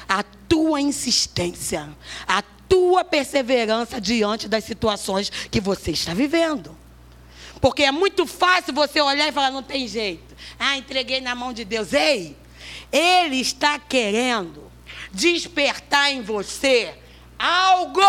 a 0.09 0.23
tua 0.49 0.81
insistência, 0.81 1.95
a 2.27 2.41
tua 2.67 3.05
perseverança 3.05 4.01
diante 4.01 4.47
das 4.47 4.63
situações 4.63 5.29
que 5.29 5.61
você 5.61 5.91
está 5.91 6.13
vivendo. 6.13 6.75
Porque 7.61 7.83
é 7.83 7.91
muito 7.91 8.25
fácil 8.25 8.73
você 8.73 8.99
olhar 8.99 9.27
e 9.27 9.31
falar: 9.31 9.51
não 9.51 9.63
tem 9.63 9.87
jeito. 9.87 10.35
Ah, 10.59 10.75
entreguei 10.75 11.21
na 11.21 11.35
mão 11.35 11.53
de 11.53 11.63
Deus. 11.63 11.93
Ei, 11.93 12.35
Ele 12.91 13.39
está 13.39 13.77
querendo 13.77 14.71
despertar 15.11 16.11
em 16.11 16.21
você 16.21 16.95
algo 17.37 18.01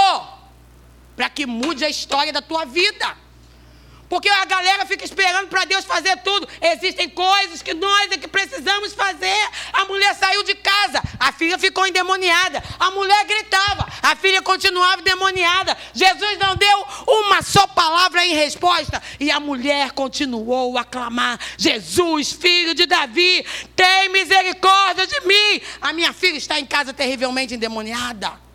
para 1.15 1.29
que 1.29 1.47
mude 1.47 1.85
a 1.85 1.91
história 1.91 2.33
da 2.33 2.43
tua 2.43 2.65
vida. 2.65 3.26
Porque 4.09 4.29
a 4.29 4.45
galera 4.45 4.87
fica 4.87 5.05
esperando 5.05 5.49
para 5.49 5.65
Deus 5.65 5.85
fazer 5.85 6.17
tudo. 6.19 6.49
Existem 6.61 7.09
coisas 7.09 7.61
que 7.61 7.75
nós 7.75 8.13
é 8.13 8.17
que 8.17 8.29
precisamos 8.29 8.93
fazer. 8.93 9.49
A 9.73 9.85
mulher 9.87 10.15
saiu 10.15 10.43
de 10.45 10.55
casa, 10.55 11.03
a 11.19 11.33
filha 11.33 11.59
ficou 11.59 11.87
endemoniada. 11.87 12.63
A 12.79 12.91
mulher 12.93 13.25
gritava, 13.25 13.87
a 14.03 14.15
filha 14.15 14.41
continuava 14.43 15.01
endemoniada. 15.01 15.77
Jesus 15.93 16.39
não 16.39 16.55
deu 16.55 16.87
uma 17.07 17.43
só 17.43 17.67
palavra 17.67 18.25
em 18.25 18.35
resposta. 18.35 19.03
E 19.19 19.31
a 19.31 19.41
mulher 19.41 19.91
continuou 19.91 20.79
a 20.79 20.85
clamar: 20.85 21.39
Jesus, 21.59 22.33
filho 22.33 22.75
de 22.75 22.87
Davi, 22.87 23.45
tem 23.75 24.09
misericórdia 24.11 25.07
de 25.07 25.21
mim. 25.27 25.61
A 25.81 25.93
minha 25.93 26.13
filha 26.13 26.37
está 26.37 26.61
em 26.61 26.67
casa 26.67 26.93
terrivelmente 26.93 27.55
endemoniada. 27.55 28.47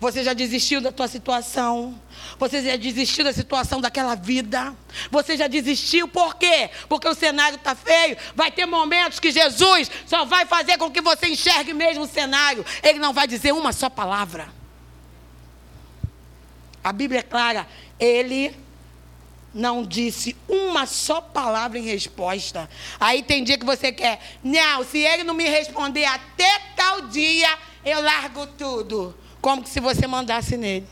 Você 0.00 0.24
já 0.24 0.32
desistiu 0.32 0.80
da 0.80 0.90
tua 0.90 1.06
situação? 1.06 2.00
Você 2.38 2.62
já 2.62 2.76
desistiu 2.76 3.24
da 3.24 3.32
situação 3.32 3.80
daquela 3.80 4.14
vida? 4.14 4.74
Você 5.10 5.36
já 5.36 5.46
desistiu 5.46 6.08
por 6.08 6.36
quê? 6.36 6.70
Porque 6.88 7.08
o 7.08 7.14
cenário 7.14 7.56
está 7.56 7.74
feio. 7.74 8.16
Vai 8.34 8.50
ter 8.50 8.66
momentos 8.66 9.20
que 9.20 9.30
Jesus 9.30 9.90
só 10.06 10.24
vai 10.24 10.46
fazer 10.46 10.78
com 10.78 10.90
que 10.90 11.00
você 11.00 11.28
enxergue 11.28 11.72
mesmo 11.72 12.04
o 12.04 12.08
cenário. 12.08 12.64
Ele 12.82 12.98
não 12.98 13.12
vai 13.12 13.26
dizer 13.26 13.52
uma 13.52 13.72
só 13.72 13.88
palavra. 13.88 14.48
A 16.82 16.92
Bíblia 16.92 17.20
é 17.20 17.22
clara. 17.22 17.66
Ele 17.98 18.54
não 19.54 19.84
disse 19.84 20.36
uma 20.48 20.86
só 20.86 21.20
palavra 21.20 21.78
em 21.78 21.82
resposta. 21.82 22.68
Aí 22.98 23.22
tem 23.22 23.44
dia 23.44 23.58
que 23.58 23.66
você 23.66 23.92
quer, 23.92 24.20
não, 24.42 24.82
se 24.84 24.98
ele 24.98 25.24
não 25.24 25.34
me 25.34 25.44
responder 25.44 26.04
até 26.04 26.60
tal 26.74 27.02
dia, 27.02 27.58
eu 27.84 28.00
largo 28.00 28.46
tudo 28.46 29.14
como 29.40 29.66
se 29.66 29.80
você 29.80 30.06
mandasse 30.06 30.56
nele. 30.56 30.86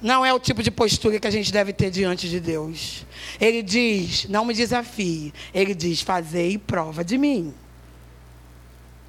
Não 0.00 0.24
é 0.24 0.32
o 0.32 0.38
tipo 0.38 0.62
de 0.62 0.70
postura 0.70 1.18
que 1.18 1.26
a 1.26 1.30
gente 1.30 1.52
deve 1.52 1.72
ter 1.72 1.90
diante 1.90 2.28
de 2.28 2.38
Deus. 2.38 3.04
Ele 3.40 3.62
diz: 3.62 4.28
não 4.28 4.44
me 4.44 4.54
desafie. 4.54 5.34
Ele 5.52 5.74
diz: 5.74 6.00
fazer 6.00 6.48
e 6.48 6.58
prova 6.58 7.04
de 7.04 7.18
mim. 7.18 7.52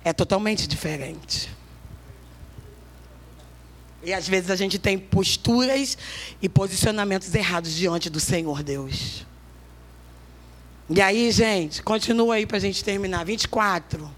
É 0.04 0.12
totalmente 0.12 0.68
diferente. 0.68 1.50
E 4.02 4.14
às 4.14 4.28
vezes 4.28 4.50
a 4.50 4.56
gente 4.56 4.80
tem 4.80 4.98
posturas 4.98 5.98
e 6.42 6.50
posicionamentos 6.50 7.34
errados 7.36 7.76
diante 7.76 8.10
do 8.10 8.20
Senhor 8.20 8.64
Deus. 8.64 9.26
E 10.90 11.02
aí, 11.02 11.30
gente, 11.32 11.84
continua 11.84 12.36
aí 12.36 12.48
para 12.48 12.58
a 12.58 12.62
gente 12.62 12.84
terminar. 12.84 13.24
24. 13.24 14.10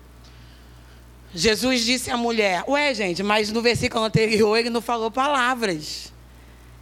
Jesus 1.36 1.84
disse 1.84 2.10
à 2.10 2.16
mulher: 2.16 2.64
Ué, 2.66 2.94
gente, 2.94 3.22
mas 3.24 3.52
no 3.52 3.62
versículo 3.62 4.06
anterior 4.06 4.56
ele 4.56 4.70
não 4.70 4.80
falou 4.80 5.12
palavras 5.12 6.14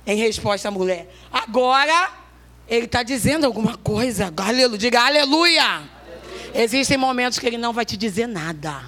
em 0.10 0.18
resposta 0.18 0.68
à 0.68 0.72
mulher. 0.72 1.08
Agora 1.32 2.12
ele 2.68 2.86
está 2.86 3.04
dizendo 3.04 3.46
alguma 3.46 3.78
coisa. 3.78 4.34
Aleluia, 4.36 4.78
diga 4.78 5.02
aleluia. 5.06 5.64
aleluia. 5.64 5.90
Existem 6.52 6.98
momentos 6.98 7.38
que 7.38 7.46
ele 7.46 7.60
não 7.60 7.72
vai 7.72 7.86
te 7.86 7.96
dizer 7.96 8.28
nada. 8.28 8.84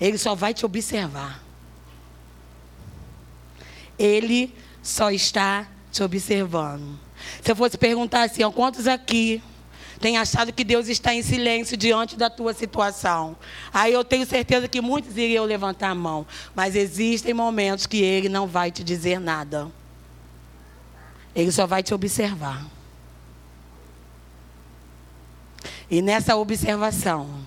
Ele 0.00 0.16
só 0.16 0.34
vai 0.34 0.54
te 0.54 0.64
observar. 0.64 1.42
Ele 3.98 4.54
só 4.82 5.10
está 5.10 5.68
te 5.92 6.02
observando. 6.02 6.98
Se 7.42 7.52
eu 7.52 7.56
fosse 7.56 7.76
perguntar 7.76 8.22
assim, 8.22 8.50
quantos 8.50 8.86
aqui 8.86 9.42
tem 10.00 10.16
achado 10.16 10.54
que 10.54 10.64
Deus 10.64 10.88
está 10.88 11.12
em 11.12 11.22
silêncio 11.22 11.76
diante 11.76 12.16
da 12.16 12.30
tua 12.30 12.54
situação. 12.54 13.36
Aí 13.74 13.92
eu 13.92 14.02
tenho 14.02 14.24
certeza 14.24 14.68
que 14.68 14.80
muitos 14.80 15.18
iriam 15.18 15.44
levantar 15.44 15.90
a 15.90 15.94
mão. 15.94 16.26
Mas 16.54 16.74
existem 16.74 17.34
momentos 17.34 17.84
que 17.84 18.00
Ele 18.00 18.30
não 18.30 18.46
vai 18.46 18.70
te 18.70 18.82
dizer 18.82 19.20
nada. 19.20 19.70
Ele 21.38 21.52
só 21.52 21.68
vai 21.68 21.84
te 21.84 21.94
observar. 21.94 22.66
E 25.88 26.02
nessa 26.02 26.34
observação, 26.34 27.46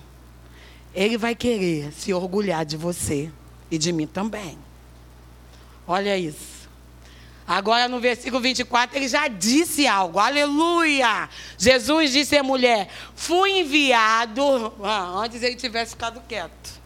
Ele 0.94 1.18
vai 1.18 1.34
querer 1.34 1.92
se 1.92 2.12
orgulhar 2.14 2.64
de 2.64 2.78
você 2.78 3.30
e 3.70 3.76
de 3.76 3.92
mim 3.92 4.06
também. 4.06 4.58
Olha 5.86 6.16
isso. 6.16 6.62
Agora 7.46 7.86
no 7.86 8.00
versículo 8.00 8.40
24 8.40 8.96
ele 8.96 9.08
já 9.08 9.28
disse 9.28 9.86
algo. 9.86 10.18
Aleluia! 10.18 11.28
Jesus 11.58 12.12
disse 12.12 12.34
à 12.34 12.42
mulher: 12.42 12.88
Fui 13.14 13.58
enviado. 13.58 14.72
Ah, 14.82 15.18
antes 15.18 15.42
ele 15.42 15.56
tivesse 15.56 15.90
ficado 15.90 16.22
quieto. 16.26 16.81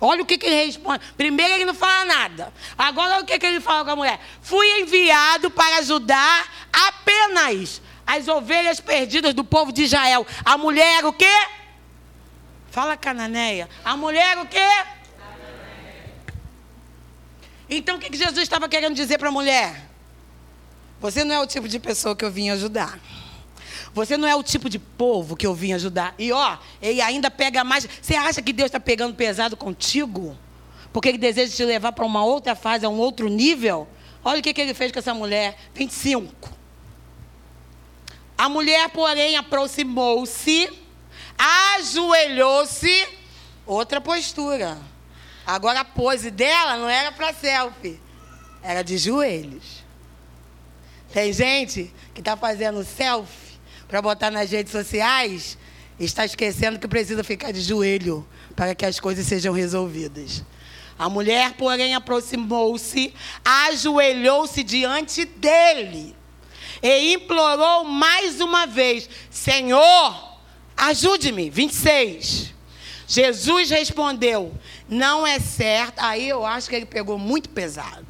Olha 0.00 0.22
o 0.22 0.26
que, 0.26 0.38
que, 0.38 0.46
ele 0.46 0.64
responde. 0.64 1.04
Primeiro 1.16 1.54
ele 1.54 1.64
não 1.66 1.74
fala 1.74 2.04
nada. 2.06 2.52
Agora 2.78 3.16
olha 3.16 3.22
o 3.22 3.26
que, 3.26 3.38
que 3.38 3.44
ele 3.44 3.60
fala 3.60 3.84
com 3.84 3.90
a 3.90 3.96
mulher. 3.96 4.18
Fui 4.40 4.66
enviado 4.80 5.50
para 5.50 5.76
ajudar 5.78 6.68
apenas 6.72 7.82
as 8.06 8.26
ovelhas 8.26 8.80
perdidas 8.80 9.34
do 9.34 9.44
povo 9.44 9.72
de 9.72 9.82
Israel. 9.82 10.26
A 10.44 10.56
mulher 10.56 11.04
o 11.04 11.12
quê? 11.12 11.46
Fala 12.70 12.96
cananeia. 12.96 13.68
A 13.84 13.96
mulher 13.96 14.38
o 14.38 14.46
quê? 14.46 14.70
Então 17.68 17.96
o 17.96 17.98
que, 17.98 18.08
que 18.10 18.16
Jesus 18.16 18.42
estava 18.42 18.68
querendo 18.68 18.94
dizer 18.94 19.18
para 19.18 19.28
a 19.28 19.32
mulher? 19.32 19.90
Você 21.00 21.24
não 21.24 21.34
é 21.34 21.40
o 21.40 21.46
tipo 21.46 21.68
de 21.68 21.78
pessoa 21.78 22.16
que 22.16 22.24
eu 22.24 22.30
vim 22.30 22.50
ajudar. 22.50 22.98
Você 23.92 24.16
não 24.16 24.28
é 24.28 24.34
o 24.34 24.42
tipo 24.42 24.70
de 24.70 24.78
povo 24.78 25.36
que 25.36 25.46
eu 25.46 25.54
vim 25.54 25.72
ajudar. 25.72 26.14
E 26.18 26.30
ó, 26.32 26.58
ele 26.80 27.00
ainda 27.00 27.30
pega 27.30 27.64
mais. 27.64 27.88
Você 28.00 28.14
acha 28.14 28.40
que 28.40 28.52
Deus 28.52 28.66
está 28.66 28.78
pegando 28.78 29.14
pesado 29.14 29.56
contigo? 29.56 30.36
Porque 30.92 31.08
ele 31.08 31.18
deseja 31.18 31.54
te 31.54 31.64
levar 31.64 31.92
para 31.92 32.04
uma 32.04 32.24
outra 32.24 32.54
fase, 32.54 32.86
a 32.86 32.88
um 32.88 32.98
outro 32.98 33.28
nível? 33.28 33.88
Olha 34.24 34.40
o 34.40 34.42
que, 34.42 34.52
que 34.52 34.60
ele 34.60 34.74
fez 34.74 34.92
com 34.92 34.98
essa 34.98 35.14
mulher. 35.14 35.56
25. 35.74 36.50
A 38.38 38.48
mulher, 38.48 38.88
porém, 38.90 39.36
aproximou-se, 39.36 40.70
ajoelhou-se. 41.76 43.08
Outra 43.66 44.00
postura. 44.00 44.78
Agora 45.46 45.80
a 45.80 45.84
pose 45.84 46.30
dela 46.30 46.76
não 46.76 46.88
era 46.88 47.10
para 47.12 47.32
selfie, 47.32 48.00
era 48.62 48.82
de 48.82 48.96
joelhos. 48.98 49.84
Tem 51.12 51.32
gente 51.32 51.92
que 52.14 52.20
está 52.20 52.36
fazendo 52.36 52.84
selfie 52.84 53.39
para 53.90 54.00
botar 54.00 54.30
nas 54.30 54.52
redes 54.52 54.70
sociais 54.70 55.58
está 55.98 56.24
esquecendo 56.24 56.78
que 56.78 56.86
precisa 56.86 57.24
ficar 57.24 57.52
de 57.52 57.60
joelho 57.60 58.24
para 58.54 58.72
que 58.72 58.86
as 58.86 59.00
coisas 59.00 59.26
sejam 59.26 59.52
resolvidas. 59.52 60.44
A 60.96 61.08
mulher, 61.08 61.54
porém, 61.54 61.94
aproximou-se, 61.96 63.12
ajoelhou-se 63.44 64.62
diante 64.62 65.24
dele 65.24 66.14
e 66.80 67.14
implorou 67.14 67.82
mais 67.82 68.40
uma 68.40 68.64
vez: 68.64 69.10
Senhor, 69.28 70.38
ajude-me. 70.76 71.50
26. 71.50 72.54
Jesus 73.08 73.70
respondeu: 73.70 74.54
Não 74.88 75.26
é 75.26 75.40
certo. 75.40 75.98
Aí 75.98 76.28
eu 76.28 76.46
acho 76.46 76.68
que 76.68 76.76
ele 76.76 76.86
pegou 76.86 77.18
muito 77.18 77.48
pesado. 77.48 78.06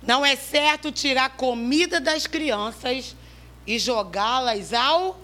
Não 0.00 0.24
é 0.24 0.36
certo 0.36 0.92
tirar 0.92 1.30
comida 1.30 2.00
das 2.00 2.26
crianças 2.26 3.16
e 3.70 3.78
jogá-las 3.78 4.72
ao. 4.72 5.16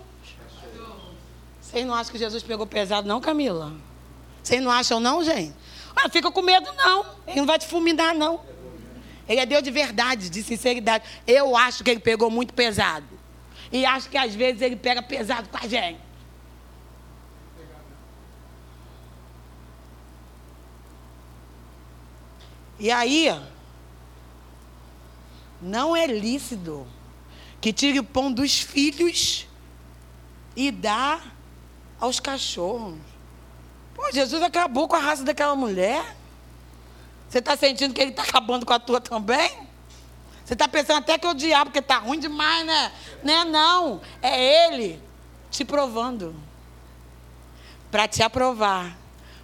Vocês 1.61 1.85
não 1.85 1.95
acham 1.95 2.13
que 2.13 2.19
Jesus 2.19 2.45
pegou 2.45 2.65
pesado, 2.65 3.09
não, 3.09 3.21
Camila? 3.21 3.73
Vocês 4.41 4.63
não 4.63 4.71
acham, 4.71 5.01
não, 5.01 5.25
gente? 5.25 5.53
Ah, 5.97 6.09
fica 6.09 6.31
com 6.31 6.43
medo, 6.43 6.73
não. 6.77 7.05
Ele 7.27 7.41
não 7.41 7.47
vai 7.47 7.59
te 7.59 7.67
fulminar, 7.67 8.15
não. 8.15 8.41
Ele 9.29 9.41
é 9.41 9.47
Deus 9.47 9.65
de 9.65 9.73
verdade, 9.73 10.31
de 10.31 10.45
sinceridade. 10.45 11.03
Eu 11.27 11.57
acho 11.57 11.83
que 11.83 11.91
ele 11.91 11.99
pegou 11.99 12.31
muito 12.31 12.55
pesado. 12.55 13.07
E 13.73 13.85
acho 13.85 14.09
que 14.09 14.17
às 14.17 14.33
vezes 14.33 14.63
ele 14.63 14.77
pega 14.77 15.03
pesado 15.03 15.49
com 15.49 15.57
a 15.57 15.67
gente. 15.67 15.99
E 22.79 22.93
aí, 22.93 23.43
não 25.61 25.97
é 25.97 26.07
lícito 26.07 26.87
que 27.61 27.73
tire 27.73 27.99
o 27.99 28.05
pão 28.05 28.33
dos 28.33 28.61
filhos 28.61 29.47
e 30.55 30.71
dá 30.71 31.21
aos 32.01 32.21
cachorros. 32.21 32.99
Pô, 33.95 34.11
Jesus 34.13 34.43
acabou 34.43 34.87
com 34.87 34.97
a 34.97 35.01
raça 35.01 35.25
daquela 35.25 35.57
mulher. 35.57 36.17
Você 37.29 37.39
está 37.39 37.57
sentindo 37.57 37.95
que 37.95 38.01
ele 38.01 38.11
está 38.11 38.23
acabando 38.23 38.65
com 38.65 38.73
a 38.73 38.79
tua 38.79 39.01
também? 39.01 39.67
Você 40.45 40.53
está 40.53 40.69
pensando 40.69 40.99
até 40.99 41.19
que 41.19 41.27
é 41.27 41.31
o 41.31 41.35
diabo, 41.35 41.67
porque 41.67 41.81
está 41.81 41.99
ruim 41.99 42.21
demais, 42.21 42.65
né? 42.65 42.93
Não 43.23 43.35
é 43.35 43.45
não. 43.45 44.01
É 44.23 44.69
ele 44.69 45.03
te 45.51 45.65
provando. 45.65 46.37
Para 47.91 48.07
te 48.07 48.23
aprovar. 48.23 48.97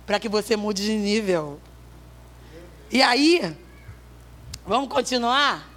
Para 0.06 0.20
que 0.20 0.28
você 0.28 0.56
mude 0.56 0.82
de 0.82 0.94
nível. 0.94 1.60
E 2.90 3.02
aí, 3.02 3.56
vamos 4.66 4.88
continuar? 4.88 5.68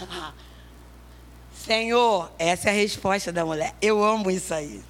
Senhor, 1.68 2.32
essa 2.38 2.70
é 2.70 2.72
a 2.72 2.74
resposta 2.74 3.30
da 3.30 3.44
mulher. 3.44 3.74
Eu 3.78 4.02
amo 4.02 4.30
isso 4.30 4.54
aí. 4.54 4.82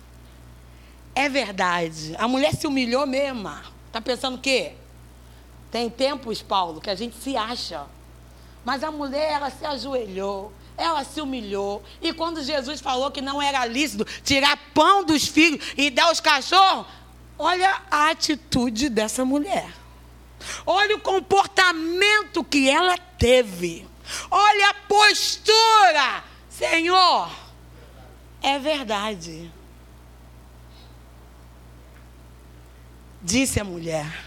É 1.12 1.28
verdade. 1.28 2.14
A 2.16 2.28
mulher 2.28 2.54
se 2.54 2.68
humilhou 2.68 3.04
mesmo. 3.04 3.50
Tá 3.90 4.00
pensando 4.00 4.36
o 4.36 4.40
quê? 4.40 4.74
Tem 5.72 5.90
tempos, 5.90 6.40
Paulo, 6.40 6.80
que 6.80 6.88
a 6.88 6.94
gente 6.94 7.16
se 7.16 7.36
acha. 7.36 7.84
Mas 8.64 8.84
a 8.84 8.92
mulher, 8.92 9.32
ela 9.32 9.50
se 9.50 9.66
ajoelhou, 9.66 10.52
ela 10.76 11.02
se 11.02 11.20
humilhou. 11.20 11.82
E 12.00 12.12
quando 12.12 12.44
Jesus 12.44 12.80
falou 12.80 13.10
que 13.10 13.20
não 13.20 13.42
era 13.42 13.66
lícito 13.66 14.04
tirar 14.22 14.56
pão 14.72 15.02
dos 15.02 15.26
filhos 15.26 15.72
e 15.76 15.90
dar 15.90 16.04
aos 16.04 16.20
cachorros, 16.20 16.86
olha 17.36 17.82
a 17.90 18.10
atitude 18.10 18.88
dessa 18.88 19.24
mulher. 19.24 19.68
Olha 20.64 20.94
o 20.94 21.00
comportamento 21.00 22.44
que 22.44 22.70
ela 22.70 22.96
teve. 22.96 23.84
Olha 24.30 24.70
a 24.70 24.74
postura. 24.74 26.28
Senhor, 26.58 27.30
é 28.42 28.58
verdade. 28.58 29.48
Disse 33.22 33.60
a 33.60 33.64
mulher. 33.64 34.24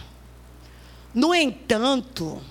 No 1.13 1.35
entanto, 1.35 2.41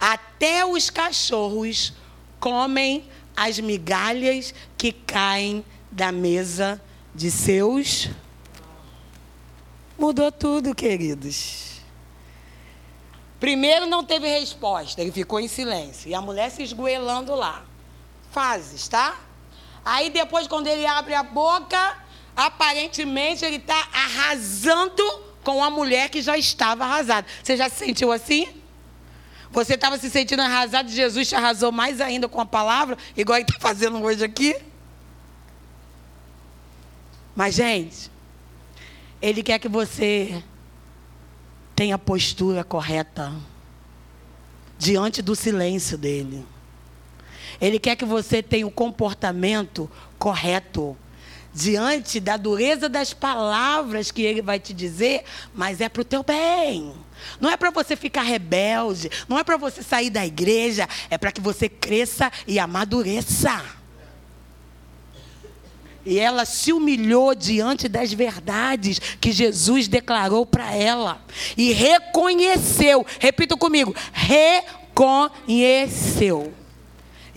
até 0.00 0.66
os 0.66 0.90
cachorros 0.90 1.94
comem 2.40 3.08
as 3.36 3.60
migalhas 3.60 4.52
que 4.76 4.90
caem 4.90 5.64
da 5.92 6.10
mesa 6.10 6.82
de 7.14 7.30
seus. 7.30 8.10
Mudou 9.96 10.32
tudo, 10.32 10.74
queridos. 10.74 11.82
Primeiro 13.38 13.86
não 13.86 14.02
teve 14.02 14.26
resposta, 14.26 15.00
ele 15.00 15.12
ficou 15.12 15.38
em 15.38 15.46
silêncio. 15.46 16.10
E 16.10 16.14
a 16.16 16.20
mulher 16.20 16.50
se 16.50 16.64
esgoelando 16.64 17.36
lá. 17.36 17.67
Fases, 18.30 18.88
tá? 18.88 19.16
Aí 19.84 20.10
depois, 20.10 20.46
quando 20.46 20.66
ele 20.66 20.86
abre 20.86 21.14
a 21.14 21.22
boca, 21.22 21.96
aparentemente 22.36 23.44
ele 23.44 23.56
está 23.56 23.88
arrasando 23.92 25.02
com 25.42 25.64
a 25.64 25.70
mulher 25.70 26.10
que 26.10 26.20
já 26.20 26.36
estava 26.36 26.84
arrasada. 26.84 27.26
Você 27.42 27.56
já 27.56 27.68
se 27.68 27.76
sentiu 27.76 28.12
assim? 28.12 28.48
Você 29.50 29.74
estava 29.74 29.96
se 29.96 30.10
sentindo 30.10 30.42
arrasado, 30.42 30.90
Jesus 30.90 31.28
te 31.28 31.34
arrasou 31.34 31.72
mais 31.72 32.00
ainda 32.00 32.28
com 32.28 32.40
a 32.40 32.46
palavra, 32.46 32.98
igual 33.16 33.38
ele 33.38 33.46
está 33.48 33.58
fazendo 33.60 34.02
hoje 34.02 34.22
aqui? 34.22 34.54
Mas, 37.34 37.54
gente, 37.54 38.10
ele 39.22 39.42
quer 39.42 39.58
que 39.58 39.68
você 39.68 40.42
tenha 41.74 41.94
a 41.94 41.98
postura 41.98 42.62
correta 42.62 43.32
diante 44.76 45.22
do 45.22 45.34
silêncio 45.34 45.96
dele. 45.96 46.44
Ele 47.60 47.78
quer 47.78 47.96
que 47.96 48.04
você 48.04 48.42
tenha 48.42 48.66
o 48.66 48.70
comportamento 48.70 49.90
correto 50.18 50.96
diante 51.52 52.20
da 52.20 52.36
dureza 52.36 52.88
das 52.88 53.12
palavras 53.12 54.12
que 54.12 54.22
ele 54.22 54.40
vai 54.40 54.60
te 54.60 54.72
dizer, 54.72 55.24
mas 55.54 55.80
é 55.80 55.88
para 55.88 56.02
o 56.02 56.04
teu 56.04 56.22
bem. 56.22 56.94
Não 57.40 57.50
é 57.50 57.56
para 57.56 57.70
você 57.70 57.96
ficar 57.96 58.22
rebelde, 58.22 59.10
não 59.28 59.36
é 59.38 59.44
para 59.44 59.56
você 59.56 59.82
sair 59.82 60.10
da 60.10 60.24
igreja, 60.24 60.88
é 61.10 61.18
para 61.18 61.32
que 61.32 61.40
você 61.40 61.68
cresça 61.68 62.30
e 62.46 62.60
amadureça. 62.60 63.60
E 66.06 66.16
ela 66.18 66.44
se 66.44 66.72
humilhou 66.72 67.34
diante 67.34 67.88
das 67.88 68.12
verdades 68.12 69.00
que 69.20 69.32
Jesus 69.32 69.88
declarou 69.88 70.46
para 70.46 70.72
ela. 70.74 71.20
E 71.56 71.72
reconheceu, 71.72 73.04
repita 73.18 73.56
comigo, 73.56 73.92
reconheceu. 74.12 76.54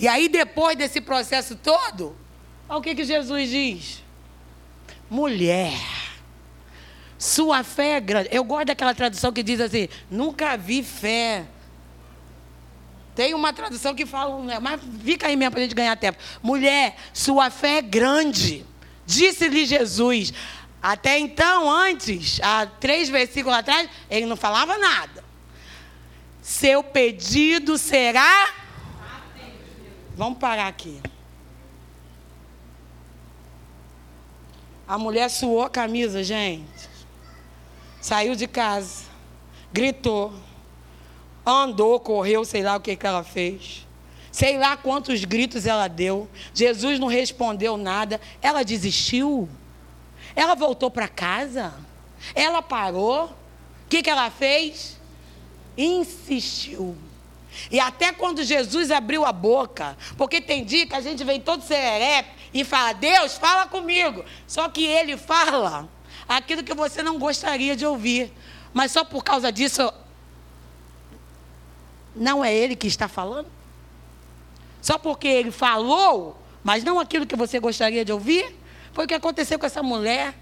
E 0.01 0.07
aí, 0.07 0.27
depois 0.27 0.77
desse 0.77 0.99
processo 0.99 1.55
todo, 1.55 2.13
olha 2.67 2.79
o 2.79 2.81
que, 2.81 2.93
que 2.93 3.05
Jesus 3.05 3.49
diz: 3.49 4.03
mulher, 5.09 5.79
sua 7.17 7.63
fé 7.63 7.97
é 7.97 7.99
grande. 8.01 8.27
Eu 8.33 8.43
gosto 8.43 8.65
daquela 8.65 8.93
tradução 8.93 9.31
que 9.31 9.41
diz 9.41 9.61
assim: 9.61 9.87
nunca 10.09 10.57
vi 10.57 10.83
fé 10.83 11.45
tem 13.15 13.33
uma 13.33 13.51
tradução 13.51 13.93
que 13.93 14.05
fala, 14.05 14.41
né, 14.43 14.59
mas 14.59 14.79
fica 15.03 15.27
aí 15.27 15.35
mesmo 15.35 15.51
para 15.51 15.59
a 15.59 15.63
gente 15.63 15.75
ganhar 15.75 15.95
tempo. 15.97 16.17
Mulher, 16.41 16.95
sua 17.13 17.49
fé 17.49 17.77
é 17.77 17.81
grande. 17.81 18.65
Disse-lhe 19.05 19.65
Jesus. 19.65 20.33
Até 20.81 21.19
então, 21.19 21.69
antes, 21.69 22.39
há 22.41 22.65
três 22.65 23.09
versículos 23.09 23.57
atrás, 23.57 23.89
ele 24.09 24.25
não 24.25 24.37
falava 24.37 24.77
nada. 24.77 25.23
Seu 26.41 26.83
pedido 26.83 27.77
será. 27.77 28.60
Vamos 30.15 30.39
parar 30.39 30.67
aqui. 30.67 31.01
A 34.87 34.97
mulher 34.97 35.29
suou 35.29 35.63
a 35.63 35.69
camisa, 35.69 36.23
gente. 36.23 36.89
Saiu 38.01 38.35
de 38.35 38.47
casa, 38.47 39.05
gritou 39.71 40.33
andou, 41.45 41.99
correu, 41.99 42.45
sei 42.45 42.63
lá 42.63 42.75
o 42.75 42.79
que, 42.79 42.95
que 42.95 43.07
ela 43.07 43.23
fez. 43.23 43.87
Sei 44.31 44.57
lá 44.57 44.77
quantos 44.77 45.25
gritos 45.25 45.65
ela 45.65 45.87
deu. 45.87 46.29
Jesus 46.53 46.99
não 46.99 47.07
respondeu 47.07 47.75
nada. 47.75 48.21
Ela 48.41 48.63
desistiu. 48.63 49.49
Ela 50.35 50.55
voltou 50.55 50.89
para 50.89 51.07
casa. 51.07 51.73
Ela 52.33 52.61
parou. 52.61 53.25
O 53.25 53.89
que, 53.89 54.01
que 54.01 54.09
ela 54.09 54.29
fez? 54.29 54.97
Insistiu. 55.77 56.97
E 57.69 57.79
até 57.79 58.11
quando 58.11 58.43
Jesus 58.43 58.91
abriu 58.91 59.25
a 59.25 59.31
boca, 59.31 59.97
porque 60.17 60.41
tem 60.41 60.63
dia 60.63 60.87
que 60.87 60.95
a 60.95 61.01
gente 61.01 61.23
vem 61.23 61.39
todo 61.39 61.63
serelepe 61.63 62.29
e 62.53 62.63
fala, 62.63 62.93
Deus, 62.93 63.37
fala 63.37 63.67
comigo. 63.67 64.23
Só 64.47 64.69
que 64.69 64.85
ele 64.85 65.17
fala 65.17 65.89
aquilo 66.27 66.63
que 66.63 66.73
você 66.73 67.03
não 67.03 67.19
gostaria 67.19 67.75
de 67.75 67.85
ouvir. 67.85 68.31
Mas 68.73 68.91
só 68.91 69.03
por 69.03 69.23
causa 69.23 69.51
disso 69.51 69.91
não 72.15 72.43
é 72.43 72.53
ele 72.53 72.75
que 72.75 72.87
está 72.87 73.07
falando? 73.07 73.47
Só 74.81 74.97
porque 74.97 75.27
ele 75.27 75.51
falou, 75.51 76.37
mas 76.63 76.83
não 76.83 76.99
aquilo 76.99 77.25
que 77.25 77.35
você 77.35 77.59
gostaria 77.59 78.03
de 78.03 78.11
ouvir? 78.11 78.55
Foi 78.93 79.05
o 79.05 79.07
que 79.07 79.13
aconteceu 79.13 79.57
com 79.59 79.65
essa 79.65 79.83
mulher. 79.83 80.35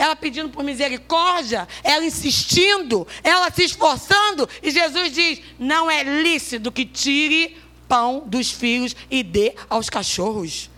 Ela 0.00 0.16
pedindo 0.16 0.48
por 0.48 0.64
misericórdia, 0.64 1.68
ela 1.84 2.02
insistindo, 2.02 3.06
ela 3.22 3.50
se 3.50 3.64
esforçando, 3.64 4.48
e 4.62 4.70
Jesus 4.70 5.12
diz: 5.12 5.42
não 5.58 5.90
é 5.90 6.02
lícito 6.02 6.72
que 6.72 6.86
tire 6.86 7.58
pão 7.86 8.22
dos 8.24 8.50
filhos 8.50 8.96
e 9.10 9.22
dê 9.22 9.54
aos 9.68 9.90
cachorros. 9.90 10.70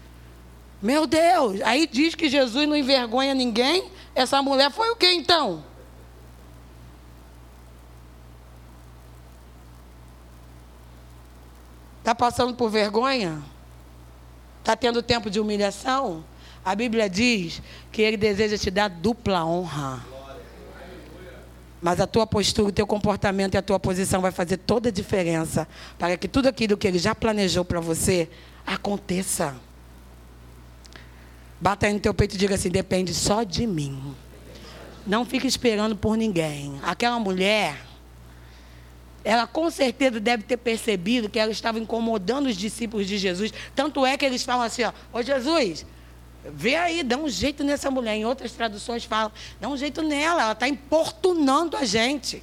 Meu 0.83 1.07
Deus, 1.07 1.61
aí 1.61 1.87
diz 1.87 2.16
que 2.16 2.29
Jesus 2.29 2.68
não 2.68 2.75
envergonha 2.75 3.33
ninguém. 3.33 3.93
Essa 4.12 4.43
mulher 4.43 4.73
foi 4.73 4.91
o 4.91 4.97
que 4.97 5.12
então? 5.12 5.64
Está 12.01 12.12
passando 12.12 12.55
por 12.55 12.68
vergonha? 12.68 13.41
Está 14.59 14.75
tendo 14.75 15.01
tempo 15.01 15.31
de 15.31 15.39
humilhação? 15.39 16.25
A 16.65 16.75
Bíblia 16.75 17.09
diz 17.09 17.61
que 17.91 18.03
Ele 18.03 18.17
deseja 18.17 18.57
te 18.57 18.71
dar 18.71 18.89
dupla 18.89 19.45
honra. 19.45 20.05
Mas 21.81 22.01
a 22.01 22.07
tua 22.07 22.27
postura, 22.27 22.69
o 22.69 22.73
teu 22.73 22.87
comportamento 22.87 23.55
e 23.55 23.59
a 23.59 23.63
tua 23.63 23.81
posição 23.81 24.21
vai 24.21 24.31
fazer 24.31 24.59
toda 24.59 24.89
a 24.89 24.93
diferença 24.93 25.67
para 25.99 26.17
que 26.17 26.29
tudo 26.29 26.49
aquilo 26.49 26.77
que 26.77 26.87
Ele 26.87 26.99
já 26.99 27.15
planejou 27.15 27.65
para 27.65 27.81
você 27.81 28.29
aconteça. 28.65 29.57
Bata 31.61 31.87
aí 31.87 31.93
no 31.93 32.01
teu 32.01 32.15
peito 32.15 32.37
e 32.37 32.39
diga 32.39 32.55
assim: 32.55 32.71
depende 32.71 33.13
só 33.13 33.43
de 33.43 33.67
mim. 33.67 34.15
Não 35.05 35.25
fique 35.25 35.47
esperando 35.47 35.97
por 35.97 36.17
ninguém. 36.17 36.79
Aquela 36.85 37.19
mulher 37.19 37.77
ela 39.25 39.47
com 39.47 39.71
certeza 39.71 40.19
deve 40.19 40.43
ter 40.43 40.57
percebido 40.57 41.29
que 41.29 41.39
ela 41.39 41.53
estava 41.53 41.79
incomodando 41.79 42.47
os 42.47 42.57
discípulos 42.57 43.07
de 43.07 43.19
Jesus. 43.19 43.53
Tanto 43.75 44.05
é 44.05 44.17
que 44.17 44.25
eles 44.25 44.43
falam 44.43 44.63
assim: 44.63 44.83
ó, 44.85 44.93
ô 45.13 45.23
Jesus, 45.23 45.87
vê 46.45 46.76
aí, 46.76 47.03
dá 47.03 47.16
um 47.16 47.28
jeito 47.28 47.62
nessa 47.62 47.90
mulher. 47.90 48.16
Em 48.16 48.24
outras 48.24 48.53
traduções 48.53 49.05
falam, 49.05 49.32
dá 49.61 49.68
um 49.68 49.76
jeito 49.76 50.03
nela, 50.03 50.43
ela 50.43 50.53
está 50.53 50.68
importunando 50.68 51.76
a 51.76 51.84
gente. 51.84 52.43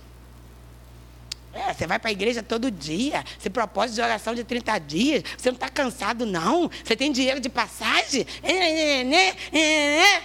É, 1.52 1.74
você 1.74 1.88
vai 1.88 1.98
para 1.98 2.10
a 2.10 2.12
igreja 2.12 2.44
todo 2.44 2.70
dia, 2.70 3.26
se 3.40 3.50
propósito 3.50 3.96
de 3.96 4.02
oração 4.02 4.36
de 4.36 4.44
30 4.44 4.78
dias, 4.80 5.24
você 5.36 5.50
não 5.50 5.56
está 5.56 5.68
cansado, 5.68 6.26
não? 6.26 6.70
Você 6.84 6.96
tem 6.96 7.12
dinheiro 7.12 7.40
de 7.40 7.50
passagem? 7.50 8.26
É, 8.44 9.02
é, 9.02 9.58
é, 9.58 10.24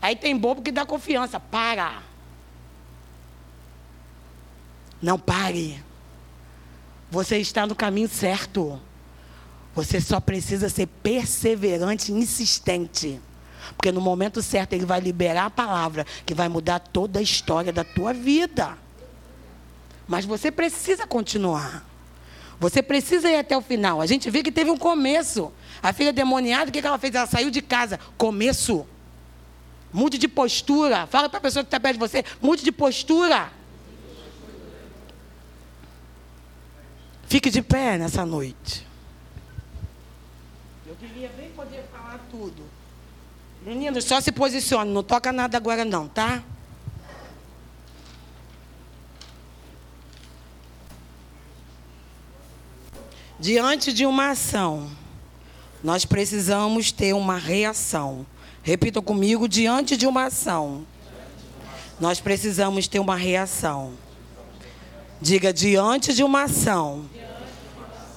aí 0.00 0.14
tem 0.14 0.36
bobo 0.36 0.62
que 0.62 0.70
dá 0.70 0.86
confiança. 0.86 1.40
Para. 1.40 2.02
Não 5.02 5.18
pare. 5.18 5.82
Você 7.10 7.38
está 7.38 7.66
no 7.66 7.74
caminho 7.74 8.08
certo. 8.08 8.80
Você 9.74 10.00
só 10.00 10.20
precisa 10.20 10.68
ser 10.68 10.86
perseverante 10.86 12.12
e 12.12 12.14
insistente. 12.14 13.20
Porque 13.76 13.92
no 13.92 14.00
momento 14.00 14.42
certo 14.42 14.72
ele 14.72 14.84
vai 14.84 15.00
liberar 15.00 15.46
a 15.46 15.50
palavra 15.50 16.06
que 16.26 16.34
vai 16.34 16.48
mudar 16.48 16.80
toda 16.80 17.18
a 17.18 17.22
história 17.22 17.72
da 17.72 17.84
tua 17.84 18.12
vida. 18.12 18.76
Mas 20.08 20.24
você 20.24 20.50
precisa 20.50 21.06
continuar. 21.06 21.86
Você 22.58 22.82
precisa 22.82 23.30
ir 23.30 23.36
até 23.36 23.56
o 23.56 23.62
final. 23.62 24.00
A 24.00 24.06
gente 24.06 24.28
vê 24.28 24.42
que 24.42 24.52
teve 24.52 24.70
um 24.70 24.76
começo. 24.76 25.52
A 25.82 25.92
filha 25.92 26.12
demoniada, 26.12 26.68
o 26.68 26.72
que 26.72 26.78
ela 26.78 26.98
fez? 26.98 27.14
Ela 27.14 27.26
saiu 27.26 27.50
de 27.50 27.62
casa. 27.62 27.98
Começo. 28.18 28.86
Mude 29.92 30.18
de 30.18 30.28
postura. 30.28 31.06
Fala 31.06 31.28
para 31.28 31.38
a 31.38 31.42
pessoa 31.42 31.64
que 31.64 31.68
está 31.68 31.80
perto 31.80 31.94
de 31.94 32.00
você. 32.00 32.24
Mude 32.40 32.62
de 32.62 32.72
postura. 32.72 33.50
Fique 37.26 37.48
de 37.48 37.62
pé 37.62 37.96
nessa 37.96 38.26
noite. 38.26 38.86
Eu 40.86 40.96
queria 40.96 41.28
bem 41.30 41.50
poder 41.50 41.84
falar 41.92 42.18
tudo. 42.30 42.62
Meninos, 43.70 44.04
só 44.04 44.20
se 44.20 44.32
posicione. 44.32 44.90
Não 44.90 45.00
toca 45.00 45.30
nada 45.30 45.56
agora 45.56 45.84
não, 45.84 46.08
tá? 46.08 46.42
Diante 53.38 53.92
de 53.92 54.04
uma 54.04 54.30
ação, 54.30 54.90
nós 55.84 56.04
precisamos 56.04 56.90
ter 56.90 57.12
uma 57.12 57.38
reação. 57.38 58.26
Repita 58.60 59.00
comigo: 59.00 59.46
diante 59.46 59.96
de 59.96 60.04
uma 60.04 60.24
ação, 60.24 60.84
nós 62.00 62.18
precisamos 62.18 62.88
ter 62.88 62.98
uma 62.98 63.14
reação. 63.14 63.92
Diga: 65.20 65.52
diante 65.52 66.12
de 66.12 66.24
uma 66.24 66.42
ação, 66.42 67.08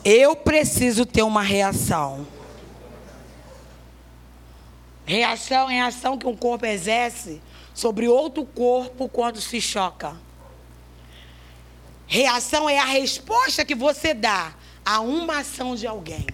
eu 0.03 0.35
preciso 0.35 1.05
ter 1.05 1.21
uma 1.21 1.43
reação. 1.43 2.25
Reação 5.05 5.69
é 5.69 5.81
a 5.81 5.87
ação 5.87 6.17
que 6.17 6.27
um 6.27 6.35
corpo 6.35 6.65
exerce 6.65 7.41
sobre 7.73 8.07
outro 8.07 8.45
corpo 8.45 9.09
quando 9.09 9.41
se 9.41 9.59
choca. 9.59 10.15
Reação 12.07 12.69
é 12.69 12.79
a 12.79 12.85
resposta 12.85 13.65
que 13.65 13.75
você 13.75 14.13
dá 14.13 14.53
a 14.85 14.99
uma 14.99 15.39
ação 15.39 15.75
de 15.75 15.87
alguém. 15.87 16.27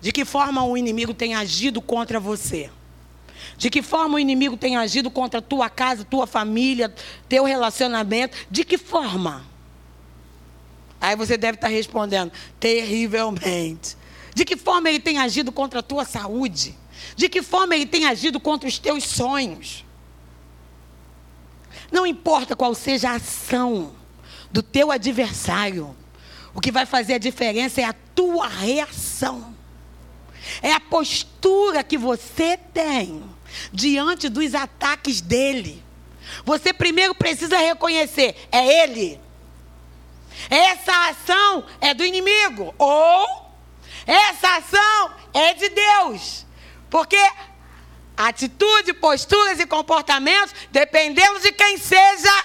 De 0.00 0.12
que 0.12 0.24
forma 0.24 0.64
o 0.64 0.76
inimigo 0.76 1.14
tem 1.14 1.34
agido 1.34 1.80
contra 1.80 2.20
você? 2.20 2.70
De 3.56 3.70
que 3.70 3.82
forma 3.82 4.16
o 4.16 4.18
inimigo 4.18 4.56
tem 4.56 4.76
agido 4.76 5.10
contra 5.10 5.40
tua 5.40 5.70
casa, 5.70 6.04
tua 6.04 6.26
família, 6.26 6.94
teu 7.28 7.44
relacionamento? 7.44 8.36
De 8.50 8.64
que 8.64 8.76
forma? 8.76 9.44
Aí 11.00 11.16
você 11.16 11.36
deve 11.36 11.56
estar 11.56 11.68
respondendo: 11.68 12.32
terrivelmente. 12.60 13.96
De 14.36 14.44
que 14.44 14.54
forma 14.54 14.90
ele 14.90 15.00
tem 15.00 15.16
agido 15.16 15.50
contra 15.50 15.80
a 15.80 15.82
tua 15.82 16.04
saúde? 16.04 16.76
De 17.16 17.26
que 17.26 17.40
forma 17.40 17.74
ele 17.74 17.86
tem 17.86 18.04
agido 18.04 18.38
contra 18.38 18.68
os 18.68 18.78
teus 18.78 19.02
sonhos? 19.02 19.82
Não 21.90 22.06
importa 22.06 22.54
qual 22.54 22.74
seja 22.74 23.12
a 23.12 23.14
ação 23.14 23.94
do 24.52 24.62
teu 24.62 24.90
adversário, 24.90 25.96
o 26.52 26.60
que 26.60 26.70
vai 26.70 26.84
fazer 26.84 27.14
a 27.14 27.18
diferença 27.18 27.80
é 27.80 27.84
a 27.84 27.94
tua 28.14 28.46
reação. 28.46 29.56
É 30.60 30.70
a 30.70 30.80
postura 30.80 31.82
que 31.82 31.96
você 31.96 32.58
tem 32.58 33.22
diante 33.72 34.28
dos 34.28 34.54
ataques 34.54 35.22
dele. 35.22 35.82
Você 36.44 36.74
primeiro 36.74 37.14
precisa 37.14 37.56
reconhecer: 37.56 38.36
é 38.52 38.82
ele. 38.84 39.18
Essa 40.50 41.08
ação 41.08 41.64
é 41.80 41.94
do 41.94 42.04
inimigo. 42.04 42.74
Ou 42.76 43.45
essa 44.06 44.56
ação 44.56 45.10
é 45.34 45.54
de 45.54 45.68
Deus. 45.68 46.46
Porque 46.88 47.18
atitude, 48.16 48.92
posturas 48.94 49.58
e 49.58 49.66
comportamentos, 49.66 50.54
dependendo 50.70 51.40
de 51.40 51.52
quem 51.52 51.76
seja, 51.76 52.44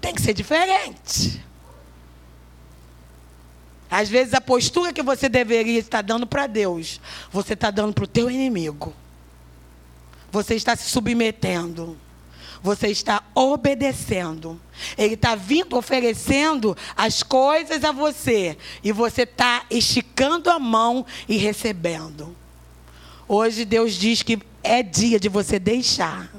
tem 0.00 0.14
que 0.14 0.22
ser 0.22 0.32
diferente. 0.32 1.44
Às 3.90 4.08
vezes 4.08 4.34
a 4.34 4.40
postura 4.40 4.92
que 4.92 5.02
você 5.02 5.28
deveria 5.28 5.78
estar 5.78 6.02
dando 6.02 6.26
para 6.26 6.46
Deus, 6.46 7.00
você 7.30 7.54
está 7.54 7.70
dando 7.70 7.92
para 7.92 8.04
o 8.04 8.08
teu 8.08 8.30
inimigo. 8.30 8.94
Você 10.30 10.54
está 10.54 10.76
se 10.76 10.90
submetendo. 10.90 11.98
Você 12.62 12.88
está 12.88 13.22
obedecendo. 13.34 14.60
Ele 14.96 15.14
está 15.14 15.34
vindo 15.34 15.76
oferecendo 15.76 16.76
as 16.96 17.22
coisas 17.22 17.84
a 17.84 17.92
você. 17.92 18.56
E 18.82 18.92
você 18.92 19.22
está 19.22 19.64
esticando 19.70 20.50
a 20.50 20.58
mão 20.58 21.06
e 21.28 21.36
recebendo. 21.36 22.36
Hoje 23.26 23.64
Deus 23.64 23.94
diz 23.94 24.22
que 24.22 24.38
é 24.62 24.82
dia 24.82 25.20
de 25.20 25.28
você 25.28 25.58
deixar. 25.58 26.32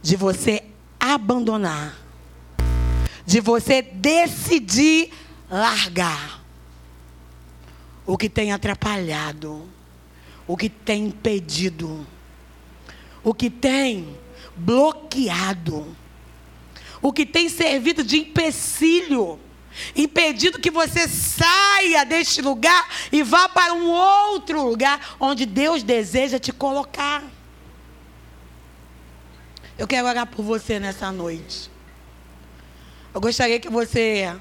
De 0.00 0.16
você 0.16 0.64
abandonar. 0.98 1.96
De 3.26 3.40
você 3.40 3.82
decidir 3.82 5.10
largar 5.50 6.38
o 8.08 8.16
que 8.16 8.30
tem 8.30 8.52
atrapalhado, 8.52 9.68
o 10.46 10.56
que 10.56 10.70
tem 10.70 11.08
impedido, 11.08 12.06
o 13.28 13.34
que 13.34 13.50
tem 13.50 14.16
bloqueado, 14.56 15.94
o 17.02 17.12
que 17.12 17.26
tem 17.26 17.46
servido 17.50 18.02
de 18.02 18.20
empecilho, 18.20 19.38
impedido 19.94 20.58
que 20.58 20.70
você 20.70 21.06
saia 21.06 22.06
deste 22.06 22.40
lugar 22.40 22.88
e 23.12 23.22
vá 23.22 23.46
para 23.46 23.74
um 23.74 23.90
outro 23.90 24.66
lugar 24.66 25.14
onde 25.20 25.44
Deus 25.44 25.82
deseja 25.82 26.38
te 26.38 26.54
colocar. 26.54 27.22
Eu 29.76 29.86
quero 29.86 30.08
orar 30.08 30.26
por 30.26 30.42
você 30.42 30.80
nessa 30.80 31.12
noite. 31.12 31.70
Eu 33.12 33.20
gostaria 33.20 33.60
que 33.60 33.68
você 33.68 34.34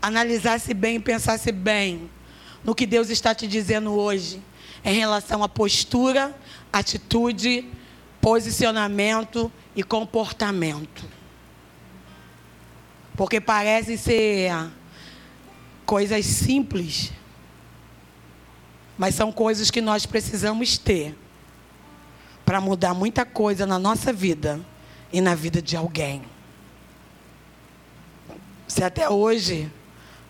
analisasse 0.00 0.72
bem, 0.72 1.00
pensasse 1.00 1.50
bem 1.50 2.08
no 2.62 2.76
que 2.76 2.86
Deus 2.86 3.10
está 3.10 3.34
te 3.34 3.48
dizendo 3.48 3.92
hoje 3.92 4.40
em 4.84 4.94
relação 4.94 5.42
à 5.42 5.48
postura, 5.48 6.32
atitude, 6.72 7.68
posicionamento 8.24 9.52
e 9.76 9.82
comportamento. 9.82 11.04
Porque 13.14 13.38
parecem 13.38 13.98
ser 13.98 14.50
coisas 15.84 16.24
simples, 16.24 17.12
mas 18.96 19.14
são 19.14 19.30
coisas 19.30 19.70
que 19.70 19.82
nós 19.82 20.06
precisamos 20.06 20.78
ter 20.78 21.14
para 22.46 22.62
mudar 22.62 22.94
muita 22.94 23.26
coisa 23.26 23.66
na 23.66 23.78
nossa 23.78 24.10
vida 24.10 24.58
e 25.12 25.20
na 25.20 25.34
vida 25.34 25.60
de 25.60 25.76
alguém. 25.76 26.22
Se 28.66 28.82
até 28.82 29.06
hoje 29.06 29.70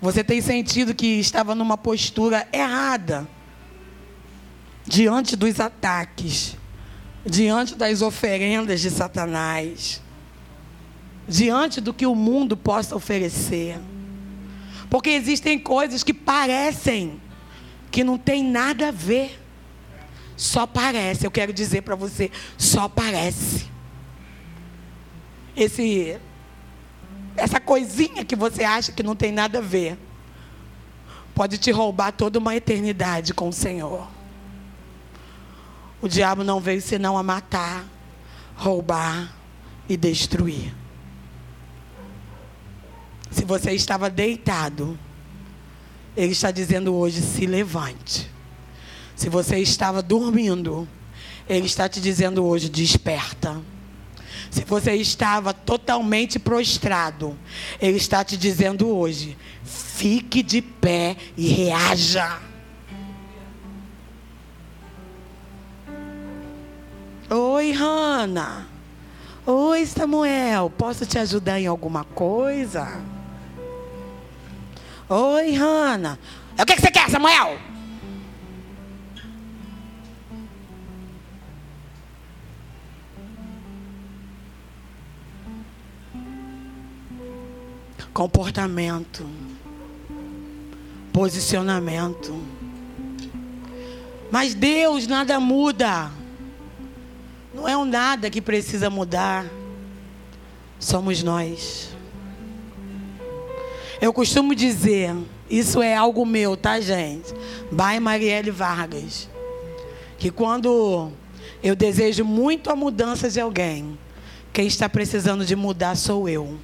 você 0.00 0.24
tem 0.24 0.40
sentido 0.40 0.96
que 0.96 1.20
estava 1.20 1.54
numa 1.54 1.78
postura 1.78 2.44
errada 2.52 3.24
diante 4.84 5.36
dos 5.36 5.60
ataques, 5.60 6.56
diante 7.24 7.74
das 7.74 8.02
oferendas 8.02 8.80
de 8.80 8.90
Satanás, 8.90 10.00
diante 11.26 11.80
do 11.80 11.94
que 11.94 12.06
o 12.06 12.14
mundo 12.14 12.56
possa 12.56 12.94
oferecer. 12.94 13.78
Porque 14.90 15.10
existem 15.10 15.58
coisas 15.58 16.02
que 16.02 16.12
parecem 16.12 17.20
que 17.90 18.04
não 18.04 18.18
tem 18.18 18.44
nada 18.44 18.88
a 18.88 18.90
ver. 18.90 19.40
Só 20.36 20.66
parece, 20.66 21.26
eu 21.26 21.30
quero 21.30 21.52
dizer 21.52 21.82
para 21.82 21.94
você, 21.94 22.30
só 22.58 22.88
parece. 22.88 23.66
Esse 25.56 26.18
essa 27.36 27.60
coisinha 27.60 28.24
que 28.24 28.36
você 28.36 28.62
acha 28.62 28.92
que 28.92 29.02
não 29.02 29.16
tem 29.16 29.32
nada 29.32 29.58
a 29.58 29.60
ver, 29.60 29.98
pode 31.34 31.58
te 31.58 31.70
roubar 31.70 32.12
toda 32.12 32.38
uma 32.38 32.54
eternidade 32.54 33.34
com 33.34 33.48
o 33.48 33.52
Senhor. 33.52 34.13
O 36.04 36.08
diabo 36.08 36.44
não 36.44 36.60
veio 36.60 36.82
senão 36.82 37.16
a 37.16 37.22
matar, 37.22 37.82
roubar 38.56 39.34
e 39.88 39.96
destruir. 39.96 40.70
Se 43.30 43.42
você 43.46 43.72
estava 43.72 44.10
deitado, 44.10 44.98
ele 46.14 46.32
está 46.32 46.50
dizendo 46.50 46.94
hoje: 46.94 47.22
se 47.22 47.46
levante. 47.46 48.30
Se 49.16 49.30
você 49.30 49.56
estava 49.60 50.02
dormindo, 50.02 50.86
ele 51.48 51.64
está 51.64 51.88
te 51.88 52.02
dizendo 52.02 52.44
hoje: 52.44 52.68
desperta. 52.68 53.62
Se 54.50 54.62
você 54.62 54.92
estava 54.96 55.54
totalmente 55.54 56.38
prostrado, 56.38 57.34
Ele 57.80 57.96
está 57.96 58.22
te 58.22 58.36
dizendo 58.36 58.94
hoje: 58.94 59.38
fique 59.64 60.42
de 60.42 60.60
pé 60.60 61.16
e 61.34 61.48
reaja. 61.48 62.53
Oi, 67.64 67.72
Hanna. 67.72 68.66
Oi, 69.46 69.86
Samuel. 69.86 70.68
Posso 70.68 71.06
te 71.06 71.18
ajudar 71.18 71.58
em 71.58 71.66
alguma 71.66 72.04
coisa? 72.04 73.00
Oi, 75.08 75.54
Hanna. 75.54 76.18
O 76.60 76.66
que 76.66 76.76
você 76.78 76.90
quer, 76.90 77.08
Samuel? 77.08 77.58
comportamento. 88.12 89.26
posicionamento. 91.12 92.32
Mas 94.30 94.54
Deus 94.54 95.06
nada 95.08 95.40
muda. 95.40 96.23
Não 97.54 97.68
é 97.68 97.76
um 97.76 97.84
nada 97.84 98.28
que 98.28 98.40
precisa 98.40 98.90
mudar. 98.90 99.46
Somos 100.78 101.22
nós. 101.22 101.90
Eu 104.00 104.12
costumo 104.12 104.54
dizer, 104.54 105.14
isso 105.48 105.80
é 105.80 105.94
algo 105.94 106.26
meu, 106.26 106.56
tá, 106.56 106.80
gente? 106.80 107.32
By 107.70 108.00
Marielle 108.00 108.50
Vargas. 108.50 109.28
Que 110.18 110.30
quando 110.30 111.12
eu 111.62 111.74
desejo 111.74 112.24
muito 112.24 112.70
a 112.70 112.76
mudança 112.76 113.30
de 113.30 113.40
alguém, 113.40 113.98
quem 114.52 114.66
está 114.66 114.88
precisando 114.88 115.44
de 115.44 115.54
mudar 115.56 115.96
sou 115.96 116.28
eu. 116.28 116.58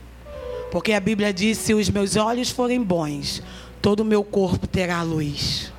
Porque 0.70 0.92
a 0.92 1.00
Bíblia 1.00 1.32
diz: 1.32 1.58
se 1.58 1.72
os 1.72 1.88
meus 1.88 2.16
olhos 2.16 2.50
forem 2.50 2.82
bons, 2.82 3.42
todo 3.80 4.00
o 4.00 4.04
meu 4.04 4.22
corpo 4.22 4.66
terá 4.66 5.02
luz. 5.02 5.72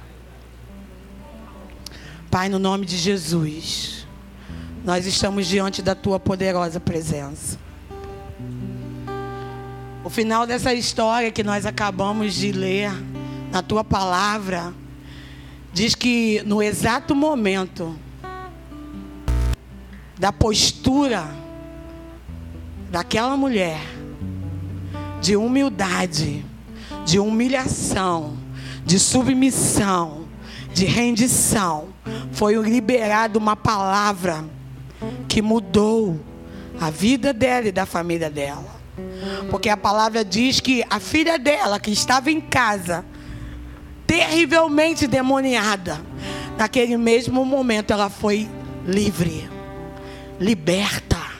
Pai, 2.29 2.49
no 2.49 2.59
nome 2.59 2.85
de 2.85 2.97
Jesus, 2.97 4.00
nós 4.83 5.05
estamos 5.05 5.45
diante 5.47 5.81
da 5.81 5.93
tua 5.93 6.19
poderosa 6.19 6.79
presença. 6.79 7.57
O 10.03 10.09
final 10.09 10.47
dessa 10.47 10.73
história 10.73 11.31
que 11.31 11.43
nós 11.43 11.65
acabamos 11.65 12.33
de 12.33 12.51
ler 12.51 12.91
na 13.51 13.61
tua 13.61 13.83
palavra 13.83 14.73
diz 15.71 15.93
que 15.93 16.41
no 16.45 16.61
exato 16.61 17.13
momento 17.13 17.95
da 20.17 20.33
postura 20.33 21.29
daquela 22.89 23.37
mulher 23.37 23.79
de 25.21 25.35
humildade, 25.35 26.43
de 27.05 27.19
humilhação, 27.19 28.35
de 28.83 28.97
submissão, 28.97 30.25
de 30.73 30.85
rendição, 30.85 31.89
foi 32.31 32.55
liberada 32.55 33.37
uma 33.37 33.55
palavra 33.55 34.43
que 35.27 35.41
mudou 35.41 36.19
a 36.79 36.89
vida 36.89 37.33
dela 37.33 37.67
e 37.67 37.71
da 37.71 37.85
família 37.85 38.29
dela. 38.29 38.81
Porque 39.49 39.69
a 39.69 39.77
palavra 39.77 40.23
diz 40.23 40.59
que 40.59 40.83
a 40.89 40.99
filha 40.99 41.39
dela, 41.39 41.79
que 41.79 41.91
estava 41.91 42.29
em 42.31 42.41
casa, 42.41 43.05
terrivelmente 44.05 45.07
demoniada, 45.07 46.01
naquele 46.57 46.97
mesmo 46.97 47.45
momento 47.45 47.91
ela 47.91 48.09
foi 48.09 48.49
livre, 48.85 49.49
liberta 50.39 51.30